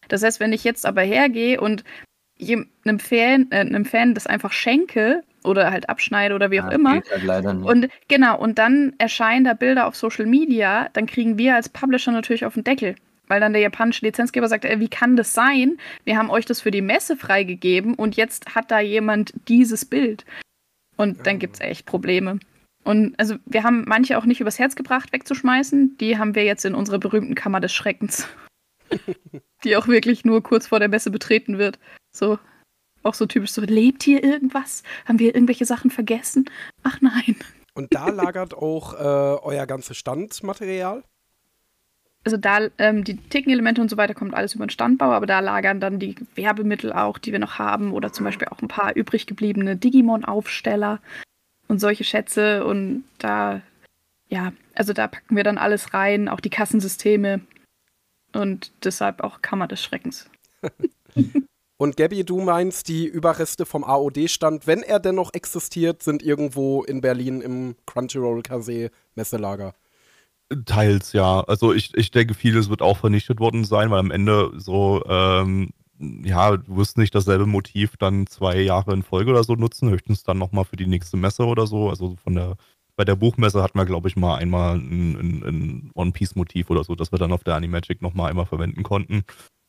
[0.10, 1.84] Das heißt, wenn ich jetzt aber hergehe und
[2.41, 6.72] einem Fan, äh, einem Fan das einfach schenke oder halt abschneide oder wie auch ja,
[6.72, 6.91] immer.
[6.91, 7.68] Halt leider nicht.
[7.68, 12.12] Und genau, und dann erscheinen da Bilder auf Social Media, dann kriegen wir als Publisher
[12.12, 12.95] natürlich auf den Deckel.
[13.28, 15.78] Weil dann der japanische Lizenzgeber sagt, ey, wie kann das sein?
[16.03, 20.26] Wir haben euch das für die Messe freigegeben und jetzt hat da jemand dieses Bild.
[20.97, 22.39] Und dann gibt es echt Probleme.
[22.84, 25.97] Und also wir haben manche auch nicht übers Herz gebracht, wegzuschmeißen.
[25.99, 28.28] Die haben wir jetzt in unserer berühmten Kammer des Schreckens.
[29.63, 31.79] die auch wirklich nur kurz vor der Messe betreten wird.
[32.11, 32.39] So,
[33.03, 34.83] auch so typisch so, lebt hier irgendwas?
[35.05, 36.45] Haben wir irgendwelche Sachen vergessen?
[36.83, 37.35] Ach nein.
[37.73, 41.03] Und da lagert auch äh, euer ganzes Standmaterial?
[42.25, 45.39] Also da, ähm, die Tickenelemente und so weiter kommt alles über den Standbau, aber da
[45.39, 48.95] lagern dann die Werbemittel auch, die wir noch haben, oder zum Beispiel auch ein paar
[48.95, 50.99] übrig gebliebene Digimon-Aufsteller
[51.69, 52.65] und solche Schätze.
[52.65, 53.61] Und da,
[54.27, 57.39] ja, also da packen wir dann alles rein, auch die Kassensysteme.
[58.34, 60.30] Und deshalb auch Kammer des Schreckens.
[61.82, 66.84] Und Gabby, du meinst, die Überreste vom AOD-Stand, wenn er denn noch existiert, sind irgendwo
[66.84, 69.73] in Berlin im Crunchyroll Café Messelager.
[70.65, 71.39] Teils, ja.
[71.41, 75.69] Also ich, ich denke, vieles wird auch vernichtet worden sein, weil am Ende so, ähm,
[75.99, 80.23] ja, du wirst nicht dasselbe Motiv dann zwei Jahre in Folge oder so nutzen, höchstens
[80.23, 81.89] dann nochmal für die nächste Messe oder so.
[81.89, 82.57] Also von der,
[83.00, 86.95] bei der Buchmesse hatten wir, glaube ich, mal einmal ein, ein, ein One-Piece-Motiv oder so,
[86.95, 89.24] das wir dann auf der Animagic nochmal einmal verwenden konnten.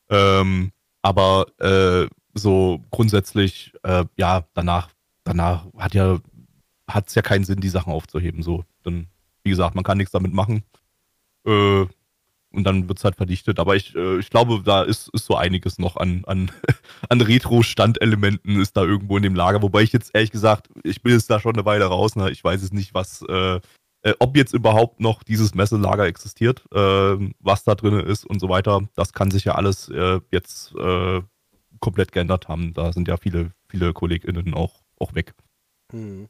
[0.09, 4.91] Ähm, aber äh, so grundsätzlich, äh, ja, danach,
[5.22, 6.18] danach hat ja,
[6.89, 8.43] hat es ja keinen Sinn, die Sachen aufzuheben.
[8.43, 9.07] So, dann,
[9.45, 10.64] wie gesagt, man kann nichts damit machen.
[11.47, 11.87] Äh,
[12.53, 13.59] und dann wird es halt verdichtet.
[13.59, 16.51] Aber ich, äh, ich glaube, da ist, ist so einiges noch an, an,
[17.09, 19.62] an Retro-Standelementen ist da irgendwo in dem Lager.
[19.62, 22.16] Wobei ich jetzt ehrlich gesagt, ich bin jetzt da schon eine Weile raus.
[22.16, 22.30] Ne?
[22.30, 23.61] Ich weiß es nicht, was, äh,
[24.03, 28.48] äh, ob jetzt überhaupt noch dieses Messelager existiert, äh, was da drin ist und so
[28.48, 31.20] weiter, das kann sich ja alles äh, jetzt äh,
[31.80, 32.72] komplett geändert haben.
[32.74, 35.34] Da sind ja viele, viele KollegInnen auch, auch weg.
[35.92, 36.28] Hm.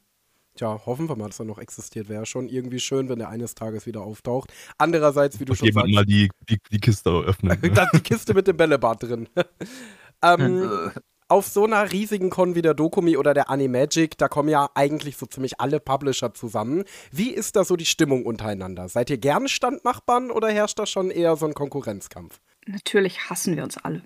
[0.55, 2.09] Tja, hoffen wir mal, dass er noch existiert.
[2.09, 4.51] Wäre schon irgendwie schön, wenn er eines Tages wieder auftaucht.
[4.77, 5.89] Andererseits, wie du schon sagst.
[5.89, 7.51] mal die, die, die Kiste öffnen.
[7.61, 7.87] Ne?
[7.93, 9.29] die Kiste mit dem Bällebad drin.
[10.23, 10.91] ähm,
[11.31, 15.15] auf so einer riesigen Con wie der Dokumi oder der Animagic, da kommen ja eigentlich
[15.15, 16.83] so ziemlich alle Publisher zusammen.
[17.11, 18.89] Wie ist da so die Stimmung untereinander?
[18.89, 22.41] Seid ihr gerne Standnachbarn oder herrscht da schon eher so ein Konkurrenzkampf?
[22.67, 24.03] Natürlich hassen wir uns alle.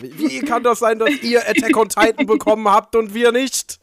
[0.00, 3.78] wie, wie kann das sein, dass ihr Attack on Titan bekommen habt und wir nicht?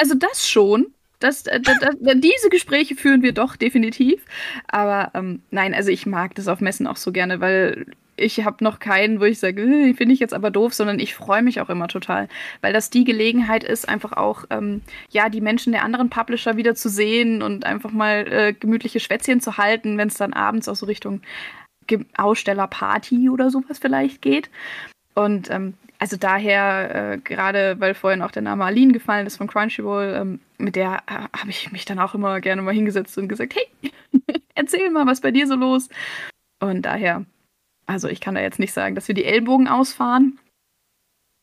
[0.00, 0.94] Also das schon.
[1.18, 4.24] Das, das, das, diese Gespräche führen wir doch definitiv.
[4.68, 7.84] Aber ähm, nein, also ich mag das auf Messen auch so gerne, weil
[8.16, 11.14] ich habe noch keinen, wo ich sage, äh, finde ich jetzt aber doof, sondern ich
[11.14, 12.28] freue mich auch immer total,
[12.62, 14.80] weil das die Gelegenheit ist, einfach auch ähm,
[15.10, 19.42] ja die Menschen der anderen Publisher wieder zu sehen und einfach mal äh, gemütliche Schwätzchen
[19.42, 21.20] zu halten, wenn es dann abends auch so Richtung
[22.16, 24.48] Ausstellerparty oder sowas vielleicht geht.
[25.14, 29.46] Und ähm, also daher, äh, gerade weil vorhin auch der Name Aline gefallen ist von
[29.46, 33.28] Crunchyroll, ähm, mit der äh, habe ich mich dann auch immer gerne mal hingesetzt und
[33.28, 33.92] gesagt, hey,
[34.54, 35.88] erzähl mal, was bei dir so los?
[36.58, 37.24] Und daher
[37.90, 40.38] also ich kann da jetzt nicht sagen, dass wir die Ellbogen ausfahren.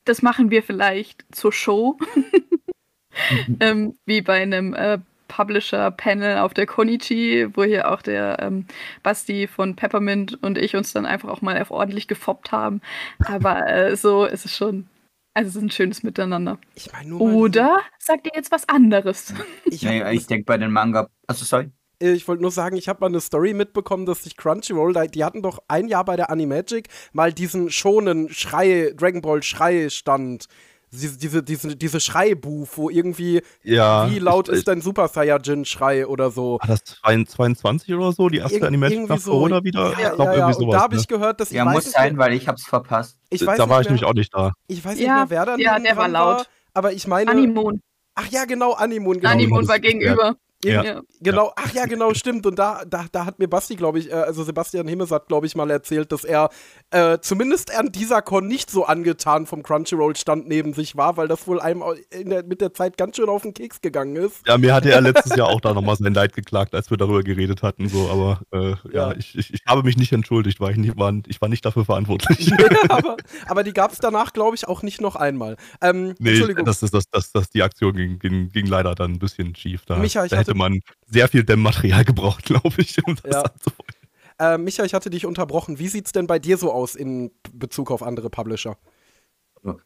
[0.06, 2.00] Das machen wir vielleicht zur Show.
[3.48, 3.58] mhm.
[3.60, 8.66] ähm, wie bei einem äh, Publisher-Panel auf der Konichi, wo hier auch der ähm,
[9.04, 12.82] Basti von Peppermint und ich uns dann einfach auch mal ordentlich gefoppt haben.
[13.26, 14.88] Aber äh, so ist es schon.
[15.34, 16.58] Also es ist ein schönes Miteinander.
[16.74, 19.34] Ich mein Oder sagt ihr jetzt was anderes?
[19.66, 21.10] Ich, nee, ich denke bei den Manga.
[21.28, 21.70] Also sorry.
[22.02, 25.24] Äh, ich wollte nur sagen, ich habe mal eine Story mitbekommen, dass sich Crunchyroll, die
[25.24, 30.48] hatten doch ein Jahr bei der Animagic mal diesen schonen Schrei, Dragon Ball Schrei stand.
[30.92, 36.08] Diese, diese, diese, diese Schreibuch, wo irgendwie, ja, wie laut ich, ist dein Super Saiyajin-Schrei
[36.08, 36.60] oder so.
[36.62, 39.92] War das 22 oder so, die erste Ir Animagic nach so, Corona wieder?
[40.00, 40.54] Ja, ich ja, ja.
[40.54, 41.08] Sowas, da habe ich ne?
[41.08, 43.20] gehört, dass Ja, muss sein, mehr, weil ich hab's verpasst.
[43.30, 44.54] Ich weiß da war ich nämlich auch nicht da.
[44.68, 46.38] Ich weiß nicht mehr, wer da Ja, der war laut.
[46.38, 47.32] War, aber ich meine.
[47.32, 47.82] Animon.
[48.16, 49.20] Ach ja, genau, Animon.
[49.20, 49.30] Genau.
[49.30, 50.36] Animon war gegenüber.
[50.64, 50.84] Ja.
[50.84, 51.02] ja.
[51.22, 52.46] Genau, ach ja, genau, stimmt.
[52.46, 55.46] Und da, da, da hat mir Basti, glaube ich, äh, also Sebastian Himmes hat, glaube
[55.46, 56.50] ich, mal erzählt, dass er
[56.90, 61.48] äh, zumindest an dieser Con nicht so angetan vom Crunchyroll-Stand neben sich war, weil das
[61.48, 64.48] wohl einem der, mit der Zeit ganz schön auf den Keks gegangen ist.
[64.48, 67.22] Ja, mir hatte er letztes Jahr auch da nochmal sein Leid geklagt, als wir darüber
[67.22, 70.72] geredet hatten, so, aber äh, ja, ja ich, ich, ich, habe mich nicht entschuldigt, weil
[70.72, 72.52] ich nicht war, ich war nicht dafür verantwortlich.
[72.90, 75.56] aber, aber die gab es danach, glaube ich, auch nicht noch einmal.
[75.82, 76.66] Ähm, nee, Entschuldigung.
[76.66, 79.86] Das, das, das, das, das, die Aktion ging, ging, ging leider dann ein bisschen schief.
[79.86, 84.54] Da, Micha, da hätte man sehr viel Dämmmaterial gebraucht, glaube ich, um das ja.
[84.54, 85.80] Äh, Micha, ich hatte dich unterbrochen.
[85.80, 88.78] Wie sieht es denn bei dir so aus in Bezug auf andere Publisher?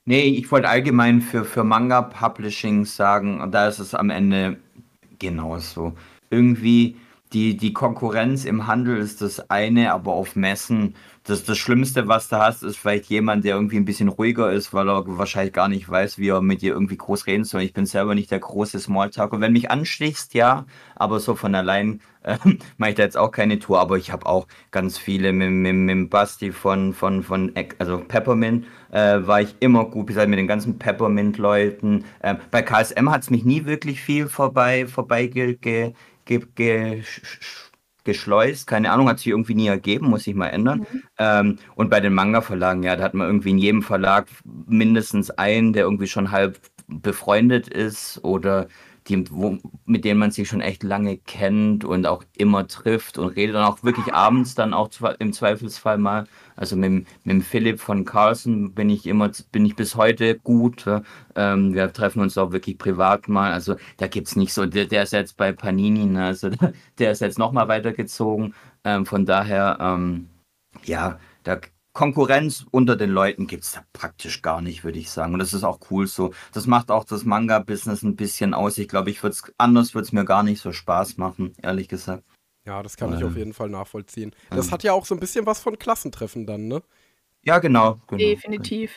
[0.06, 4.58] Nee, ich wollte allgemein für, für Manga-Publishing sagen, da ist es am Ende
[5.20, 5.94] genauso.
[6.30, 6.98] Irgendwie,
[7.34, 12.30] die, die Konkurrenz im Handel ist das eine, aber auf Messen, das, das Schlimmste, was
[12.30, 15.68] du hast, ist vielleicht jemand, der irgendwie ein bisschen ruhiger ist, weil er wahrscheinlich gar
[15.68, 17.62] nicht weiß, wie er mit dir irgendwie groß reden soll.
[17.62, 19.32] Ich bin selber nicht der große Smalltalk.
[19.34, 20.66] Und wenn mich anstichst, ja,
[20.96, 22.38] aber so von allein äh,
[22.78, 23.80] mache ich da jetzt auch keine Tour.
[23.80, 28.66] Aber ich habe auch ganz viele mit, mit, mit Basti von, von, von also Peppermint
[28.92, 32.04] äh, war ich immer gut, bis mit den ganzen Peppermint-Leuten.
[32.22, 35.94] Äh, bei KSM hat es mich nie wirklich viel vorbei, vorbei ge, ge,
[36.26, 37.04] ge, ge
[38.04, 38.68] geschleust.
[38.68, 40.80] Keine Ahnung, hat sich irgendwie nie ergeben, muss ich mal ändern.
[40.80, 41.04] Mhm.
[41.18, 45.74] Ähm, und bei den Manga-Verlagen, ja, da hat man irgendwie in jedem Verlag mindestens einen,
[45.74, 48.68] der irgendwie schon halb befreundet ist oder
[49.08, 53.30] die, wo, mit denen man sich schon echt lange kennt und auch immer trifft und
[53.30, 54.90] redet und auch wirklich abends dann auch
[55.20, 56.28] im Zweifelsfall mal.
[56.56, 60.86] Also mit, mit Philipp von Carlson bin ich immer, bin ich bis heute gut.
[61.36, 63.52] Ähm, wir treffen uns auch wirklich privat mal.
[63.52, 66.26] Also da gibt es nicht so, der, der, ist jetzt bei Panini, ne?
[66.26, 66.50] also
[67.00, 68.54] der ist jetzt nochmal weitergezogen.
[68.84, 70.30] Ähm, von daher, ähm,
[70.84, 71.60] ja, da
[71.94, 75.34] Konkurrenz unter den Leuten gibt es da praktisch gar nicht, würde ich sagen.
[75.34, 76.34] Und das ist auch cool so.
[76.54, 78.78] Das macht auch das Manga-Business ein bisschen aus.
[78.78, 81.90] Ich glaube, ich würde es anders würde es mir gar nicht so Spaß machen, ehrlich
[81.90, 82.24] gesagt.
[82.66, 84.34] Ja, das kann äh, ich auf jeden Fall nachvollziehen.
[84.52, 86.82] Das äh, hat ja auch so ein bisschen was von Klassentreffen dann, ne?
[87.44, 88.00] Ja, genau.
[88.08, 88.92] genau Definitiv.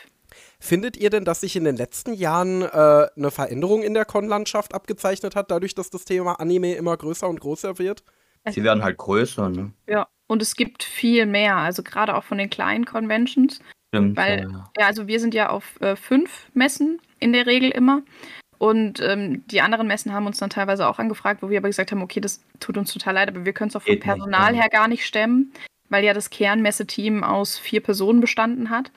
[0.60, 4.74] Findet ihr denn, dass sich in den letzten Jahren äh, eine Veränderung in der Con-Landschaft
[4.74, 8.04] abgezeichnet hat, dadurch, dass das Thema Anime immer größer und größer wird?
[8.50, 9.72] Sie werden halt größer, ne?
[9.88, 13.60] Ja, und es gibt viel mehr, also gerade auch von den kleinen Conventions.
[13.94, 14.86] Stimmt, weil, ja, ja.
[14.86, 18.02] also wir sind ja auf äh, fünf Messen in der Regel immer.
[18.58, 21.92] Und ähm, die anderen Messen haben uns dann teilweise auch angefragt, wo wir aber gesagt
[21.92, 24.62] haben, okay, das tut uns total leid, aber wir können es auch vom Personal nicht,
[24.62, 25.52] her gar nicht stemmen,
[25.90, 28.90] weil ja das Kernmesseteam aus vier Personen bestanden hat.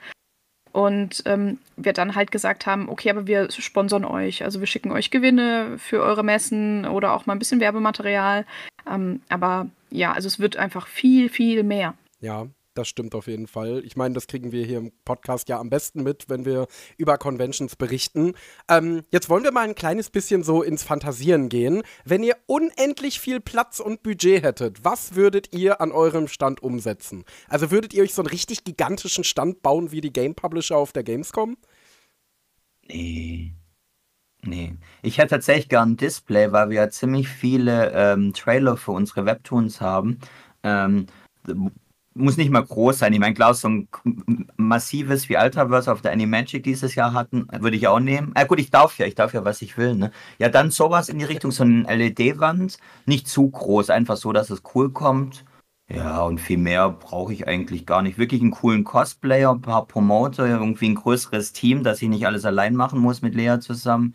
[0.72, 4.44] Und ähm, wir dann halt gesagt haben, okay, aber wir sponsern euch.
[4.44, 8.44] Also wir schicken euch Gewinne für eure Messen oder auch mal ein bisschen Werbematerial.
[8.88, 11.94] Ähm, aber ja, also es wird einfach viel, viel mehr.
[12.20, 12.46] Ja,
[12.78, 13.82] das stimmt auf jeden Fall.
[13.84, 16.66] Ich meine, das kriegen wir hier im Podcast ja am besten mit, wenn wir
[16.96, 18.34] über Conventions berichten.
[18.68, 21.82] Ähm, jetzt wollen wir mal ein kleines bisschen so ins Fantasieren gehen.
[22.04, 27.24] Wenn ihr unendlich viel Platz und Budget hättet, was würdet ihr an eurem Stand umsetzen?
[27.48, 30.92] Also würdet ihr euch so einen richtig gigantischen Stand bauen wie die Game Publisher auf
[30.92, 31.56] der Gamescom?
[32.86, 33.52] Nee.
[34.42, 34.76] Nee.
[35.02, 39.26] Ich hätte tatsächlich gern ein Display, weil wir ja ziemlich viele ähm, Trailer für unsere
[39.26, 40.20] Webtoons haben.
[40.62, 41.06] Ähm,
[42.18, 43.12] muss nicht mal groß sein.
[43.12, 43.88] Ich meine, klar, so ein
[44.56, 48.32] massives wie Ultraverse auf der Animagic dieses Jahr hatten, würde ich auch nehmen.
[48.34, 49.94] Ah, gut, ich darf ja, ich darf ja, was ich will.
[49.94, 50.10] Ne?
[50.38, 52.78] Ja, dann sowas in die Richtung, so eine LED-Wand.
[53.06, 55.44] Nicht zu groß, einfach so, dass es cool kommt.
[55.90, 58.18] Ja, und viel mehr brauche ich eigentlich gar nicht.
[58.18, 62.44] Wirklich einen coolen Cosplayer, ein paar Promoter, irgendwie ein größeres Team, dass ich nicht alles
[62.44, 64.14] allein machen muss mit Lea zusammen.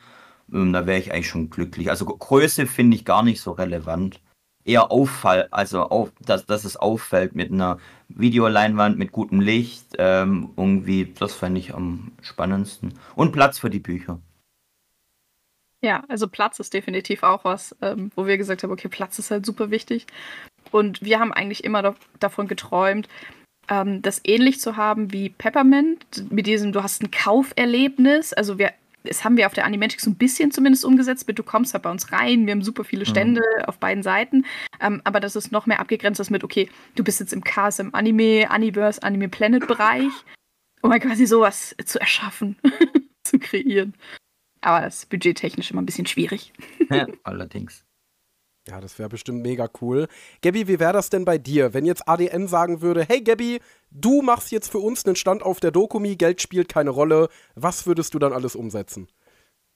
[0.54, 1.90] Ähm, da wäre ich eigentlich schon glücklich.
[1.90, 4.22] Also Größe finde ich gar nicht so relevant
[4.66, 9.96] eher auffall, also auf, dass, dass es auffällt mit einer Videoleinwand, mit gutem Licht.
[9.98, 12.94] Ähm, irgendwie, das fände ich am spannendsten.
[13.16, 14.20] Und Platz für die Bücher.
[15.82, 19.32] Ja, also Platz ist definitiv auch was, ähm, wo wir gesagt haben, okay, Platz ist
[19.32, 20.08] halt super wichtig.
[20.72, 23.10] Und wir haben eigentlich immer da davon geträumt,
[23.68, 28.32] ähm, das ähnlich zu haben wie Peppermint, mit diesem, du hast ein Kauferlebnis.
[28.32, 28.72] Also wir
[29.04, 31.84] das haben wir auf der Animagic so ein bisschen zumindest umgesetzt, mit du kommst halt
[31.84, 33.10] bei uns rein, wir haben super viele mhm.
[33.10, 33.66] Stände mhm.
[33.66, 34.46] auf beiden Seiten,
[34.80, 37.90] ähm, aber das ist noch mehr abgegrenzt ist mit, okay, du bist jetzt im KSM
[37.94, 40.12] Anime, Universe, Anime Planet Bereich,
[40.82, 42.58] um mal quasi sowas zu erschaffen,
[43.24, 43.94] zu kreieren.
[44.62, 46.54] Aber das ist budgettechnisch immer ein bisschen schwierig.
[46.90, 47.84] Ja, allerdings.
[48.68, 50.08] Ja, das wäre bestimmt mega cool.
[50.42, 53.60] Gabby, wie wäre das denn bei dir, wenn jetzt ADN sagen würde, hey Gabby,
[53.94, 57.30] du machst jetzt für uns einen Stand auf der Dokumi, Geld spielt keine Rolle.
[57.56, 59.08] Was würdest du dann alles umsetzen?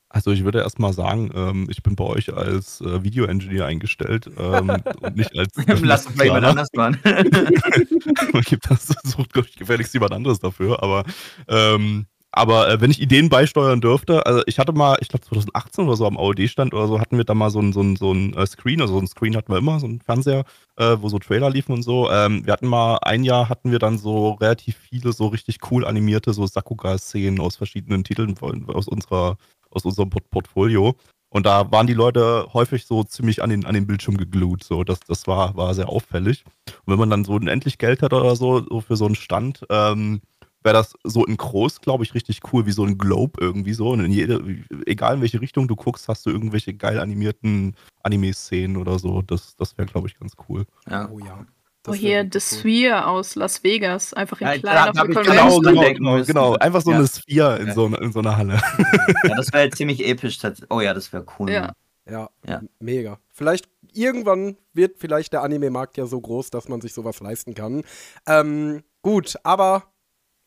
[0.09, 4.69] Also ich würde erstmal sagen, ähm, ich bin bei euch als äh, Video-Engineer eingestellt ähm,
[5.01, 6.97] und nicht als Lass uns mal jemand anders machen.
[8.33, 11.03] Man gibt das, sucht gefährlichst jemand anderes dafür, aber
[11.49, 12.05] ähm,
[12.37, 15.97] aber äh, wenn ich Ideen beisteuern dürfte, also ich hatte mal, ich glaube 2018 oder
[15.97, 18.33] so am AOD-Stand oder so, hatten wir da mal so ein, so ein, so ein
[18.35, 20.45] äh, Screen, also so ein Screen hatten wir immer, so ein Fernseher,
[20.77, 22.09] äh, wo so Trailer liefen und so.
[22.11, 25.85] Ähm, wir hatten mal, ein Jahr hatten wir dann so relativ viele so richtig cool
[25.85, 28.37] animierte so Sakuga-Szenen aus verschiedenen Titeln
[28.67, 29.37] aus unserer,
[29.71, 30.95] aus unserem Port Portfolio.
[31.29, 34.63] Und da waren die Leute häufig so ziemlich an den, an den Bildschirm gegluht.
[34.63, 36.45] So, das, das war, war sehr auffällig.
[36.85, 39.65] Und wenn man dann so unendlich Geld hat oder so, so für so einen Stand,
[39.69, 40.21] ähm,
[40.63, 43.89] wäre das so in groß, glaube ich, richtig cool, wie so ein Globe irgendwie so.
[43.89, 44.43] Und in jede,
[44.85, 49.21] egal in welche Richtung du guckst, hast du irgendwelche geil animierten Anime-Szenen oder so.
[49.21, 50.65] Das, das wäre, glaube ich, ganz cool.
[50.89, 51.09] Ja.
[51.11, 51.45] Oh ja.
[51.89, 56.23] Oh, hier The Sphere aus Las Vegas, einfach in ja, klein auf Genau, genau, genau,
[56.23, 56.97] genau, Einfach so ja.
[56.97, 57.73] eine Sphere in, ja.
[57.73, 58.59] so, in so einer Halle.
[59.23, 60.37] Ja, das wäre ziemlich episch.
[60.69, 61.49] Oh ja, das wäre cool.
[61.49, 61.71] Ja.
[62.09, 62.29] ja.
[62.45, 63.19] Ja, mega.
[63.31, 67.83] Vielleicht irgendwann wird vielleicht der Anime-Markt ja so groß, dass man sich sowas leisten kann.
[68.27, 69.83] Ähm, gut, aber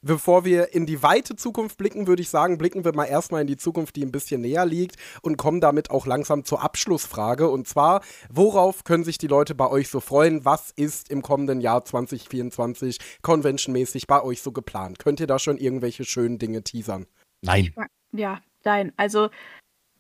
[0.02, 3.47] Bevor wir in die weite Zukunft blicken, würde ich sagen, blicken wir mal erstmal in
[3.47, 7.51] die Zukunft, die ein bisschen näher liegt und kommen damit auch langsam zur Abschlussfrage.
[7.51, 8.01] Und zwar,
[8.31, 10.47] worauf können sich die Leute bei euch so freuen?
[10.47, 14.98] Was ist im kommenden Jahr 2024 conventionmäßig bei euch so geplant?
[14.98, 17.06] Könnt ihr da schon irgendwelche schönen Dinge teasern?
[17.43, 17.74] Nein.
[18.12, 18.93] Ja, nein.
[18.97, 19.28] Also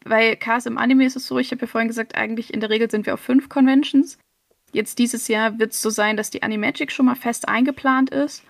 [0.04, 2.70] bei Cars im Anime ist es so, ich habe ja vorhin gesagt, eigentlich in der
[2.70, 4.16] Regel sind wir auf fünf Conventions.
[4.72, 8.44] Jetzt dieses Jahr wird es so sein, dass die Animagic schon mal fest eingeplant ist.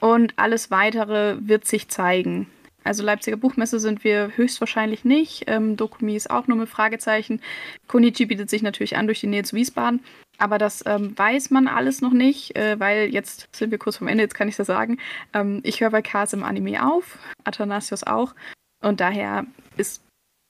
[0.00, 2.48] Und alles weitere wird sich zeigen.
[2.86, 5.44] Also Leipziger Buchmesse sind wir höchstwahrscheinlich nicht.
[5.48, 7.42] Ähm, Dokumi ist auch nur mit Fragezeichen.
[7.88, 10.04] Konichi bietet sich natürlich an durch die Nähe zu Wiesbaden.
[10.38, 14.06] Aber das ähm, weiß man alles noch nicht, äh, weil jetzt sind wir kurz vom
[14.06, 14.98] Ende, jetzt kann ich das sagen.
[15.32, 18.34] Ähm, ich höre bei Kars im Anime auf, Athanasios auch.
[18.82, 19.46] Und daher
[19.76, 20.02] ist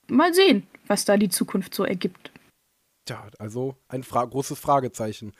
[0.07, 2.31] mal sehen, was da die Zukunft so ergibt.
[3.05, 5.33] Tja, also ein Fra großes Fragezeichen.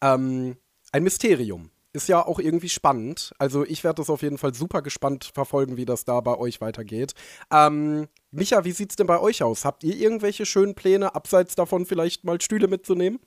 [0.00, 0.56] Ähm,
[0.92, 3.32] ein Mysterium ist ja auch irgendwie spannend.
[3.38, 6.60] Also ich werde das auf jeden Fall super gespannt verfolgen, wie das da bei euch
[6.60, 7.14] weitergeht.
[7.52, 9.64] Ähm, Micha, wie sieht's denn bei euch aus?
[9.64, 13.18] Habt ihr irgendwelche schönen Pläne, abseits davon vielleicht mal Stühle mitzunehmen?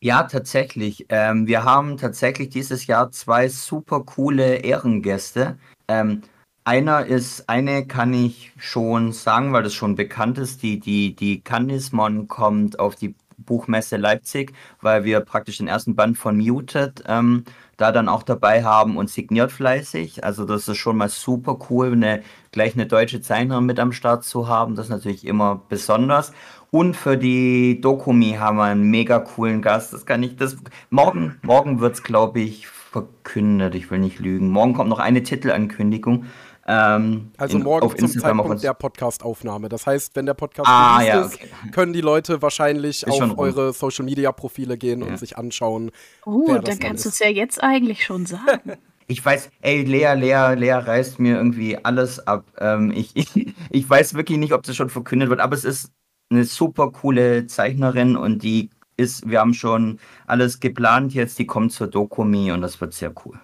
[0.00, 1.06] Ja, tatsächlich.
[1.10, 5.58] Ähm, wir haben tatsächlich dieses Jahr zwei super coole Ehrengäste.
[5.86, 6.22] Ähm,
[6.64, 11.40] einer ist, eine kann ich schon sagen, weil das schon bekannt ist, die, die, die
[11.42, 13.14] Canismon kommt auf die
[13.44, 17.44] Buchmesse Leipzig, weil wir praktisch den ersten Band von Muted ähm,
[17.76, 20.24] da dann auch dabei haben und signiert fleißig.
[20.24, 24.24] Also das ist schon mal super cool, eine, gleich eine deutsche Zeichnerin mit am Start
[24.24, 24.76] zu haben.
[24.76, 26.32] Das ist natürlich immer besonders.
[26.70, 29.92] Und für die Dokumi haben wir einen mega coolen Gast.
[29.92, 30.56] Das kann ich, das,
[30.90, 33.74] morgen, morgen wird es, glaube ich, verkündet.
[33.74, 34.48] Ich will nicht lügen.
[34.48, 36.26] Morgen kommt noch eine Titelankündigung.
[36.66, 39.68] Ähm, also in, morgen zum Instagram Zeitpunkt der Podcastaufnahme.
[39.68, 41.48] Das heißt, wenn der Podcast ah, ja, ist, okay.
[41.72, 45.06] können die Leute wahrscheinlich ist auf eure Social Media Profile gehen ja.
[45.06, 45.90] und sich anschauen.
[46.24, 48.72] Oh, dann kannst du es ja jetzt eigentlich schon sagen.
[49.08, 52.46] Ich weiß, ey, Lea, Lea, Lea reißt mir irgendwie alles ab.
[52.58, 55.90] Ähm, ich, ich, ich weiß wirklich nicht, ob das schon verkündet wird, aber es ist
[56.30, 61.72] eine super coole Zeichnerin und die ist, wir haben schon alles geplant jetzt, die kommt
[61.72, 63.38] zur Dokumi und das wird sehr cool.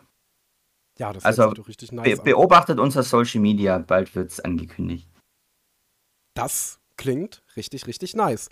[0.98, 2.18] Ja, das also, doch richtig nice.
[2.18, 5.08] Be beobachtet unser Social Media, bald wird es angekündigt.
[6.34, 8.48] Das klingt richtig, richtig nice.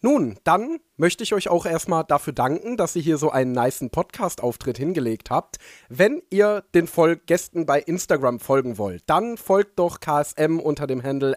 [0.00, 3.90] Nun, dann möchte ich euch auch erstmal dafür danken, dass ihr hier so einen niceen
[3.90, 5.56] Podcast-Auftritt hingelegt habt.
[5.88, 11.02] Wenn ihr den Vol Gästen bei Instagram folgen wollt, dann folgt doch KSM unter dem
[11.02, 11.34] Handle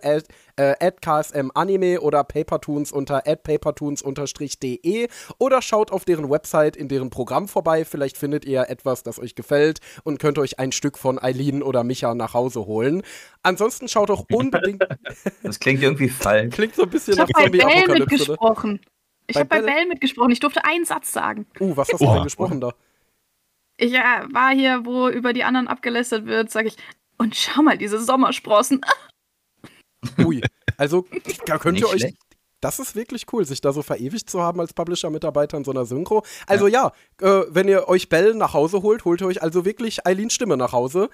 [0.62, 5.08] äh, @ksmanime oder Papertoons unter @papertoons_de
[5.38, 7.86] oder schaut auf deren Website in deren Programm vorbei.
[7.86, 11.84] Vielleicht findet ihr etwas, das euch gefällt und könnt euch ein Stück von Eileen oder
[11.84, 13.04] Micha nach Hause holen.
[13.44, 14.84] Ansonsten schaut doch unbedingt.
[15.44, 16.54] das klingt irgendwie falsch.
[16.62, 18.00] Klingt so ein bisschen ich nach Zombie-Apokalypse.
[18.00, 18.82] mitgesprochen.
[19.28, 20.32] Ich habe bei Bell mitgesprochen.
[20.32, 21.48] Ich durfte einen Satz sagen.
[21.60, 22.74] Uh, was hast du denn gesprochen da?
[23.78, 24.00] Ich äh,
[24.32, 26.78] war hier, wo über die anderen abgelästert wird, sage ich,
[27.18, 28.82] und schau mal, diese Sommersprossen.
[30.20, 30.42] Ui,
[30.78, 31.06] also
[31.46, 32.14] da könnt ihr euch.
[32.60, 35.86] Das ist wirklich cool, sich da so verewigt zu haben als Publisher-Mitarbeiter in so einer
[35.86, 36.24] Synchro.
[36.46, 39.66] Also ja, ja äh, wenn ihr euch Bell nach Hause holt, holt ihr euch also
[39.66, 41.10] wirklich Eileens Stimme nach Hause.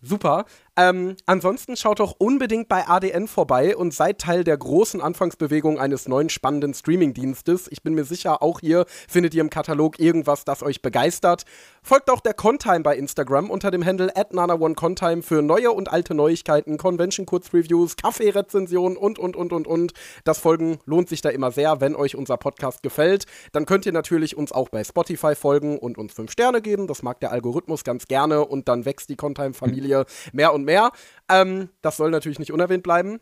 [0.00, 0.44] Super.
[0.74, 6.08] Ähm, ansonsten schaut doch unbedingt bei ADN vorbei und seid Teil der großen Anfangsbewegung eines
[6.08, 7.68] neuen spannenden Streaming-Dienstes.
[7.70, 11.44] Ich bin mir sicher, auch hier findet ihr im Katalog irgendwas, das euch begeistert.
[11.82, 16.78] Folgt auch der Contime bei Instagram unter dem Handle @nana1contime für neue und alte Neuigkeiten,
[16.78, 19.92] Convention-Kurzreviews, Kaffee-Rezensionen und, und, und, und, und.
[20.24, 23.26] Das Folgen lohnt sich da immer sehr, wenn euch unser Podcast gefällt.
[23.52, 26.86] Dann könnt ihr natürlich uns auch bei Spotify folgen und uns fünf Sterne geben.
[26.86, 30.92] Das mag der Algorithmus ganz gerne und dann wächst die Contime-Familie mehr und mehr.
[31.28, 33.20] Ähm, das soll natürlich nicht unerwähnt bleiben.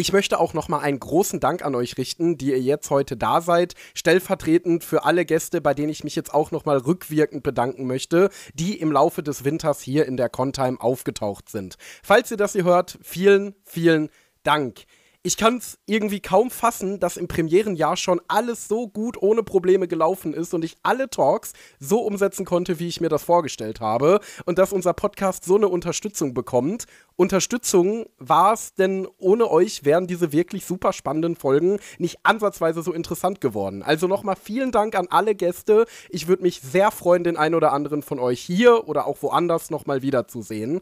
[0.00, 3.16] Ich möchte auch noch mal einen großen Dank an euch richten, die ihr jetzt heute
[3.16, 7.42] da seid, stellvertretend für alle Gäste, bei denen ich mich jetzt auch noch mal rückwirkend
[7.42, 11.76] bedanken möchte, die im Laufe des Winters hier in der Contime aufgetaucht sind.
[12.04, 14.08] Falls ihr das hier hört, vielen, vielen
[14.44, 14.84] Dank
[15.24, 19.88] ich kann es irgendwie kaum fassen, dass im Premierenjahr schon alles so gut ohne Probleme
[19.88, 24.20] gelaufen ist und ich alle Talks so umsetzen konnte, wie ich mir das vorgestellt habe
[24.46, 26.86] und dass unser Podcast so eine Unterstützung bekommt.
[27.16, 32.92] Unterstützung war es, denn ohne euch wären diese wirklich super spannenden Folgen nicht ansatzweise so
[32.92, 33.82] interessant geworden.
[33.82, 35.86] Also nochmal vielen Dank an alle Gäste.
[36.10, 39.70] Ich würde mich sehr freuen, den einen oder anderen von euch hier oder auch woanders
[39.70, 40.80] nochmal wiederzusehen.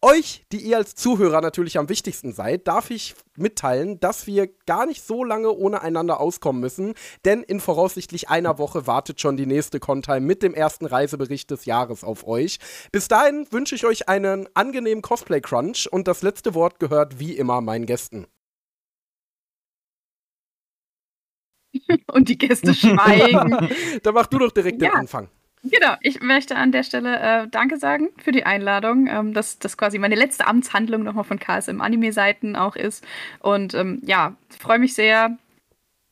[0.00, 4.86] Euch, die ihr als Zuhörer natürlich am wichtigsten seid, darf ich mitteilen, dass wir gar
[4.86, 6.94] nicht so lange ohne einander auskommen müssen,
[7.24, 11.64] denn in voraussichtlich einer Woche wartet schon die nächste Contime mit dem ersten Reisebericht des
[11.64, 12.58] Jahres auf euch.
[12.92, 17.60] Bis dahin wünsche ich euch einen angenehmen Cosplay-Crunch und das letzte Wort gehört wie immer
[17.60, 18.28] meinen Gästen.
[22.12, 23.68] und die Gäste schweigen.
[24.04, 24.90] Dann mach du doch direkt ja.
[24.90, 25.28] den Anfang.
[25.70, 29.76] Genau, ich möchte an der Stelle äh, Danke sagen für die Einladung, ähm, dass das
[29.76, 33.04] quasi meine letzte Amtshandlung nochmal von KSM Anime-Seiten auch ist.
[33.40, 35.36] Und ähm, ja, freue mich sehr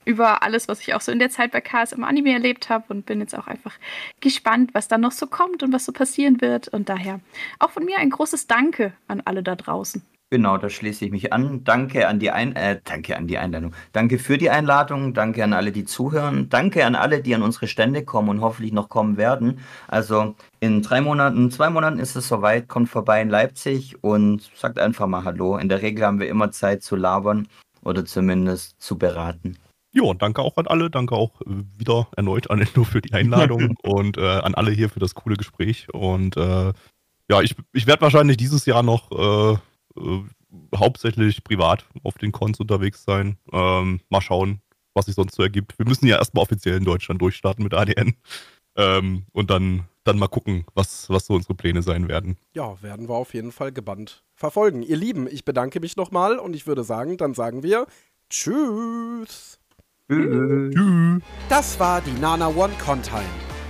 [0.04, 3.06] über alles, was ich auch so in der Zeit bei KSM Anime erlebt habe und
[3.06, 3.74] bin jetzt auch einfach
[4.20, 6.68] gespannt, was da noch so kommt und was so passieren wird.
[6.68, 7.20] Und daher
[7.58, 10.02] auch von mir ein großes Danke an alle da draußen.
[10.28, 11.62] Genau, da schließe ich mich an.
[11.62, 13.72] Danke an die Ein äh, danke an die Einladung.
[13.92, 15.14] Danke für die Einladung.
[15.14, 16.48] Danke an alle, die zuhören.
[16.48, 19.60] Danke an alle, die an unsere Stände kommen und hoffentlich noch kommen werden.
[19.86, 22.66] Also in drei Monaten, zwei Monaten ist es soweit.
[22.66, 25.58] Kommt vorbei in Leipzig und sagt einfach mal Hallo.
[25.58, 27.46] In der Regel haben wir immer Zeit zu labern
[27.84, 29.56] oder zumindest zu beraten.
[29.92, 30.90] Ja, danke auch an alle.
[30.90, 34.98] Danke auch wieder erneut an Endo für die Einladung und äh, an alle hier für
[34.98, 35.86] das coole Gespräch.
[35.94, 36.72] Und äh,
[37.30, 39.56] ja, ich, ich werde wahrscheinlich dieses Jahr noch äh,
[39.96, 43.36] äh, hauptsächlich privat auf den Cons unterwegs sein.
[43.52, 44.60] Ähm, mal schauen,
[44.94, 45.78] was sich sonst so ergibt.
[45.78, 48.14] Wir müssen ja erstmal offiziell in Deutschland durchstarten mit ADN.
[48.76, 52.36] Ähm, und dann, dann mal gucken, was, was so unsere Pläne sein werden.
[52.54, 54.82] Ja, werden wir auf jeden Fall gebannt verfolgen.
[54.82, 57.86] Ihr Lieben, ich bedanke mich nochmal und ich würde sagen, dann sagen wir
[58.28, 59.58] Tschüss.
[60.10, 61.22] Tschüss.
[61.48, 63.24] Das war die Nana One Contime.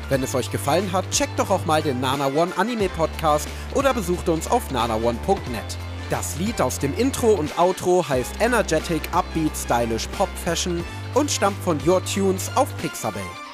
[0.09, 3.93] Wenn es euch gefallen hat, checkt doch auch mal den Nana One Anime Podcast oder
[3.93, 5.86] besucht uns auf nanaone.net.
[6.09, 10.85] Das Lied aus dem Intro und Outro heißt Energetic Upbeat Stylish Pop Fashion
[11.15, 13.46] und stammt von Your Tunes auf Pixabay.